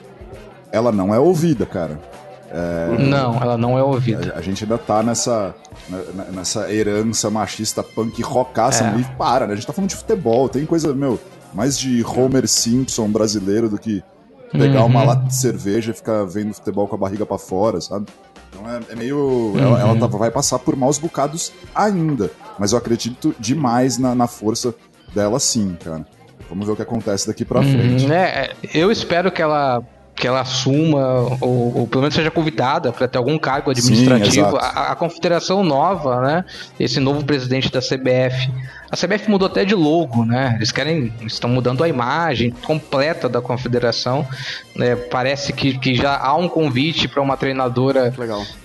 ela 0.72 0.90
não 0.90 1.14
é 1.14 1.18
ouvida, 1.18 1.64
cara. 1.66 2.00
É, 2.50 2.98
não, 2.98 3.34
ela 3.42 3.58
não 3.58 3.78
é 3.78 3.82
ouvida. 3.82 4.32
A, 4.34 4.38
a, 4.38 4.42
gente 4.42 4.64
ainda 4.64 4.78
tá 4.78 5.02
nessa, 5.02 5.54
nessa 6.32 6.72
herança 6.72 7.28
machista 7.30 7.82
punk 7.82 8.22
rockaça 8.22 8.84
é. 8.84 9.00
e 9.00 9.04
para, 9.16 9.46
né? 9.46 9.52
A 9.52 9.56
gente 9.56 9.66
tá 9.66 9.72
falando 9.72 9.90
de 9.90 9.96
futebol, 9.96 10.48
tem 10.48 10.64
coisa, 10.64 10.94
meu, 10.94 11.18
mais 11.52 11.78
de 11.78 12.04
Homer 12.04 12.46
Simpson 12.46 13.08
brasileiro 13.08 13.68
do 13.68 13.78
que 13.78 14.02
pegar 14.52 14.80
uhum. 14.80 14.86
uma 14.86 15.02
lata 15.02 15.26
de 15.26 15.34
cerveja 15.34 15.90
e 15.90 15.94
ficar 15.94 16.24
vendo 16.24 16.54
futebol 16.54 16.86
com 16.86 16.94
a 16.94 16.98
barriga 16.98 17.26
para 17.26 17.38
fora, 17.38 17.80
sabe? 17.80 18.06
Então 18.48 18.70
é, 18.70 18.80
é 18.90 18.96
meio. 18.96 19.18
Uhum. 19.18 19.58
Ela, 19.58 19.80
ela 19.80 19.98
tá, 19.98 20.06
vai 20.06 20.30
passar 20.30 20.58
por 20.58 20.76
maus 20.76 20.98
bocados 20.98 21.52
ainda. 21.74 22.30
Mas 22.58 22.72
eu 22.72 22.78
acredito 22.78 23.34
demais 23.38 23.98
na, 23.98 24.14
na 24.14 24.26
força 24.26 24.74
dela 25.14 25.38
sim, 25.38 25.76
cara. 25.82 26.06
Vamos 26.48 26.66
ver 26.66 26.72
o 26.72 26.76
que 26.76 26.82
acontece 26.82 27.26
daqui 27.26 27.44
pra 27.44 27.60
uhum. 27.60 27.72
frente. 27.72 28.12
É, 28.12 28.54
eu 28.72 28.90
espero 28.90 29.32
que 29.32 29.42
ela 29.42 29.82
que 30.16 30.26
ela 30.26 30.40
assuma, 30.40 31.36
ou, 31.40 31.80
ou 31.80 31.86
pelo 31.86 32.00
menos 32.00 32.14
seja 32.14 32.30
convidada 32.30 32.90
para 32.90 33.06
ter 33.06 33.18
algum 33.18 33.38
cargo 33.38 33.70
administrativo. 33.70 34.50
Sim, 34.50 34.58
a, 34.58 34.92
a, 34.92 34.96
confederação 34.96 35.62
nova, 35.62 36.22
né? 36.22 36.44
Esse 36.80 36.98
novo 36.98 37.22
presidente 37.22 37.70
da 37.70 37.80
CBF. 37.80 38.50
A 38.90 38.96
CBF 38.96 39.28
mudou 39.28 39.46
até 39.46 39.64
de 39.64 39.74
logo, 39.74 40.24
né? 40.24 40.54
Eles 40.56 40.72
querem. 40.72 41.12
estão 41.26 41.50
mudando 41.50 41.84
a 41.84 41.88
imagem 41.88 42.50
completa 42.50 43.28
da 43.28 43.42
confederação. 43.42 44.26
Né? 44.74 44.96
Parece 44.96 45.52
que, 45.52 45.76
que 45.78 45.94
já 45.94 46.16
há 46.16 46.34
um 46.34 46.48
convite 46.48 47.06
para 47.08 47.20
uma 47.20 47.36
treinadora 47.36 48.12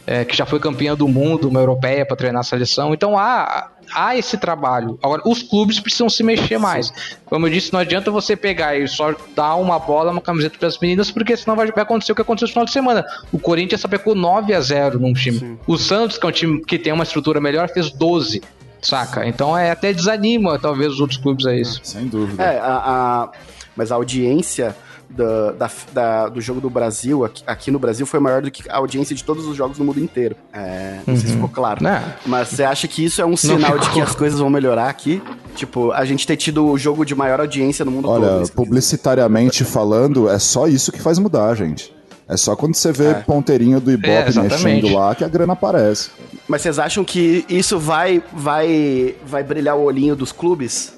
é, 0.08 0.24
que 0.24 0.36
já 0.36 0.46
foi 0.46 0.60
campeã 0.60 0.96
do 0.96 1.08
mundo, 1.08 1.50
uma 1.50 1.60
europeia, 1.60 2.06
para 2.06 2.16
treinar 2.16 2.40
a 2.40 2.44
seleção. 2.44 2.94
Então 2.94 3.18
há 3.18 3.68
há 3.94 4.18
esse 4.18 4.38
trabalho. 4.38 4.98
Agora, 5.02 5.22
os 5.26 5.44
clubes 5.44 5.80
precisam 5.80 6.10
se 6.10 6.24
mexer 6.24 6.58
mais. 6.58 6.92
Como 7.26 7.48
eu 7.48 7.52
disse, 7.52 7.72
não 7.72 7.80
adianta 7.80 8.12
você 8.12 8.36
pegar 8.36 8.76
e 8.78 8.88
só 8.88 9.16
dar 9.36 9.56
uma 9.56 9.80
bola, 9.80 10.12
uma 10.12 10.22
camiseta 10.22 10.58
para 10.58 10.68
as 10.68 10.78
meninas, 10.80 11.12
porque 11.12 11.36
senão 11.36 11.56
vai 11.56 11.68
acontecer 11.68 12.12
o 12.12 12.16
que 12.16 12.22
aconteceu 12.22 12.48
no 12.48 12.54
final 12.54 12.66
de 12.66 12.72
semana. 12.72 13.06
O 13.32 13.40
Corinthians 13.40 13.82
sapecou 13.82 14.16
9 14.16 14.54
a 14.54 14.62
0 14.62 15.00
num 15.00 15.14
time. 15.14 15.40
Sim. 15.40 15.60
O 15.68 15.78
Santos, 15.78 16.18
que 16.18 16.26
é 16.26 16.30
um 16.30 16.32
time 16.32 16.66
que 16.66 16.78
tem 16.78 16.94
uma 16.94 17.04
estrutura 17.04 17.40
melhor, 17.40 17.70
fez 17.70 17.92
12 17.92 18.42
saca? 18.82 19.28
Então 19.28 19.56
é 19.56 19.70
até 19.72 19.94
desanima 19.94 20.58
talvez 20.58 20.94
os 20.94 21.00
outros 21.00 21.20
clubes 21.20 21.46
a 21.46 21.56
isso. 21.56 21.80
Sem 21.84 22.08
dúvida. 22.08 22.42
É, 22.42 22.60
a, 22.60 22.64
a, 22.66 23.30
mas 23.76 23.92
a 23.92 23.96
audiência 23.96 24.76
da, 25.16 25.52
da, 25.52 25.72
da, 25.94 26.30
do 26.30 26.42
jogo 26.42 26.62
do 26.62 26.70
Brasil, 26.70 27.24
aqui, 27.24 27.44
aqui, 27.46 27.72
no 27.72 27.80
Brasil, 27.80 28.06
foi 28.06 28.20
maior 28.20 28.42
do 28.42 28.50
que 28.50 28.70
a 28.70 28.78
audiência 28.78 29.16
de 29.16 29.24
todos 29.24 29.46
os 29.46 29.56
jogos 29.56 29.78
no 29.78 29.86
mundo 29.86 30.00
inteiro. 30.00 30.36
É, 30.54 31.00
não 31.06 31.14
uhum. 31.14 31.20
sei 31.20 31.30
se 31.30 31.36
uhum. 31.36 31.42
ficou 31.42 31.50
claro. 31.50 31.86
É. 31.86 32.16
Mas 32.26 32.50
você 32.50 32.64
acha 32.64 32.88
que 32.88 33.04
isso 33.04 33.22
é 33.22 33.26
um 33.26 33.38
sinal 33.38 33.78
de 33.78 33.90
que 33.90 34.02
as 34.02 34.16
coisas 34.16 34.40
vão 34.40 34.50
melhorar 34.50 34.90
aqui? 34.90 35.22
Tipo, 35.56 35.92
a 35.92 36.06
gente 36.06 36.26
ter 36.26 36.38
tido 36.38 36.66
o 36.66 36.78
jogo 36.78 37.06
de 37.06 37.14
maior 37.14 37.40
audiência 37.40 37.84
no 37.84 37.92
mundo 37.92 38.08
Olha, 38.08 38.28
todo. 38.28 38.38
Olha, 38.38 38.48
publicitariamente 38.48 39.64
falando, 39.64 40.30
é 40.30 40.40
só 40.40 40.68
isso 40.68 40.92
que 40.92 41.02
faz 41.02 41.20
mudar, 41.20 41.54
gente. 41.56 41.94
É 42.28 42.38
só 42.38 42.56
quando 42.56 42.76
você 42.76 42.94
vê 42.94 43.10
é. 43.10 43.14
ponteirinho 43.16 43.82
do 43.82 43.92
Ibope 43.92 44.10
é, 44.10 44.42
mexendo 44.42 44.94
lá 44.94 45.14
que 45.14 45.24
a 45.24 45.28
grana 45.28 45.52
aparece. 45.52 46.12
Mas 46.48 46.62
vocês 46.62 46.80
acham 46.80 47.04
que 47.04 47.46
isso 47.50 47.78
vai, 47.78 48.24
vai, 48.32 49.16
vai 49.26 49.44
brilhar 49.44 49.76
o 49.76 49.82
olhinho 49.82 50.16
dos 50.16 50.32
clubes? 50.32 50.94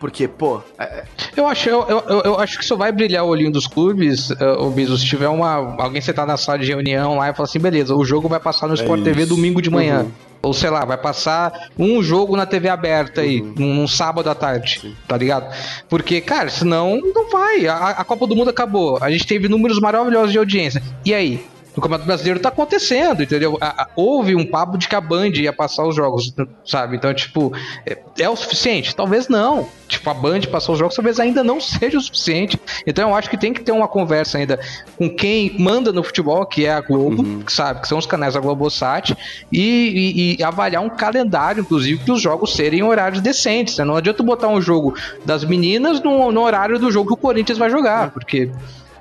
Porque, 0.00 0.26
pô. 0.26 0.62
É... 0.78 0.84
é. 0.84 1.04
Eu, 1.36 1.46
acho, 1.46 1.68
eu, 1.68 1.86
eu, 1.86 2.22
eu, 2.24 2.40
acho 2.40 2.58
que 2.58 2.64
só 2.64 2.74
vai 2.74 2.90
brilhar 2.90 3.22
o 3.24 3.28
olhinho 3.28 3.52
dos 3.52 3.66
clubes, 3.66 4.30
uh, 4.30 4.58
o 4.58 4.70
Biso, 4.70 4.96
se 4.96 5.04
tiver 5.04 5.28
uma. 5.28 5.76
Alguém 5.78 6.00
sentar 6.00 6.26
na 6.26 6.38
sala 6.38 6.58
de 6.58 6.66
reunião 6.66 7.18
lá 7.18 7.28
e 7.28 7.34
falar 7.34 7.44
assim, 7.44 7.60
beleza, 7.60 7.94
o 7.94 8.04
jogo 8.04 8.28
vai 8.28 8.40
passar 8.40 8.66
no 8.66 8.74
Sport 8.74 9.02
é 9.02 9.04
TV 9.04 9.26
domingo 9.26 9.60
de 9.60 9.70
manhã. 9.70 10.00
Uhum. 10.00 10.10
Ou 10.42 10.54
sei 10.54 10.70
lá, 10.70 10.86
vai 10.86 10.96
passar 10.96 11.68
um 11.78 12.02
jogo 12.02 12.34
na 12.34 12.46
TV 12.46 12.70
aberta 12.70 13.20
aí, 13.20 13.42
uhum. 13.42 13.54
num, 13.58 13.74
num, 13.74 13.88
sábado 13.88 14.30
à 14.30 14.34
tarde, 14.34 14.80
Sim. 14.80 14.96
tá 15.06 15.14
ligado? 15.18 15.54
Porque, 15.86 16.18
cara, 16.22 16.48
senão 16.48 16.98
não 17.14 17.30
vai. 17.30 17.66
A, 17.66 17.88
a 17.90 18.04
Copa 18.04 18.26
do 18.26 18.34
Mundo 18.34 18.48
acabou. 18.48 18.98
A 19.02 19.10
gente 19.10 19.26
teve 19.26 19.48
números 19.48 19.78
maravilhosos 19.78 20.32
de 20.32 20.38
audiência. 20.38 20.82
E 21.04 21.12
aí? 21.12 21.44
No 21.74 21.82
Campeonato 21.82 22.06
Brasileiro 22.06 22.40
tá 22.40 22.48
acontecendo, 22.48 23.22
entendeu? 23.22 23.58
Houve 23.94 24.34
um 24.34 24.44
papo 24.44 24.76
de 24.76 24.88
que 24.88 24.94
a 24.94 25.00
Band 25.00 25.30
ia 25.36 25.52
passar 25.52 25.86
os 25.86 25.94
jogos, 25.94 26.34
sabe? 26.64 26.96
Então, 26.96 27.12
tipo, 27.14 27.52
é, 27.86 27.98
é, 28.18 28.28
o 28.28 28.34
suficiente? 28.34 28.94
Talvez 28.94 29.28
não. 29.28 29.68
Tipo, 29.86 30.10
a 30.10 30.14
Band 30.14 30.40
passar 30.50 30.72
os 30.72 30.78
jogos 30.78 30.94
talvez 30.94 31.20
ainda 31.20 31.44
não 31.44 31.60
seja 31.60 31.98
o 31.98 32.00
suficiente. 32.00 32.58
Então, 32.86 33.10
eu 33.10 33.14
acho 33.14 33.30
que 33.30 33.36
tem 33.36 33.52
que 33.52 33.60
ter 33.60 33.72
uma 33.72 33.86
conversa 33.86 34.38
ainda 34.38 34.58
com 34.96 35.08
quem 35.08 35.56
manda 35.58 35.92
no 35.92 36.02
futebol, 36.02 36.44
que 36.44 36.66
é 36.66 36.72
a 36.72 36.80
Globo, 36.80 37.22
uhum. 37.22 37.44
sabe? 37.46 37.82
Que 37.82 37.88
são 37.88 37.98
os 37.98 38.06
canais 38.06 38.34
da 38.34 38.40
Globosat, 38.40 39.16
e, 39.52 39.60
e, 39.60 40.36
e, 40.38 40.42
avaliar 40.42 40.82
um 40.82 40.90
calendário, 40.90 41.60
inclusive, 41.60 42.02
que 42.02 42.10
os 42.10 42.20
jogos 42.20 42.54
serem 42.54 42.82
horários 42.82 43.20
decentes. 43.20 43.78
Né? 43.78 43.84
Não 43.84 43.96
adianta 43.96 44.22
botar 44.22 44.48
um 44.48 44.60
jogo 44.60 44.94
das 45.24 45.44
meninas 45.44 46.00
no, 46.00 46.32
no 46.32 46.40
horário 46.42 46.78
do 46.78 46.90
jogo 46.90 47.08
que 47.08 47.14
o 47.14 47.16
Corinthians 47.16 47.58
vai 47.58 47.70
jogar, 47.70 48.10
porque 48.10 48.50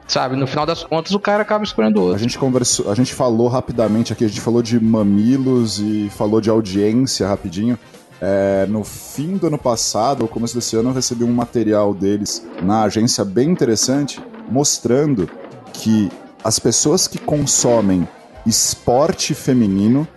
Sabe? 0.10 0.36
No 0.36 0.48
final 0.48 0.66
das 0.66 0.84
contas, 0.84 1.14
o 1.14 1.20
cara 1.20 1.44
acaba 1.44 1.64
escolhendo 1.64 2.00
A 2.00 2.04
outro. 2.04 2.18
gente 2.18 2.38
conversou, 2.40 2.92
a 2.92 2.96
gente 2.96 3.14
falou 3.14 3.48
rapidamente 3.48 4.12
aqui, 4.12 4.26
a 4.26 4.28
gente 4.28 4.42
falou 4.42 4.64
de 4.64 4.80
mamilos 4.84 5.80
e 5.80 6.10
falou 6.18 6.42
de 6.42 6.50
audiência 6.50 7.28
rapidinho. 7.28 7.78
É, 8.20 8.66
no 8.68 8.84
fim 8.84 9.38
do 9.38 9.48
ano 9.48 9.58
passado, 9.58 10.24
ou 10.24 10.28
começo 10.28 10.56
desse 10.56 10.76
ano, 10.76 10.90
eu 10.90 10.94
recebi 10.94 11.24
um 11.24 11.32
material 11.32 11.94
deles 11.94 12.46
na 12.62 12.82
agência 12.82 13.24
bem 13.24 13.50
interessante, 13.52 14.20
mostrando 14.50 15.30
que 15.72 16.12
as 16.44 16.58
pessoas 16.58 17.08
que 17.08 17.20
consomem 17.20 18.08
esporte 18.48 19.36
feminino 19.36 20.08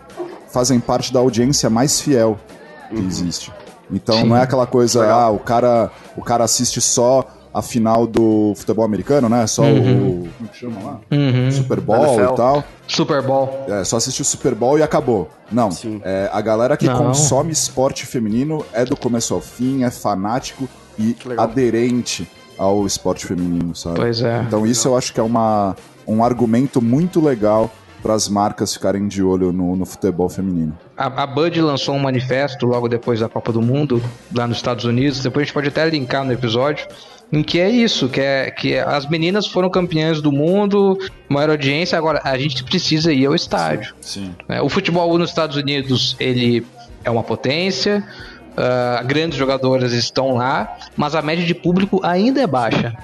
fazem 0.48 0.80
parte 0.80 1.12
da 1.12 1.20
audiência 1.20 1.68
mais 1.68 2.00
fiel 2.00 2.40
que 2.88 2.98
existe. 2.98 3.52
Então 3.90 4.16
Sim. 4.16 4.24
não 4.24 4.36
é 4.36 4.42
aquela 4.42 4.66
coisa, 4.66 5.00
Legal. 5.02 5.20
ah, 5.20 5.30
o 5.30 5.38
cara, 5.38 5.90
o 6.16 6.22
cara 6.22 6.44
assiste 6.44 6.80
só 6.80 7.26
a 7.54 7.60
final 7.62 8.06
do 8.06 8.54
futebol 8.56 8.84
americano, 8.84 9.28
né? 9.28 9.46
Só 9.46 9.62
Uhum. 9.62 10.08
o. 10.24 10.28
Como 10.38 10.48
que 10.50 10.56
chama 10.56 10.82
lá? 10.82 11.00
Uhum. 11.10 11.50
Super 11.52 11.80
Bowl 11.80 12.04
NFL. 12.06 12.32
e 12.32 12.36
tal. 12.36 12.64
Super 12.88 13.22
Bowl. 13.22 13.64
É, 13.68 13.84
só 13.84 13.96
assistir 13.96 14.22
o 14.22 14.24
Super 14.24 14.54
Bowl 14.54 14.78
e 14.78 14.82
acabou. 14.82 15.28
Não. 15.50 15.68
É, 16.02 16.30
a 16.32 16.40
galera 16.40 16.76
que 16.76 16.86
Não. 16.86 16.96
consome 16.96 17.52
esporte 17.52 18.06
feminino 18.06 18.64
é 18.72 18.84
do 18.84 18.96
começo 18.96 19.34
ao 19.34 19.40
fim, 19.40 19.84
é 19.84 19.90
fanático 19.90 20.68
e 20.98 21.16
aderente 21.36 22.26
ao 22.58 22.86
esporte 22.86 23.26
feminino, 23.26 23.74
sabe? 23.74 23.96
Pois 23.96 24.22
é. 24.22 24.42
Então 24.46 24.66
isso 24.66 24.88
eu 24.88 24.96
acho 24.96 25.12
que 25.12 25.20
é 25.20 25.22
uma, 25.22 25.74
um 26.06 26.22
argumento 26.24 26.80
muito 26.80 27.20
legal 27.20 27.70
para 28.02 28.14
as 28.14 28.28
marcas 28.28 28.72
ficarem 28.74 29.06
de 29.06 29.22
olho 29.22 29.52
no, 29.52 29.76
no 29.76 29.86
futebol 29.86 30.28
feminino. 30.28 30.76
A, 30.96 31.06
a 31.22 31.26
Bud 31.26 31.60
lançou 31.60 31.94
um 31.94 32.00
manifesto 32.00 32.66
logo 32.66 32.88
depois 32.88 33.20
da 33.20 33.28
Copa 33.28 33.52
do 33.52 33.62
Mundo, 33.62 34.02
lá 34.34 34.46
nos 34.46 34.56
Estados 34.56 34.84
Unidos. 34.84 35.20
Depois 35.22 35.42
a 35.42 35.44
gente 35.44 35.54
pode 35.54 35.68
até 35.68 35.88
linkar 35.88 36.24
no 36.24 36.32
episódio. 36.32 36.86
Em 37.32 37.42
que 37.42 37.58
é 37.58 37.70
isso, 37.70 38.10
que 38.10 38.20
é 38.20 38.50
que 38.50 38.76
as 38.76 39.08
meninas 39.08 39.46
foram 39.46 39.70
campeãs 39.70 40.20
do 40.20 40.30
mundo, 40.30 40.98
maior 41.28 41.48
audiência, 41.50 41.96
agora 41.96 42.20
a 42.22 42.36
gente 42.36 42.62
precisa 42.62 43.10
ir 43.10 43.24
ao 43.24 43.34
estádio. 43.34 43.94
Sim. 44.02 44.34
né? 44.46 44.60
O 44.60 44.68
futebol 44.68 45.16
nos 45.16 45.30
Estados 45.30 45.56
Unidos, 45.56 46.14
ele 46.20 46.66
é 47.02 47.10
uma 47.10 47.22
potência, 47.22 48.06
ah, 48.54 49.02
grandes 49.02 49.38
jogadoras 49.38 49.92
estão 49.92 50.34
lá, 50.34 50.76
mas 50.94 51.14
a 51.14 51.22
média 51.22 51.44
de 51.44 51.54
público 51.54 52.00
ainda 52.02 52.42
é 52.42 52.46
baixa. 52.46 52.94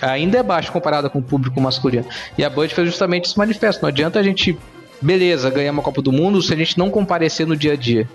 Ainda 0.00 0.38
é 0.38 0.42
baixa 0.42 0.70
comparada 0.70 1.10
com 1.10 1.18
o 1.18 1.22
público 1.22 1.60
masculino. 1.60 2.06
E 2.38 2.44
a 2.44 2.48
Bud 2.48 2.72
fez 2.72 2.86
justamente 2.86 3.26
esse 3.26 3.36
manifesto. 3.36 3.82
Não 3.82 3.88
adianta 3.88 4.18
a 4.18 4.22
gente, 4.22 4.56
beleza, 5.02 5.50
ganhar 5.50 5.72
uma 5.72 5.82
Copa 5.82 6.00
do 6.00 6.12
Mundo 6.12 6.40
se 6.40 6.54
a 6.54 6.56
gente 6.56 6.78
não 6.78 6.88
comparecer 6.88 7.46
no 7.46 7.56
dia 7.56 7.72
a 7.72 7.76
dia. 7.76 8.08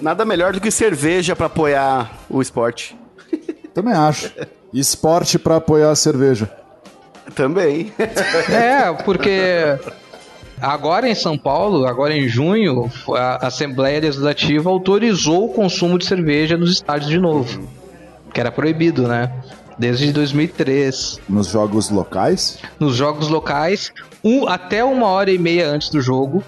Nada 0.00 0.24
melhor 0.24 0.54
do 0.54 0.60
que 0.60 0.70
cerveja 0.70 1.36
pra 1.36 1.46
apoiar 1.46 2.10
o 2.28 2.40
esporte. 2.40 2.96
Também 3.74 3.92
acho. 3.92 4.32
Esporte 4.72 5.38
para 5.38 5.56
apoiar 5.56 5.90
a 5.90 5.96
cerveja. 5.96 6.50
Também. 7.34 7.92
É, 8.50 8.92
porque 9.04 9.78
agora 10.60 11.08
em 11.08 11.14
São 11.14 11.36
Paulo, 11.38 11.86
agora 11.86 12.14
em 12.14 12.28
junho, 12.28 12.90
a 13.16 13.46
Assembleia 13.46 14.00
Legislativa 14.00 14.70
autorizou 14.70 15.46
o 15.46 15.48
consumo 15.52 15.98
de 15.98 16.06
cerveja 16.06 16.56
nos 16.56 16.70
estádios 16.70 17.10
de 17.10 17.18
novo. 17.18 17.66
Que 18.32 18.40
era 18.40 18.50
proibido, 18.52 19.06
né? 19.08 19.32
Desde 19.78 20.12
2003. 20.12 21.20
Nos 21.28 21.48
jogos 21.48 21.90
locais, 21.90 22.58
Nos 22.78 22.94
jogos 22.94 23.28
locais, 23.28 23.92
um, 24.22 24.46
até 24.48 24.84
uma 24.84 25.06
hora 25.06 25.30
e 25.30 25.38
meia 25.38 25.68
antes 25.68 25.88
do 25.88 26.00
jogo, 26.00 26.42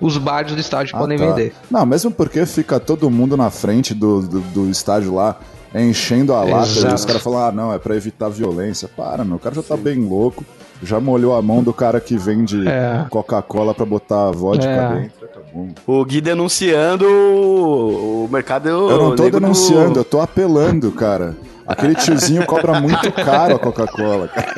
os 0.00 0.18
bares 0.18 0.52
do 0.52 0.60
estádio 0.60 0.94
Ah, 0.94 0.98
podem 0.98 1.16
tá. 1.18 1.26
vender. 1.26 1.54
Não, 1.70 1.86
mesmo 1.86 2.10
porque 2.10 2.44
fica 2.44 2.78
todo 2.78 3.08
mundo 3.10 3.34
na 3.36 3.48
frente 3.50 3.94
do, 3.94 4.20
do, 4.22 4.40
do 4.40 4.70
estádio 4.70 5.14
lá, 5.14 5.38
enchendo 5.74 6.32
a 6.32 6.42
lata, 6.44 6.68
e 6.68 6.94
os 6.94 7.04
caras 7.04 7.22
falam, 7.22 7.38
ah, 7.46 7.52
não, 7.52 7.72
é 7.72 7.78
pra 7.78 7.94
evitar 7.96 8.28
violência. 8.28 8.88
Para, 8.88 9.24
meu, 9.24 9.36
o 9.36 9.38
cara 9.38 9.54
já 9.54 9.62
tá 9.62 9.76
bem 9.76 9.98
louco, 10.06 10.44
já 10.82 10.98
molhou 11.00 11.34
a 11.36 11.42
mão 11.42 11.62
do 11.62 11.72
cara 11.72 12.00
que 12.00 12.16
vende 12.16 12.66
É. 12.66 13.04
Coca-Cola 13.10 13.74
pra 13.74 13.84
botar 13.84 14.30
vodka 14.30 14.68
É. 14.68 14.94
dentro. 15.00 15.26
Tá. 15.28 15.40
O 15.86 16.04
Gui 16.04 16.20
denunciando 16.20 17.06
o 17.06 18.28
mercado. 18.30 18.68
Eu 18.68 18.98
não 18.98 19.14
tô 19.16 19.22
nego 19.24 19.38
do- 19.38 19.40
denunciando, 19.40 19.98
eu 20.00 20.04
tô 20.04 20.20
apelando, 20.20 20.90
cara. 20.92 21.34
Aquele 21.66 21.94
tiozinho 21.96 22.46
cobra 22.46 22.78
muito 22.80 23.10
caro 23.10 23.56
a 23.56 23.58
Coca-Cola, 23.58 24.28
cara. 24.28 24.54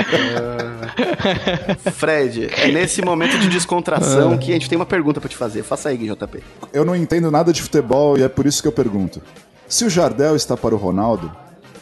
Fred, 1.93 2.51
é 2.57 2.69
nesse 2.71 3.01
momento 3.03 3.39
de 3.39 3.49
descontração 3.49 4.37
que 4.37 4.51
a 4.51 4.55
gente 4.55 4.69
tem 4.69 4.77
uma 4.77 4.85
pergunta 4.87 5.21
pra 5.21 5.29
te 5.29 5.37
fazer. 5.37 5.63
Faça 5.63 5.89
aí, 5.89 5.97
Gui 5.97 6.07
JP. 6.09 6.43
Eu 6.73 6.85
não 6.85 6.95
entendo 6.95 7.31
nada 7.31 7.53
de 7.53 7.63
futebol 7.63 8.19
e 8.19 8.23
é 8.23 8.29
por 8.29 8.45
isso 8.47 8.61
que 8.61 8.69
eu 8.69 8.73
pergunto. 8.73 9.23
Se 9.69 9.85
o 9.85 9.91
Jardel 9.91 10.35
está 10.35 10.57
para 10.57 10.75
o 10.75 10.79
Ronaldo, 10.79 11.31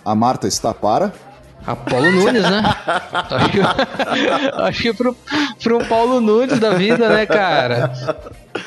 a 0.04 0.14
Marta 0.14 0.48
está 0.48 0.74
para? 0.74 1.12
A 1.64 1.74
Paulo 1.74 2.10
Nunes, 2.10 2.42
né? 2.42 2.62
acho 3.30 3.50
que, 3.50 3.60
acho 4.62 4.82
que 4.82 4.94
pro, 4.94 5.16
pro 5.62 5.84
Paulo 5.86 6.20
Nunes 6.20 6.58
da 6.58 6.74
vida, 6.74 7.08
né, 7.08 7.26
cara? 7.26 7.92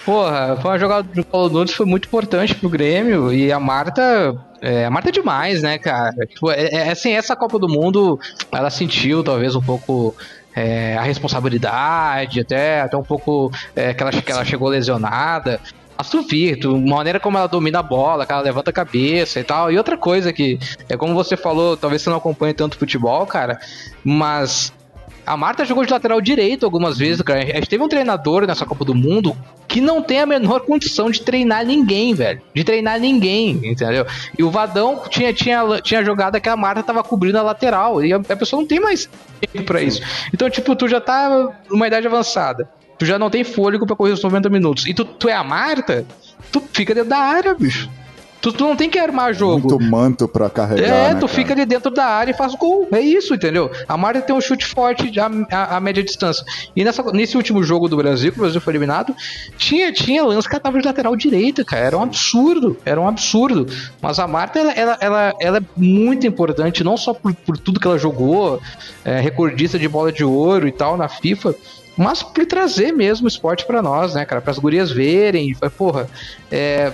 Porra, 0.06 0.58
foi 0.62 0.72
uma 0.72 0.80
jogada 0.80 1.04
do 1.04 1.24
Paulo 1.24 1.50
Nunes 1.50 1.74
foi 1.74 1.86
muito 1.86 2.08
importante 2.08 2.56
pro 2.56 2.70
Grêmio 2.70 3.32
e 3.34 3.52
a 3.52 3.60
Marta. 3.60 4.36
É, 4.62 4.86
a 4.86 4.90
Marta 4.90 5.10
é 5.10 5.12
demais, 5.12 5.62
né, 5.62 5.78
cara? 5.78 6.14
Tipo, 6.26 6.52
é, 6.52 6.70
é, 6.72 6.92
assim, 6.92 7.12
essa 7.12 7.36
Copa 7.36 7.60
do 7.60 7.70
Mundo, 7.70 8.20
ela 8.52 8.70
sentiu 8.70 9.24
talvez 9.24 9.56
um 9.56 9.62
pouco. 9.62 10.16
é, 10.56 10.98
a 10.98 11.04
responsabilidade, 11.04 12.42
até, 12.42 12.82
até 12.82 12.98
um 12.98 13.04
pouco 13.04 13.52
é, 13.76 13.94
que, 13.94 14.02
ela, 14.04 14.12
que 14.12 14.32
ela 14.32 14.44
chegou 14.44 14.68
lesionada. 14.68 15.60
Mas 16.00 16.10
tu 16.10 16.22
vi, 16.22 16.56
tu, 16.56 16.76
a 16.76 16.80
maneira 16.80 17.20
como 17.20 17.38
ela 17.38 17.48
domina 17.48 17.80
a 17.80 17.84
bola, 17.84 18.26
que 18.26 18.32
ela 18.32 18.42
levanta 18.42 18.70
a 18.70 18.74
cabeça 18.74 19.38
e 19.38 19.44
tal. 19.44 19.70
E 19.70 19.78
outra 19.78 19.98
coisa 19.98 20.32
que, 20.32 20.58
é 20.88 20.96
como 20.96 21.14
você 21.14 21.36
falou, 21.36 21.76
talvez 21.76 22.02
você 22.02 22.10
não 22.10 22.16
acompanhe 22.16 22.54
tanto 22.54 22.78
futebol, 22.78 23.26
cara, 23.26 23.60
mas 24.02 24.72
a 25.26 25.36
Marta 25.36 25.66
jogou 25.66 25.86
de 25.86 25.92
lateral 25.92 26.22
direito 26.22 26.66
algumas 26.66 26.98
vezes, 26.98 27.22
cara. 27.22 27.42
A 27.42 27.44
gente 27.44 27.68
teve 27.68 27.84
um 27.84 27.90
treinador 27.90 28.48
nessa 28.48 28.66
Copa 28.66 28.86
do 28.86 28.96
Mundo 28.96 29.36
que 29.68 29.82
não 29.82 30.02
tem 30.02 30.22
a 30.22 30.26
menor 30.26 30.62
condição 30.62 31.12
de 31.12 31.22
treinar 31.22 31.66
ninguém, 31.66 32.14
velho. 32.14 32.42
De 32.56 32.64
treinar 32.64 32.98
ninguém, 32.98 33.60
entendeu? 33.62 34.08
E 34.38 34.42
o 34.42 34.50
Vadão 34.50 35.04
tinha, 35.10 35.34
tinha, 35.34 35.82
tinha 35.82 36.04
jogada 36.04 36.40
que 36.40 36.48
a 36.48 36.56
Marta 36.56 36.82
tava 36.82 37.04
cobrindo 37.04 37.38
a 37.38 37.42
lateral. 37.42 38.04
E 38.04 38.14
a, 38.14 38.16
a 38.16 38.36
pessoa 38.38 38.62
não 38.62 38.68
tem 38.68 38.80
mais 38.80 39.10
tempo 39.40 39.66
pra 39.66 39.84
isso. 39.84 40.02
Então, 40.34 40.50
tipo, 40.50 40.74
tu 40.78 40.88
já 40.88 41.02
tá 41.02 41.52
numa 41.70 41.88
idade 41.88 42.08
avançada. 42.08 42.70
Tu 43.00 43.06
já 43.06 43.18
não 43.18 43.30
tem 43.30 43.44
fôlego 43.44 43.88
pra 43.88 43.96
correr 43.96 44.12
os 44.12 44.22
90 44.22 44.50
minutos. 44.50 44.86
E 44.86 44.94
tu, 44.94 45.06
tu 45.06 45.28
é 45.30 45.34
a 45.34 45.44
Marta, 45.44 46.06
tu 46.52 46.62
fica 46.74 46.94
dentro 46.94 47.10
da 47.10 47.18
área, 47.18 47.56
bicho. 47.56 47.90
Tu, 48.42 48.54
tu 48.54 48.64
não 48.64 48.74
tem 48.74 48.90
que 48.90 48.98
armar 48.98 49.34
jogo. 49.34 49.70
Muito 49.70 49.84
manto 49.84 50.26
pra 50.26 50.50
carregar, 50.50 50.82
É, 50.88 50.90
né, 51.10 51.16
tu 51.16 51.26
cara? 51.26 51.28
fica 51.28 51.54
ali 51.54 51.66
dentro 51.66 51.92
da 51.92 52.06
área 52.06 52.32
e 52.32 52.34
faz 52.34 52.56
gol. 52.56 52.88
É 52.90 53.02
isso, 53.02 53.34
entendeu? 53.36 53.70
A 53.86 53.98
Marta 53.98 54.22
tem 54.22 54.34
um 54.34 54.40
chute 54.40 54.66
forte 54.66 55.12
a, 55.20 55.30
a, 55.52 55.76
a 55.76 55.80
média 55.82 56.02
distância. 56.02 56.46
E 56.74 56.82
nessa, 56.86 57.04
nesse 57.12 57.36
último 57.36 57.62
jogo 57.64 57.90
do 57.90 57.98
Brasil, 57.98 58.32
que 58.32 58.38
o 58.38 58.42
Brasil 58.42 58.62
foi 58.62 58.72
eliminado, 58.72 59.14
tinha, 59.58 59.92
tinha 59.92 60.24
lance 60.24 60.48
que 60.48 60.56
ela 60.56 60.62
tava 60.62 60.80
de 60.80 60.88
lateral 60.88 61.18
direita, 61.18 61.66
cara. 61.66 61.86
Era 61.88 61.98
um 61.98 62.04
absurdo. 62.04 62.78
Era 62.86 63.02
um 63.02 63.10
absurdo. 63.10 63.68
Mas 64.02 64.20
a 64.20 64.26
Marta, 64.28 64.58
ela, 64.58 64.72
ela, 64.72 64.98
ela, 65.02 65.34
ela 65.42 65.58
é 65.58 65.62
muito 65.76 66.26
importante, 66.26 66.82
não 66.82 66.96
só 66.96 67.14
por, 67.14 67.34
por 67.34 67.58
tudo 67.58 67.78
que 67.78 67.88
ela 67.88 67.98
jogou, 67.98 68.62
é, 69.04 69.20
recordista 69.20 69.78
de 69.78 69.88
bola 69.90 70.14
de 70.14 70.24
ouro 70.24 70.66
e 70.66 70.72
tal 70.72 70.96
na 70.96 71.10
FIFA. 71.10 71.54
Mas 72.00 72.24
por 72.24 72.46
trazer 72.46 72.94
mesmo 72.94 73.26
o 73.26 73.28
esporte 73.28 73.66
pra 73.66 73.82
nós, 73.82 74.14
né, 74.14 74.24
cara? 74.26 74.42
Para 74.42 74.52
as 74.52 74.58
gurias 74.58 74.90
verem. 74.90 75.54
Porra, 75.78 76.08
é, 76.50 76.94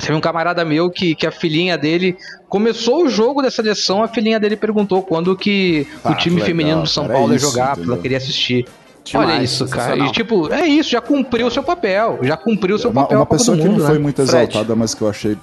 Teve 0.00 0.14
um 0.14 0.20
camarada 0.20 0.64
meu 0.64 0.88
que, 0.90 1.14
que 1.14 1.26
a 1.26 1.30
filhinha 1.32 1.76
dele 1.76 2.16
começou 2.48 3.04
o 3.04 3.08
jogo 3.08 3.42
da 3.42 3.50
seleção, 3.50 4.02
a 4.02 4.08
filhinha 4.08 4.38
dele 4.38 4.56
perguntou 4.56 5.02
quando 5.02 5.36
que 5.36 5.86
Ah, 6.04 6.12
o 6.12 6.14
time 6.14 6.36
legal, 6.36 6.46
feminino 6.46 6.82
do 6.82 6.88
São 6.88 7.02
cara, 7.04 7.14
é 7.14 7.18
Paulo 7.18 7.32
ia 7.32 7.36
isso, 7.36 7.50
jogar, 7.50 7.74
porque 7.76 7.90
ela 7.90 7.98
queria 8.00 8.16
assistir. 8.16 8.66
Demais, 9.04 9.28
Olha 9.30 9.42
isso, 9.42 9.68
cara. 9.68 9.98
E 9.98 10.12
tipo, 10.12 10.52
é 10.52 10.66
isso, 10.66 10.90
já 10.90 11.00
cumpriu 11.00 11.46
o 11.48 11.50
seu 11.50 11.62
papel. 11.62 12.20
Já 12.22 12.36
cumpriu 12.36 12.76
o 12.76 12.78
seu 12.78 12.90
Uma, 12.90 13.02
papel 13.02 13.18
uma 13.18 13.26
pessoa 13.26 13.56
do 13.56 13.62
que 13.62 13.68
mundo, 13.68 13.80
não 13.80 13.86
foi 13.86 13.96
né? 13.96 14.02
muito 14.02 14.16
Fred. 14.24 14.28
exaltada, 14.30 14.76
mas 14.76 14.94
que 14.94 15.02
eu 15.02 15.08
achei 15.08 15.36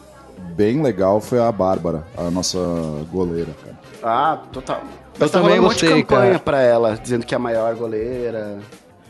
bem 0.55 0.81
legal 0.81 1.19
foi 1.19 1.39
a 1.39 1.51
Bárbara, 1.51 2.05
a 2.17 2.31
nossa 2.31 2.57
goleira, 3.11 3.49
cara. 3.61 3.75
Ah, 4.01 4.37
total. 4.53 4.83
Eu 5.19 5.29
tá 5.29 5.39
também 5.39 5.59
um 5.59 5.63
monte 5.63 5.79
de 5.79 5.87
gostei, 5.87 6.03
campanha 6.03 6.27
cara. 6.31 6.39
pra 6.39 6.61
ela, 6.61 6.97
dizendo 7.01 7.25
que 7.25 7.33
é 7.33 7.37
a 7.37 7.39
maior 7.39 7.75
goleira, 7.75 8.57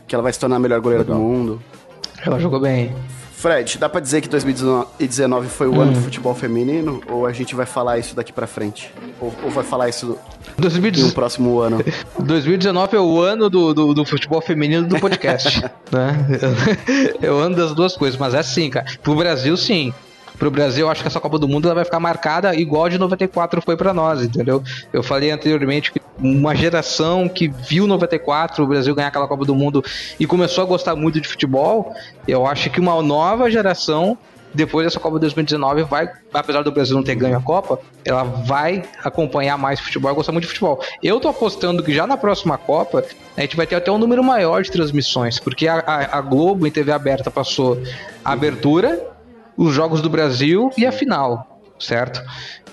que 0.06 0.14
ela 0.14 0.22
vai 0.22 0.32
se 0.32 0.38
tornar 0.38 0.56
a 0.56 0.58
melhor 0.58 0.80
goleira 0.80 1.02
Legal. 1.04 1.18
do 1.18 1.22
mundo. 1.22 1.62
Ela 2.24 2.38
jogou 2.38 2.60
bem. 2.60 2.94
Fred, 3.32 3.76
dá 3.78 3.86
pra 3.88 4.00
dizer 4.00 4.22
que 4.22 4.28
2019 4.30 5.48
foi 5.48 5.66
o 5.68 5.72
Hum. 5.74 5.80
ano 5.82 5.92
do 5.92 6.00
futebol 6.00 6.34
feminino? 6.34 7.02
Ou 7.08 7.26
a 7.26 7.32
gente 7.32 7.54
vai 7.54 7.66
falar 7.66 7.98
isso 7.98 8.16
daqui 8.16 8.32
pra 8.32 8.46
frente? 8.46 8.90
Ou, 9.20 9.32
ou 9.44 9.50
vai 9.50 9.62
falar 9.62 9.88
isso 9.90 10.06
em 10.06 10.10
um 10.58 10.62
2019 10.62 11.14
próximo 11.14 11.58
ano? 11.60 11.84
2019 12.18 12.96
é 12.96 13.00
o 13.00 13.20
ano 13.20 13.50
do, 13.50 13.74
do, 13.74 13.94
do 13.94 14.04
futebol 14.06 14.40
feminino 14.40 14.86
do 14.88 14.98
podcast. 14.98 15.60
né? 15.92 16.26
É 17.20 17.30
o 17.30 17.36
ano 17.36 17.54
das 17.56 17.74
duas 17.74 17.94
coisas, 17.96 18.18
mas 18.18 18.32
é 18.32 18.38
assim, 18.38 18.70
cara. 18.70 18.86
Pro 19.02 19.14
Brasil, 19.14 19.54
sim. 19.56 19.92
Pro 20.38 20.50
Brasil, 20.50 20.86
eu 20.86 20.90
acho 20.90 21.02
que 21.02 21.08
essa 21.08 21.20
Copa 21.20 21.38
do 21.38 21.48
Mundo 21.48 21.66
ela 21.66 21.74
vai 21.74 21.84
ficar 21.84 21.98
marcada 21.98 22.54
igual 22.54 22.88
de 22.88 22.98
94 22.98 23.62
foi 23.62 23.76
pra 23.76 23.94
nós, 23.94 24.22
entendeu? 24.22 24.62
Eu 24.92 25.02
falei 25.02 25.30
anteriormente 25.30 25.92
que 25.92 26.00
uma 26.18 26.54
geração 26.54 27.28
que 27.28 27.48
viu 27.48 27.86
94 27.86 28.62
o 28.62 28.66
Brasil 28.66 28.94
ganhar 28.94 29.08
aquela 29.08 29.28
Copa 29.28 29.44
do 29.44 29.54
Mundo 29.54 29.84
e 30.18 30.26
começou 30.26 30.62
a 30.62 30.66
gostar 30.66 30.94
muito 30.94 31.20
de 31.20 31.28
futebol, 31.28 31.94
eu 32.26 32.46
acho 32.46 32.70
que 32.70 32.80
uma 32.80 33.00
nova 33.02 33.50
geração 33.50 34.18
depois 34.56 34.86
dessa 34.86 34.98
Copa 34.98 35.18
2019 35.18 35.82
vai, 35.84 36.10
apesar 36.32 36.62
do 36.62 36.72
Brasil 36.72 36.96
não 36.96 37.02
ter 37.02 37.14
ganho 37.14 37.36
a 37.36 37.42
Copa, 37.42 37.78
ela 38.04 38.22
vai 38.22 38.82
acompanhar 39.04 39.58
mais 39.58 39.78
futebol 39.78 40.10
e 40.10 40.14
gostar 40.14 40.32
muito 40.32 40.44
de 40.44 40.48
futebol. 40.48 40.80
Eu 41.02 41.20
tô 41.20 41.28
apostando 41.28 41.82
que 41.82 41.92
já 41.92 42.06
na 42.06 42.16
próxima 42.16 42.56
Copa 42.56 43.04
a 43.36 43.40
gente 43.42 43.54
vai 43.54 43.66
ter 43.66 43.74
até 43.74 43.92
um 43.92 43.98
número 43.98 44.24
maior 44.24 44.62
de 44.62 44.70
transmissões, 44.70 45.38
porque 45.38 45.68
a, 45.68 45.78
a, 45.80 46.18
a 46.18 46.20
Globo 46.22 46.66
em 46.66 46.70
TV 46.70 46.90
aberta 46.90 47.30
passou 47.30 47.80
a 48.24 48.32
abertura, 48.32 49.15
os 49.56 49.72
jogos 49.72 50.00
do 50.00 50.10
Brasil 50.10 50.70
e 50.76 50.86
a 50.86 50.92
final, 50.92 51.60
certo? 51.78 52.22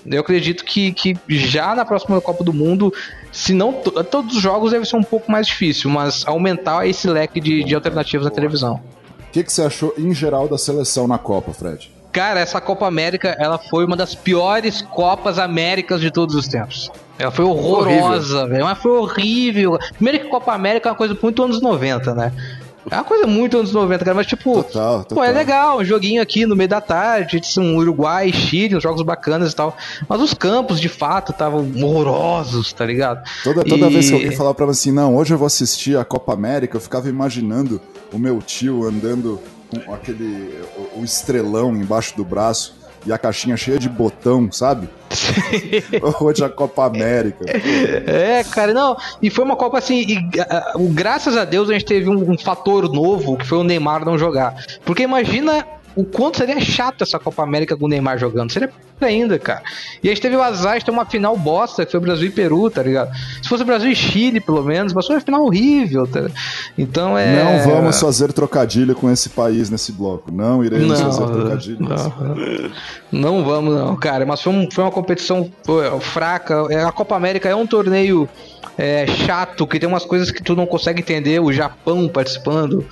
Eu 0.06 0.20
acredito 0.20 0.64
que, 0.64 0.92
que 0.92 1.16
já 1.28 1.74
na 1.74 1.84
próxima 1.84 2.20
Copa 2.20 2.44
do 2.44 2.52
Mundo, 2.52 2.92
se 3.32 3.54
não 3.54 3.72
todos 3.72 4.36
os 4.36 4.42
jogos 4.42 4.72
deve 4.72 4.84
ser 4.84 4.96
um 4.96 5.02
pouco 5.02 5.32
mais 5.32 5.46
difícil, 5.46 5.90
mas 5.90 6.26
aumentar 6.26 6.86
esse 6.86 7.08
leque 7.08 7.40
de, 7.40 7.64
de 7.64 7.74
alternativas 7.74 8.26
na 8.26 8.30
televisão. 8.30 8.80
O 9.28 9.32
que, 9.32 9.42
que 9.42 9.52
você 9.52 9.62
achou 9.62 9.94
em 9.96 10.14
geral 10.14 10.46
da 10.46 10.58
seleção 10.58 11.08
na 11.08 11.18
Copa, 11.18 11.52
Fred? 11.52 11.90
Cara, 12.12 12.38
essa 12.38 12.60
Copa 12.60 12.86
América, 12.86 13.34
ela 13.40 13.58
foi 13.58 13.84
uma 13.84 13.96
das 13.96 14.14
piores 14.14 14.82
Copas 14.82 15.36
Américas 15.36 16.00
de 16.00 16.12
todos 16.12 16.36
os 16.36 16.46
tempos. 16.46 16.88
Ela 17.18 17.32
foi 17.32 17.44
horrorosa, 17.44 18.46
velho. 18.46 18.64
Mas 18.64 18.78
foi 18.78 18.92
horrível. 18.92 19.76
Primeiro 19.94 20.20
que 20.20 20.28
Copa 20.28 20.52
América 20.52 20.88
é 20.88 20.92
uma 20.92 20.96
coisa 20.98 21.16
muito 21.20 21.42
anos 21.42 21.60
90, 21.60 22.14
né? 22.14 22.32
É 22.90 22.96
uma 22.96 23.04
coisa 23.04 23.26
muito 23.26 23.58
anos 23.58 23.72
90, 23.72 24.04
cara, 24.04 24.14
mas 24.14 24.26
tipo, 24.26 24.62
total, 24.62 25.04
total. 25.04 25.16
pô, 25.16 25.24
é 25.24 25.32
legal, 25.32 25.78
um 25.78 25.84
joguinho 25.84 26.20
aqui 26.20 26.44
no 26.46 26.54
meio 26.54 26.68
da 26.68 26.80
tarde, 26.80 27.40
um 27.58 27.76
Uruguai, 27.76 28.32
Chile, 28.32 28.76
uns 28.76 28.82
jogos 28.82 29.02
bacanas 29.02 29.52
e 29.52 29.56
tal. 29.56 29.76
Mas 30.08 30.20
os 30.20 30.34
campos, 30.34 30.80
de 30.80 30.88
fato, 30.88 31.32
estavam 31.32 31.70
horrorosos, 31.82 32.72
tá 32.72 32.84
ligado? 32.84 33.22
Toda, 33.42 33.64
toda 33.64 33.86
e... 33.86 33.92
vez 33.92 34.08
que 34.08 34.14
alguém 34.14 34.36
falava 34.36 34.54
pra 34.54 34.66
mim 34.66 34.72
assim, 34.72 34.92
não, 34.92 35.16
hoje 35.16 35.32
eu 35.32 35.38
vou 35.38 35.46
assistir 35.46 35.96
a 35.96 36.04
Copa 36.04 36.32
América, 36.32 36.76
eu 36.76 36.80
ficava 36.80 37.08
imaginando 37.08 37.80
o 38.12 38.18
meu 38.18 38.40
tio 38.40 38.86
andando 38.86 39.40
com 39.84 39.94
aquele 39.94 40.60
o, 40.76 41.00
o 41.00 41.04
estrelão 41.04 41.74
embaixo 41.74 42.16
do 42.16 42.24
braço 42.24 42.83
e 43.06 43.12
a 43.12 43.18
caixinha 43.18 43.56
cheia 43.56 43.78
de 43.78 43.88
botão, 43.88 44.50
sabe? 44.50 44.88
Hoje 46.20 46.44
a 46.44 46.48
Copa 46.48 46.86
América. 46.86 47.44
É, 47.46 48.42
cara, 48.44 48.72
não. 48.72 48.96
E 49.20 49.30
foi 49.30 49.44
uma 49.44 49.56
Copa 49.56 49.78
assim. 49.78 50.04
E, 50.06 50.18
uh, 50.18 50.88
graças 50.90 51.36
a 51.36 51.44
Deus 51.44 51.70
a 51.70 51.74
gente 51.74 51.84
teve 51.84 52.08
um, 52.08 52.32
um 52.32 52.38
fator 52.38 52.90
novo 52.92 53.36
que 53.36 53.46
foi 53.46 53.58
o 53.58 53.64
Neymar 53.64 54.04
não 54.04 54.18
jogar. 54.18 54.54
Porque 54.84 55.02
imagina 55.02 55.66
o 55.96 56.04
quanto 56.04 56.38
seria 56.38 56.60
chato 56.60 57.02
essa 57.02 57.18
Copa 57.18 57.42
América 57.42 57.76
com 57.76 57.84
o 57.84 57.88
Neymar 57.88 58.18
jogando. 58.18 58.52
Seria 58.52 58.70
ainda, 59.00 59.38
cara. 59.38 59.62
E 60.02 60.08
a 60.08 60.10
gente 60.12 60.22
teve 60.22 60.36
o 60.36 60.42
azar 60.42 60.78
de 60.78 60.84
ter 60.84 60.90
uma 60.90 61.04
final 61.04 61.36
bosta, 61.36 61.84
que 61.84 61.92
foi 61.92 62.00
Brasil 62.00 62.28
e 62.28 62.30
Peru, 62.30 62.70
tá 62.70 62.82
ligado? 62.82 63.10
Se 63.42 63.48
fosse 63.48 63.64
Brasil 63.64 63.90
e 63.90 63.96
Chile, 63.96 64.40
pelo 64.40 64.62
menos, 64.62 64.92
mas 64.92 65.06
foi 65.06 65.16
uma 65.16 65.20
final 65.20 65.44
horrível, 65.44 66.06
tá? 66.06 66.26
Então 66.76 67.16
é. 67.16 67.42
Não 67.42 67.70
vamos 67.70 68.00
fazer 68.00 68.32
trocadilho 68.32 68.94
com 68.94 69.10
esse 69.10 69.28
país 69.30 69.70
nesse 69.70 69.92
bloco. 69.92 70.32
Não 70.32 70.64
iremos 70.64 71.00
não, 71.00 71.12
fazer 71.12 71.32
trocadilho. 71.32 71.78
Não, 71.80 72.70
não 73.12 73.44
vamos, 73.44 73.74
não, 73.74 73.96
cara. 73.96 74.24
Mas 74.24 74.40
foi, 74.40 74.52
um, 74.52 74.70
foi 74.70 74.84
uma 74.84 74.92
competição 74.92 75.50
fraca. 76.00 76.66
É, 76.70 76.84
a 76.84 76.92
Copa 76.92 77.16
América 77.16 77.48
é 77.48 77.54
um 77.54 77.66
torneio 77.66 78.28
é, 78.78 79.06
chato, 79.06 79.66
que 79.66 79.78
tem 79.78 79.88
umas 79.88 80.04
coisas 80.04 80.30
que 80.30 80.42
tu 80.42 80.56
não 80.56 80.66
consegue 80.66 81.00
entender. 81.00 81.40
O 81.40 81.52
Japão 81.52 82.08
participando, 82.08 82.86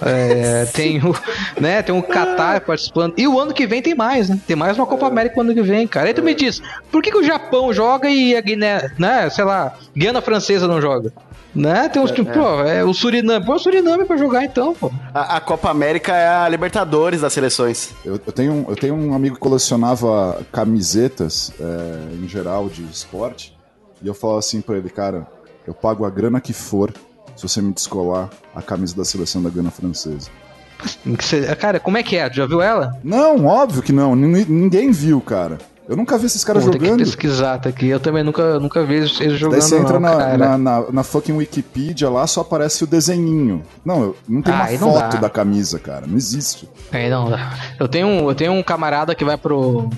é, 0.00 0.66
tem 0.66 0.98
o, 0.98 1.14
né, 1.60 1.82
tem 1.82 1.96
o 1.96 2.02
Qatar 2.02 2.60
participando. 2.62 3.14
E 3.16 3.26
o 3.28 3.38
ano 3.38 3.54
que 3.54 3.66
vem 3.66 3.80
tem 3.80 3.94
mais, 3.94 4.28
né? 4.28 4.38
Tem 4.46 4.56
mais 4.56 4.76
uma 4.76 4.86
Copa 4.86 5.06
América 5.06 5.36
no 5.36 5.42
ano 5.42 5.54
que 5.54 5.62
vem, 5.62 5.86
cara. 5.86 6.08
Aí 6.08 6.14
tu 6.14 6.22
me 6.22 6.34
diz, 6.34 6.60
por 6.90 7.02
que, 7.02 7.10
que 7.10 7.18
o 7.18 7.24
Japão 7.24 7.72
joga 7.72 8.08
e 8.08 8.36
a 8.36 8.40
Guiné, 8.40 8.90
né, 8.98 9.28
sei 9.30 9.44
lá, 9.44 9.74
Guiana 9.96 10.20
Francesa 10.20 10.66
não 10.66 10.80
joga? 10.80 11.12
Né? 11.54 11.88
Tem 11.88 12.02
uns 12.02 12.10
é, 12.10 12.14
tipo, 12.14 12.30
é. 12.30 12.32
pô, 12.32 12.60
é 12.62 12.84
o 12.84 12.92
Suriname. 12.92 13.46
Pô, 13.46 13.54
o 13.54 13.58
Suriname 13.60 14.04
pra 14.04 14.16
jogar 14.16 14.44
então, 14.44 14.74
pô. 14.74 14.90
A, 15.14 15.36
a, 15.36 15.40
Copa 15.40 15.70
América 15.70 16.12
é 16.12 16.26
a 16.26 16.48
Libertadores 16.48 17.20
das 17.20 17.32
seleções. 17.32 17.92
Eu, 18.04 18.14
eu, 18.14 18.32
tenho, 18.32 18.66
eu 18.68 18.74
tenho 18.74 18.94
um 18.94 19.14
amigo 19.14 19.36
que 19.36 19.40
colecionava 19.40 20.44
camisetas 20.50 21.52
é, 21.60 22.14
em 22.14 22.26
geral 22.26 22.68
de 22.68 22.82
esporte. 22.82 23.56
E 24.02 24.08
eu 24.08 24.14
falo 24.14 24.36
assim 24.36 24.60
pra 24.60 24.76
ele, 24.76 24.90
cara, 24.90 25.28
eu 25.64 25.72
pago 25.72 26.04
a 26.04 26.10
grana 26.10 26.40
que 26.40 26.52
for 26.52 26.92
se 27.36 27.42
você 27.42 27.60
me 27.60 27.72
descolar 27.72 28.30
a 28.54 28.62
camisa 28.62 28.96
da 28.96 29.04
seleção 29.04 29.42
da 29.42 29.50
Gana 29.50 29.70
francesa. 29.70 30.30
Cara, 31.58 31.80
como 31.80 31.96
é 31.96 32.02
que 32.02 32.16
é? 32.16 32.30
Já 32.32 32.46
viu 32.46 32.60
ela? 32.60 32.98
Não, 33.02 33.46
óbvio 33.46 33.82
que 33.82 33.92
não. 33.92 34.14
Ninguém 34.14 34.90
viu, 34.90 35.20
cara. 35.20 35.58
Eu 35.86 35.96
nunca 35.96 36.16
vi 36.16 36.26
esses 36.26 36.42
caras 36.42 36.64
Pô, 36.64 36.72
jogando. 36.72 36.88
Tem 36.88 36.96
que 36.96 37.04
pesquisar, 37.04 37.58
tá 37.58 37.68
aqui. 37.68 37.86
Eu 37.88 38.00
também 38.00 38.24
nunca, 38.24 38.58
nunca 38.58 38.82
vi 38.84 38.94
eles 38.94 39.10
jogando. 39.10 39.60
Daí 39.60 39.62
você 39.62 39.78
entra 39.78 40.00
não, 40.00 40.18
na, 40.18 40.38
na, 40.38 40.58
na, 40.58 40.90
na, 40.90 41.02
fucking 41.02 41.34
Wikipedia 41.34 42.08
lá, 42.08 42.26
só 42.26 42.40
aparece 42.40 42.84
o 42.84 42.86
desenhinho. 42.86 43.62
Não, 43.84 44.14
não 44.26 44.40
tem 44.40 44.54
ah, 44.54 44.66
uma 44.70 44.78
foto 44.78 45.18
da 45.18 45.28
camisa, 45.28 45.78
cara. 45.78 46.06
Não 46.06 46.16
existe. 46.16 46.68
Aí 46.90 47.10
não 47.10 47.28
dá. 47.28 47.52
Eu 47.78 47.86
tenho, 47.86 48.30
eu 48.30 48.34
tenho 48.34 48.52
um 48.52 48.62
camarada 48.62 49.14
que 49.14 49.24
vai 49.24 49.36
pro, 49.36 49.90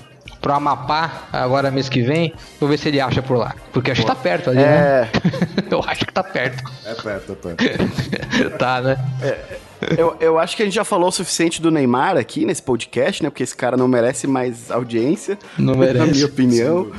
pro 0.47 0.53
Amapá 0.53 1.27
agora 1.33 1.69
mês 1.69 1.89
que 1.89 2.01
vem, 2.01 2.33
vou 2.57 2.69
ver 2.69 2.79
se 2.79 2.87
ele 2.87 3.01
acha 3.01 3.21
por 3.21 3.37
lá. 3.37 3.53
Porque 3.73 3.91
acho 3.91 4.01
Pô. 4.01 4.07
que 4.07 4.15
tá 4.15 4.21
perto 4.21 4.49
ali, 4.49 4.59
né? 4.59 4.65
é... 4.65 5.01
né? 5.01 5.09
eu 5.69 5.83
acho 5.85 6.05
que 6.05 6.13
tá 6.13 6.23
perto. 6.23 6.63
É 6.85 6.93
perto, 6.93 7.37
é 7.49 7.53
perto. 7.53 8.49
tá, 8.57 8.81
né? 8.81 8.97
É, 9.21 9.57
eu, 9.97 10.15
eu 10.21 10.39
acho 10.39 10.55
que 10.55 10.63
a 10.63 10.65
gente 10.65 10.75
já 10.75 10.85
falou 10.85 11.09
o 11.09 11.11
suficiente 11.11 11.61
do 11.61 11.69
Neymar 11.69 12.15
aqui 12.15 12.45
nesse 12.45 12.63
podcast, 12.63 13.21
né? 13.21 13.29
Porque 13.29 13.43
esse 13.43 13.55
cara 13.55 13.75
não 13.75 13.89
merece 13.89 14.25
mais 14.25 14.71
audiência. 14.71 15.37
Não 15.57 15.75
merece. 15.75 15.99
Na 16.05 16.05
minha 16.05 16.25
opinião. 16.25 16.91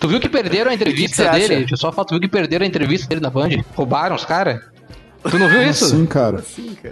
Tu 0.00 0.08
viu 0.08 0.18
que 0.18 0.28
perderam 0.28 0.72
a 0.72 0.74
entrevista 0.74 1.24
que 1.30 1.40
que 1.40 1.48
dele? 1.48 1.76
Só 1.76 1.92
falta 1.92 2.14
viu 2.14 2.20
que 2.20 2.28
perderam 2.28 2.64
a 2.64 2.68
entrevista 2.68 3.06
dele 3.06 3.20
na 3.20 3.30
Band? 3.30 3.50
Roubaram 3.76 4.16
os 4.16 4.24
caras? 4.24 4.60
Tu 5.30 5.38
não 5.38 5.48
viu 5.48 5.62
isso? 5.62 5.86
Sim, 5.86 6.04
cara. 6.04 6.42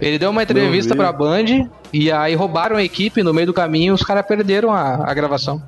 Ele 0.00 0.18
deu 0.18 0.30
uma 0.30 0.42
entrevista 0.42 0.96
pra 0.96 1.12
Band 1.12 1.68
e 1.92 2.10
aí 2.10 2.34
roubaram 2.34 2.76
a 2.76 2.82
equipe 2.82 3.22
no 3.22 3.34
meio 3.34 3.48
do 3.48 3.54
caminho 3.54 3.92
e 3.92 3.94
os 3.94 4.02
caras 4.02 4.24
perderam 4.26 4.72
a, 4.72 5.10
a 5.10 5.14
gravação. 5.14 5.62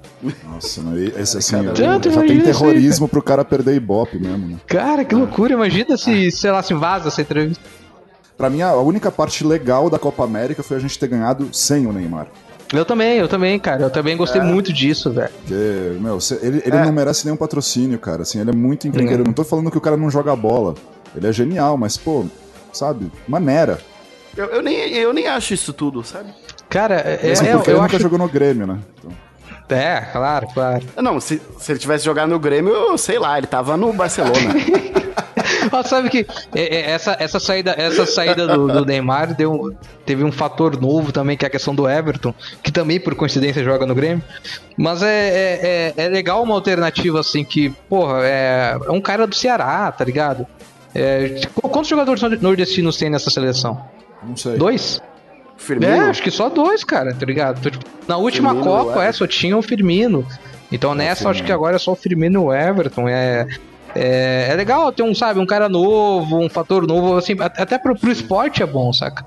Nossa, 0.48 0.80
esse 1.16 1.38
assim, 1.38 1.62
já, 1.74 1.98
já 2.00 2.22
tem 2.22 2.40
terrorismo 2.40 3.06
pro 3.06 3.22
cara 3.22 3.44
perder 3.44 3.74
Ibope 3.76 4.18
mesmo, 4.18 4.48
né? 4.48 4.56
Cara, 4.66 5.04
que 5.04 5.14
loucura. 5.14 5.52
Imagina 5.52 5.96
se, 5.96 6.30
sei 6.30 6.50
lá, 6.50 6.62
se 6.62 6.72
vaza 6.72 7.08
essa 7.08 7.20
entrevista. 7.20 7.62
Pra 8.36 8.50
mim, 8.50 8.62
a 8.62 8.74
única 8.76 9.12
parte 9.12 9.44
legal 9.44 9.88
da 9.88 9.98
Copa 9.98 10.24
América 10.24 10.62
foi 10.62 10.76
a 10.76 10.80
gente 10.80 10.98
ter 10.98 11.06
ganhado 11.06 11.48
sem 11.52 11.86
o 11.86 11.92
Neymar. 11.92 12.26
Eu 12.72 12.84
também, 12.84 13.18
eu 13.18 13.28
também, 13.28 13.58
cara. 13.58 13.82
Eu 13.82 13.90
também 13.90 14.16
gostei 14.16 14.40
é. 14.40 14.44
muito 14.44 14.72
disso, 14.72 15.12
velho. 15.12 15.30
Porque, 15.40 15.98
meu, 16.00 16.18
ele, 16.42 16.62
ele 16.64 16.76
é. 16.76 16.84
não 16.84 16.92
merece 16.92 17.24
nenhum 17.24 17.36
patrocínio, 17.36 17.98
cara. 17.98 18.22
Assim, 18.22 18.40
ele 18.40 18.50
é 18.50 18.54
muito 18.54 18.88
encrenqueiro. 18.88 19.22
É. 19.22 19.26
Não 19.26 19.32
tô 19.32 19.44
falando 19.44 19.70
que 19.70 19.78
o 19.78 19.80
cara 19.80 19.96
não 19.96 20.10
joga 20.10 20.34
bola. 20.34 20.74
Ele 21.14 21.26
é 21.26 21.32
genial, 21.32 21.76
mas, 21.76 21.96
pô, 21.96 22.24
sabe? 22.74 23.10
Maneira. 23.26 23.78
Eu, 24.36 24.46
eu, 24.46 24.62
nem, 24.62 24.76
eu 24.92 25.12
nem 25.12 25.28
acho 25.28 25.54
isso 25.54 25.72
tudo, 25.72 26.02
sabe? 26.02 26.30
Cara, 26.68 26.96
é, 26.96 27.28
Mesmo 27.28 27.46
porque 27.52 27.70
eu, 27.70 27.74
ele 27.74 27.82
nunca 27.82 27.98
jogou 27.98 28.18
no 28.18 28.28
Grêmio, 28.28 28.66
né? 28.66 28.78
Então. 28.98 29.12
É, 29.68 30.00
claro, 30.12 30.46
claro. 30.52 30.84
Não, 30.96 31.20
se, 31.20 31.40
se 31.58 31.72
ele 31.72 31.78
tivesse 31.78 32.04
jogado 32.04 32.28
no 32.28 32.38
Grêmio, 32.38 32.96
sei 32.98 33.18
lá, 33.18 33.38
ele 33.38 33.46
tava 33.46 33.76
no 33.76 33.92
Barcelona. 33.92 34.34
Mas 35.70 35.88
sabe 35.88 36.10
que 36.10 36.26
é, 36.54 36.76
é, 36.76 36.90
essa, 36.90 37.16
essa 37.18 37.40
saída, 37.40 37.74
essa 37.76 38.06
saída 38.06 38.46
do, 38.46 38.66
do, 38.68 38.84
Neymar 38.84 39.34
deu, 39.34 39.74
teve 40.04 40.22
um 40.22 40.30
fator 40.30 40.80
novo 40.80 41.12
também, 41.12 41.36
que 41.36 41.44
é 41.44 41.48
a 41.48 41.50
questão 41.50 41.74
do 41.74 41.88
Everton, 41.88 42.34
que 42.62 42.70
também 42.70 43.00
por 43.00 43.14
coincidência 43.14 43.64
joga 43.64 43.86
no 43.86 43.94
Grêmio. 43.94 44.22
Mas 44.76 45.02
é, 45.02 45.08
é, 45.08 45.94
é, 45.96 46.04
é 46.04 46.08
legal 46.08 46.42
uma 46.42 46.54
alternativa 46.54 47.20
assim, 47.20 47.44
que, 47.44 47.70
porra, 47.88 48.20
é, 48.24 48.76
é 48.86 48.90
um 48.90 49.00
cara 49.00 49.26
do 49.26 49.34
Ceará, 49.34 49.90
tá 49.90 50.04
ligado? 50.04 50.46
É, 50.95 51.40
quantos 51.62 51.88
jogadores 51.88 52.22
nordestinos 52.40 52.97
tem 52.97 53.11
nessa 53.11 53.30
seleção? 53.30 53.84
Não 54.22 54.36
sei. 54.36 54.57
Dois? 54.57 55.01
Firmino? 55.57 55.92
É, 55.92 56.01
acho 56.11 56.22
que 56.22 56.30
só 56.30 56.49
dois, 56.49 56.84
cara, 56.84 57.14
tá 57.14 57.26
ligado? 57.26 57.70
Tipo, 57.70 57.84
na 58.07 58.16
última 58.16 58.51
Firmino, 58.51 58.70
Copa, 58.70 59.05
é, 59.05 59.12
só 59.12 59.26
tinha 59.26 59.57
o 59.57 59.62
Firmino. 59.62 60.26
Então 60.70 60.95
nessa, 60.95 61.28
acho 61.28 61.45
que 61.45 61.53
agora 61.53 61.76
é 61.76 61.78
só 61.78 61.92
o 61.92 61.97
Firmino 61.97 62.40
e 62.40 62.45
o 62.45 62.53
Everton. 62.53 63.09
É, 63.09 63.47
é, 63.95 64.49
é 64.51 64.55
legal 64.55 64.90
ter 64.92 65.03
um, 65.03 65.14
sabe, 65.14 65.38
um 65.38 65.47
cara 65.47 65.68
novo, 65.68 66.38
um 66.38 66.49
fator 66.49 66.86
novo, 66.86 67.16
assim, 67.16 67.36
até 67.38 67.78
pro, 67.78 67.97
pro 67.97 68.11
esporte 68.11 68.62
é 68.62 68.66
bom, 68.66 68.92
saca? 68.92 69.24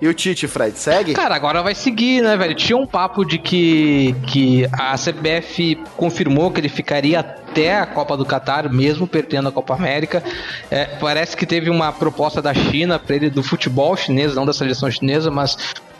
E 0.00 0.06
o 0.06 0.12
Tite, 0.12 0.46
Fred, 0.46 0.78
segue? 0.78 1.14
Cara, 1.14 1.34
agora 1.34 1.62
vai 1.62 1.74
seguir, 1.74 2.22
né, 2.22 2.36
velho? 2.36 2.54
Tinha 2.54 2.76
um 2.76 2.86
papo 2.86 3.24
de 3.24 3.38
que, 3.38 4.14
que 4.26 4.68
a 4.72 4.94
CBF 4.94 5.76
confirmou 5.96 6.50
que 6.50 6.60
ele 6.60 6.68
ficaria 6.68 7.20
até 7.20 7.78
a 7.78 7.86
Copa 7.86 8.16
do 8.16 8.24
Catar, 8.24 8.70
mesmo 8.70 9.06
perdendo 9.06 9.48
a 9.48 9.52
Copa 9.52 9.74
América. 9.74 10.22
É, 10.70 10.84
parece 10.84 11.34
que 11.34 11.46
teve 11.46 11.70
uma 11.70 11.90
proposta 11.92 12.42
da 12.42 12.52
China 12.52 12.98
para 12.98 13.16
ele 13.16 13.30
do 13.30 13.42
futebol 13.42 13.96
chinês, 13.96 14.34
não 14.34 14.44
da 14.44 14.52
seleção 14.52 14.90
chinesa, 14.90 15.30
mas 15.30 15.56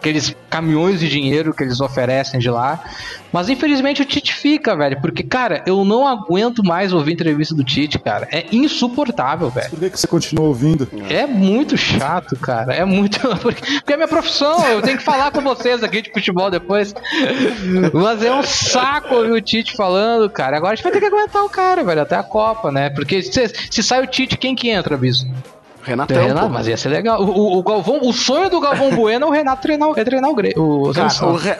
aqueles 0.06 0.36
caminhões 0.48 1.00
de 1.00 1.08
dinheiro 1.08 1.52
que 1.52 1.64
eles 1.64 1.80
oferecem 1.80 2.38
de 2.38 2.48
lá. 2.48 2.80
Mas 3.32 3.48
infelizmente 3.48 4.00
o 4.00 4.04
Tite 4.04 4.32
fica, 4.32 4.76
velho, 4.76 5.00
porque, 5.00 5.22
cara, 5.22 5.62
eu 5.66 5.84
não 5.84 6.06
aguento 6.06 6.64
mais 6.64 6.92
ouvir 6.92 7.12
entrevista 7.12 7.54
do 7.54 7.64
Tite, 7.64 7.98
cara. 7.98 8.28
É 8.30 8.46
insuportável, 8.52 9.50
velho. 9.50 9.70
Por 9.70 9.80
que, 9.80 9.90
que 9.90 9.98
você 9.98 10.06
continua 10.06 10.46
ouvindo? 10.46 10.88
É 11.10 11.26
muito 11.26 11.76
chato, 11.76 12.36
cara. 12.36 12.72
É 12.72 12.84
muito. 12.84 13.18
Porque 13.42 13.92
é 13.92 13.96
minha 13.96 14.08
profissão, 14.08 14.64
eu 14.68 14.80
tenho 14.80 14.96
que 14.96 15.04
falar 15.04 15.30
com 15.30 15.40
vocês 15.40 15.82
aqui 15.82 16.02
de 16.02 16.12
futebol 16.12 16.50
depois. 16.50 16.94
Mas 17.92 18.22
é 18.22 18.32
um 18.32 18.42
saco 18.42 19.14
ouvir 19.14 19.32
o 19.32 19.40
Tite 19.40 19.76
falando, 19.76 20.30
cara. 20.30 20.56
Agora 20.56 20.72
a 20.72 20.76
gente 20.76 20.84
vai 20.84 20.92
ter 20.92 21.00
que 21.00 21.06
aguentar 21.06 21.44
o 21.44 21.50
cara, 21.50 21.82
velho, 21.82 22.00
até 22.00 22.16
a 22.16 22.22
Copa, 22.22 22.70
né? 22.70 22.90
Porque 22.90 23.22
se, 23.22 23.48
se 23.70 23.82
sai 23.82 24.02
o 24.02 24.06
Tite, 24.06 24.38
quem 24.38 24.54
que 24.54 24.70
entra, 24.70 24.96
Biso? 24.96 25.26
Renatão. 25.86 26.16
É, 26.16 26.26
Renato, 26.26 26.50
mas 26.50 26.66
ia 26.66 26.76
ser 26.76 26.88
legal. 26.88 27.22
O, 27.22 27.30
o- 27.30 27.58
o 27.58 27.62
Galvão, 27.62 28.00
o 28.02 28.12
sonho 28.12 28.50
do 28.50 28.60
Galvão 28.60 28.90
Bueno 28.96 29.26
é 29.26 29.28
o 29.28 29.32
Renato 29.32 29.62
treinar, 29.62 29.88
é 29.96 30.04
treinar 30.04 30.30
o 30.30 30.34
Grêmio. 30.34 30.60
O, 30.60 30.92
Cara, 30.92 31.08
o, 31.26 31.36
Re- 31.36 31.56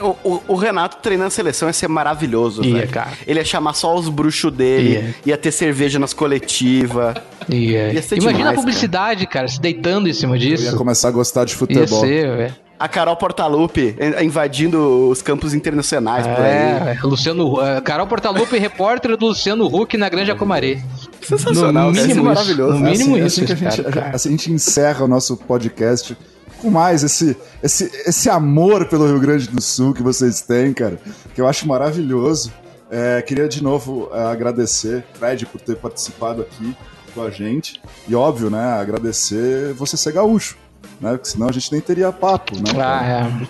o- 0.47 0.55
Renato 0.55 0.97
treinando 1.01 1.27
a 1.27 1.31
seleção 1.31 1.69
ia 1.69 1.73
ser 1.73 1.87
maravilhoso, 1.87 2.63
Ia, 2.63 2.73
velho. 2.79 2.89
cara. 2.89 3.11
Ele 3.25 3.39
ia 3.39 3.45
chamar 3.45 3.73
só 3.73 3.95
os 3.95 4.09
bruxos 4.09 4.51
dele, 4.51 4.89
Ia. 4.93 5.15
ia 5.25 5.37
ter 5.37 5.51
cerveja 5.51 5.97
nas 5.99 6.13
coletivas. 6.13 7.15
Ia- 7.49 7.93
ia 7.93 8.03
Imagina 8.11 8.31
demais, 8.33 8.47
a 8.47 8.53
publicidade, 8.53 9.25
cara. 9.27 9.47
se 9.47 9.59
deitando 9.61 10.07
em 10.09 10.13
cima 10.13 10.35
Eu 10.37 10.41
ia 10.41 10.57
disso. 10.57 10.75
começar 10.77 11.07
a 11.07 11.11
gostar 11.11 11.45
de 11.45 11.53
Ia 11.53 11.57
futebol. 11.57 11.99
ser, 12.01 12.37
velho. 12.37 12.55
A 12.79 12.87
Carol 12.87 13.15
Portalupe 13.15 13.95
in- 13.99 14.25
invadindo 14.25 15.09
os 15.09 15.19
campos 15.23 15.55
internacionais 15.55 16.27
por 16.27 16.39
aí. 16.39 16.51
É, 16.51 16.97
é, 17.01 17.03
Luciano, 17.03 17.59
é, 17.59 17.81
Carol 17.81 18.05
Portalupe, 18.05 18.55
repórter 18.59 19.17
do 19.17 19.25
Luciano 19.27 19.65
Huck 19.65 19.97
na 19.97 20.07
Grande 20.07 20.29
Acumari. 20.29 20.83
Sensacional, 21.21 21.87
No 21.87 21.91
mínimo 21.93 22.13
isso. 22.13 22.23
maravilhoso. 22.23 22.79
No 22.79 22.87
É 22.87 22.91
assim- 22.91 22.97
mínimo 23.03 23.17
é 23.17 23.19
isso, 23.25 23.27
assim 23.27 23.45
que 23.45 23.51
a 23.53 23.55
gente, 23.55 23.83
cara, 23.83 23.91
cara. 24.01 24.15
assim 24.15 24.29
a 24.29 24.31
gente 24.31 24.51
encerra 24.51 25.05
o 25.05 25.07
nosso 25.07 25.35
podcast 25.37 26.17
com 26.61 26.69
mais 26.69 27.03
esse, 27.03 27.35
esse, 27.61 27.91
esse 28.05 28.29
amor 28.29 28.85
pelo 28.87 29.05
Rio 29.07 29.19
Grande 29.19 29.47
do 29.47 29.61
Sul 29.61 29.93
que 29.93 30.01
vocês 30.01 30.41
têm, 30.41 30.73
cara, 30.73 30.99
que 31.35 31.39
eu 31.41 31.47
acho 31.47 31.67
maravilhoso. 31.67 32.51
É, 32.89 33.21
queria 33.21 33.47
de 33.49 33.61
novo 33.61 34.09
é, 34.13 34.23
agradecer, 34.31 35.03
Fred, 35.19 35.45
por 35.45 35.59
ter 35.59 35.75
participado 35.75 36.41
aqui 36.41 36.75
com 37.13 37.21
a 37.21 37.29
gente. 37.29 37.81
E 38.07 38.15
óbvio, 38.15 38.49
né, 38.49 38.63
agradecer 38.79 39.73
você 39.73 39.97
ser 39.97 40.13
gaúcho, 40.13 40.55
né? 41.01 41.11
Porque 41.11 41.27
senão 41.27 41.49
a 41.49 41.51
gente 41.51 41.69
nem 41.71 41.81
teria 41.81 42.11
papo, 42.13 42.55
né? 42.55 42.71
Ah, 42.81 43.05
é. 43.05 43.47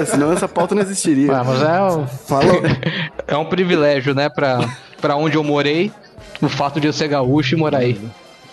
É, 0.00 0.04
senão 0.04 0.32
essa 0.32 0.46
pauta 0.46 0.74
não 0.74 0.82
existiria. 0.82 1.34
Ah, 1.34 1.42
mas 1.42 1.62
é, 1.62 1.80
o- 1.82 2.06
Fala, 2.06 2.52
é 3.26 3.36
um 3.36 3.46
privilégio, 3.46 4.14
né, 4.14 4.28
pra, 4.28 4.58
pra 5.06 5.14
onde 5.14 5.36
eu 5.36 5.44
morei, 5.44 5.92
o 6.42 6.48
fato 6.48 6.80
de 6.80 6.88
eu 6.88 6.92
ser 6.92 7.06
gaúcho 7.06 7.54
e 7.54 7.58
morar 7.58 7.78
aí. 7.78 7.96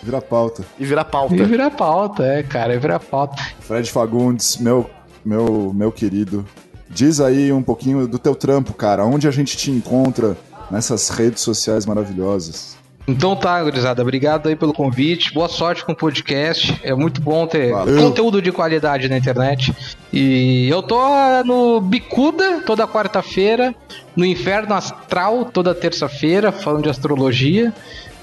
vira 0.04 0.22
pauta. 0.22 0.64
E 0.78 0.86
virar 0.86 1.04
pauta. 1.04 1.34
E 1.34 1.44
virar 1.44 1.72
pauta, 1.72 2.24
é, 2.24 2.44
cara, 2.44 2.78
virar 2.78 3.00
pauta. 3.00 3.42
Fred 3.62 3.92
Fagundes, 3.92 4.58
meu, 4.58 4.88
meu, 5.26 5.72
meu 5.74 5.92
querido, 5.92 6.46
diz 6.88 7.20
aí 7.20 7.52
um 7.52 7.64
pouquinho 7.64 8.08
do 8.08 8.20
teu 8.20 8.36
trampo, 8.36 8.72
cara. 8.72 9.04
Onde 9.04 9.28
a 9.28 9.32
gente 9.32 9.58
te 9.58 9.72
encontra 9.72 10.38
nessas 10.70 11.10
redes 11.10 11.42
sociais 11.42 11.88
maravilhosas? 11.88 12.78
Então 13.06 13.36
tá, 13.36 13.62
gurizada, 13.62 14.02
obrigado 14.02 14.48
aí 14.48 14.56
pelo 14.56 14.74
convite, 14.74 15.34
boa 15.34 15.50
sorte 15.50 15.84
com 15.84 15.92
o 15.92 15.96
podcast, 15.96 16.80
é 16.84 16.96
muito 16.96 17.22
bom 17.22 17.46
ter 17.46 17.72
Valeu. 17.72 18.02
conteúdo 18.02 18.42
de 18.42 18.50
qualidade 18.50 19.10
na 19.10 19.18
internet. 19.18 19.76
E 20.12 20.70
eu 20.70 20.82
tô 20.82 20.98
no 21.44 21.82
Bicuda 21.82 22.62
toda 22.66 22.88
quarta-feira, 22.88 23.76
no 24.16 24.26
Inferno 24.26 24.74
Astral 24.74 25.46
toda 25.46 25.76
terça-feira, 25.76 26.52
falando 26.52 26.84
de 26.84 26.90
astrologia. 26.90 27.74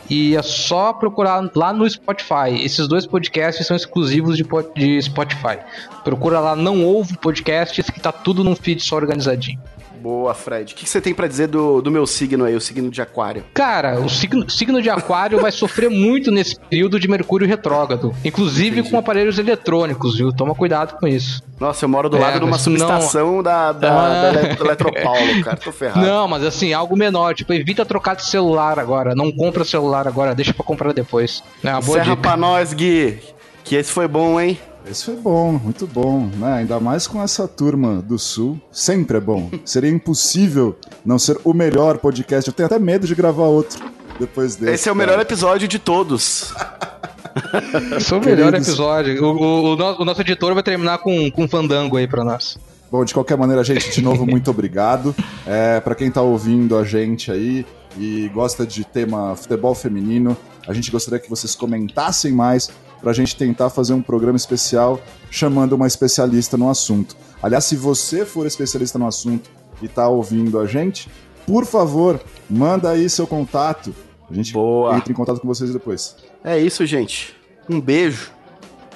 E 0.08 0.34
é 0.34 0.42
só 0.42 0.92
procurar 0.92 1.48
lá 1.54 1.72
no 1.72 1.88
Spotify. 1.88 2.60
Esses 2.64 2.88
dois 2.88 3.06
podcasts 3.06 3.64
são 3.64 3.76
exclusivos 3.76 4.36
de, 4.36 4.44
de 4.74 5.00
Spotify. 5.02 5.58
Procura 6.02 6.40
lá 6.40 6.56
Não 6.56 6.84
Ouve 6.84 7.16
Podcasts, 7.16 7.88
que 7.88 8.00
tá 8.00 8.10
tudo 8.10 8.42
num 8.42 8.56
feed 8.56 8.82
só 8.82 8.96
organizadinho. 8.96 9.60
Boa, 10.00 10.32
Fred. 10.32 10.72
O 10.72 10.76
que 10.76 10.84
que 10.84 10.90
você 10.90 11.00
tem 11.00 11.12
pra 11.12 11.26
dizer 11.26 11.46
do, 11.48 11.82
do 11.82 11.90
meu 11.90 12.06
signo 12.06 12.44
aí, 12.44 12.54
o 12.56 12.60
signo 12.60 12.90
de 12.90 13.02
aquário? 13.02 13.44
Cara, 13.52 14.00
o 14.00 14.08
signo, 14.08 14.48
signo 14.48 14.80
de 14.80 14.88
aquário 14.88 15.38
vai 15.38 15.52
sofrer 15.52 15.90
muito 15.90 16.30
nesse 16.30 16.58
período 16.58 16.98
de 16.98 17.06
Mercúrio 17.06 17.46
retrógrado. 17.46 18.14
Inclusive 18.24 18.82
com 18.88 18.96
aparelhos 18.96 19.38
eletrônicos, 19.38 20.16
viu? 20.16 20.32
Toma 20.32 20.54
cuidado 20.54 20.96
com 20.98 21.06
isso. 21.06 21.42
Nossa, 21.60 21.84
eu 21.84 21.88
moro 21.90 22.08
do 22.08 22.16
É, 22.16 22.20
lado 22.20 22.38
de 22.38 22.44
uma 22.44 22.52
mas 22.52 22.66
não- 22.66 22.72
subestação 22.78 23.42
da, 23.42 23.72
da, 23.72 23.92
Ah. 23.92 24.32
da 24.32 24.40
Ele- 24.40 24.56
Eletropaulo, 24.60 25.42
cara. 25.44 25.56
Tô 25.58 25.70
ferrado. 25.70 26.00
Não, 26.06 26.26
mas 26.26 26.42
assim, 26.44 26.72
algo 26.72 26.96
menor. 26.96 27.34
Tipo, 27.34 27.52
evita 27.52 27.84
trocar 27.84 28.16
de 28.16 28.24
celular 28.24 28.78
agora. 28.78 29.14
Não 29.14 29.30
compra 29.30 29.64
celular 29.64 30.08
agora, 30.08 30.34
deixa 30.34 30.54
pra 30.54 30.64
comprar 30.64 30.94
depois. 30.94 31.42
É 31.62 31.70
uma 31.70 31.80
boa 31.82 31.98
Serra 31.98 32.10
dica. 32.16 32.22
pra 32.28 32.36
nós, 32.38 32.72
Gui. 32.72 33.18
Que 33.62 33.76
esse 33.76 33.92
foi 33.92 34.08
bom, 34.08 34.40
hein? 34.40 34.58
Esse 34.86 35.04
foi 35.04 35.16
bom, 35.16 35.52
muito 35.52 35.86
bom, 35.86 36.28
né? 36.36 36.54
Ainda 36.54 36.80
mais 36.80 37.06
com 37.06 37.22
essa 37.22 37.46
turma 37.46 38.02
do 38.02 38.18
Sul. 38.18 38.60
Sempre 38.72 39.18
é 39.18 39.20
bom. 39.20 39.50
Seria 39.64 39.90
impossível 39.90 40.76
não 41.04 41.18
ser 41.18 41.38
o 41.44 41.52
melhor 41.52 41.98
podcast. 41.98 42.48
Eu 42.48 42.54
tenho 42.54 42.66
até 42.66 42.78
medo 42.78 43.06
de 43.06 43.14
gravar 43.14 43.44
outro 43.44 43.78
depois 44.18 44.56
desse. 44.56 44.72
Esse 44.74 44.88
é 44.88 44.92
o 44.92 44.94
cara. 44.96 45.06
melhor 45.06 45.22
episódio 45.22 45.68
de 45.68 45.78
todos. 45.78 46.52
Esse 47.96 48.12
é 48.12 48.16
o 48.16 48.20
melhor 48.20 48.46
Queridos. 48.50 48.68
episódio. 48.68 49.24
O, 49.24 49.28
o- 49.36 49.72
o 49.72 49.76
no- 49.76 50.00
o 50.00 50.04
nosso 50.04 50.20
editor 50.22 50.52
vai 50.54 50.62
terminar 50.62 50.98
com, 50.98 51.30
com 51.30 51.44
um 51.44 51.48
fandango 51.48 51.96
aí 51.96 52.08
pra 52.08 52.24
nós. 52.24 52.58
Bom, 52.90 53.04
de 53.04 53.14
qualquer 53.14 53.36
maneira, 53.38 53.62
gente, 53.62 53.92
de 53.92 54.02
novo, 54.02 54.26
muito 54.26 54.50
obrigado. 54.50 55.14
É, 55.46 55.78
para 55.78 55.94
quem 55.94 56.10
tá 56.10 56.20
ouvindo 56.22 56.76
a 56.76 56.82
gente 56.84 57.30
aí 57.30 57.64
e 57.96 58.28
gosta 58.34 58.66
de 58.66 58.82
tema 58.84 59.36
futebol 59.36 59.74
feminino, 59.76 60.36
a 60.66 60.72
gente 60.72 60.90
gostaria 60.90 61.20
que 61.20 61.30
vocês 61.30 61.54
comentassem 61.54 62.32
mais 62.32 62.68
pra 63.00 63.12
gente 63.12 63.36
tentar 63.36 63.70
fazer 63.70 63.92
um 63.92 64.02
programa 64.02 64.36
especial 64.36 65.00
chamando 65.30 65.72
uma 65.74 65.86
especialista 65.86 66.56
no 66.56 66.68
assunto. 66.68 67.16
Aliás, 67.42 67.64
se 67.64 67.76
você 67.76 68.24
for 68.24 68.46
especialista 68.46 68.98
no 68.98 69.06
assunto 69.06 69.50
e 69.80 69.88
tá 69.88 70.08
ouvindo 70.08 70.58
a 70.58 70.66
gente, 70.66 71.08
por 71.46 71.64
favor, 71.64 72.20
manda 72.48 72.90
aí 72.90 73.08
seu 73.08 73.26
contato. 73.26 73.94
A 74.30 74.34
gente 74.34 74.52
Boa. 74.52 74.96
entra 74.96 75.10
em 75.12 75.14
contato 75.14 75.40
com 75.40 75.48
vocês 75.48 75.72
depois. 75.72 76.16
É 76.44 76.58
isso, 76.58 76.84
gente. 76.86 77.34
Um 77.68 77.80
beijo. 77.80 78.30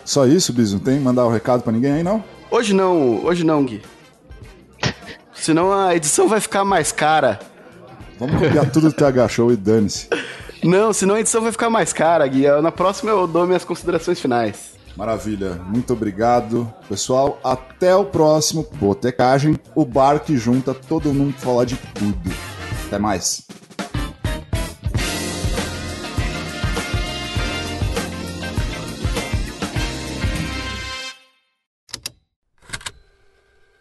Só 0.04 0.26
isso, 0.26 0.52
Biso? 0.52 0.76
Não 0.76 0.84
tem 0.84 1.00
mandar 1.00 1.24
o 1.24 1.30
recado 1.30 1.62
pra 1.62 1.72
ninguém 1.72 1.92
aí, 1.92 2.02
não? 2.02 2.22
Hoje 2.50 2.74
não, 2.74 3.24
hoje 3.24 3.44
não, 3.44 3.64
Gui. 3.64 3.82
Senão 5.34 5.72
a 5.72 5.94
edição 5.96 6.28
vai 6.28 6.40
ficar 6.40 6.64
mais 6.64 6.92
cara. 6.92 7.40
Vamos 8.18 8.40
copiar 8.40 8.70
tudo 8.70 8.90
do 8.90 8.94
TH 8.94 9.28
Show 9.28 9.52
e 9.52 9.56
dane-se. 9.56 10.08
Não, 10.66 10.94
senão 10.94 11.14
a 11.14 11.20
edição 11.20 11.42
vai 11.42 11.52
ficar 11.52 11.68
mais 11.68 11.92
cara, 11.92 12.26
Gui. 12.26 12.46
Na 12.62 12.72
próxima 12.72 13.10
eu 13.10 13.26
dou 13.26 13.46
minhas 13.46 13.64
considerações 13.64 14.18
finais. 14.18 14.74
Maravilha, 14.96 15.56
muito 15.66 15.92
obrigado. 15.92 16.72
Pessoal, 16.88 17.38
até 17.44 17.94
o 17.94 18.04
próximo 18.06 18.66
Botecagem, 18.76 19.58
o 19.74 19.84
bar 19.84 20.20
que 20.20 20.38
junta 20.38 20.72
todo 20.72 21.12
mundo 21.12 21.34
pra 21.34 21.42
falar 21.42 21.64
de 21.64 21.76
tudo. 21.76 22.30
Até 22.86 22.98
mais. 22.98 23.46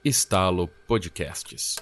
Estalo 0.04 0.68
Podcasts. 0.86 1.78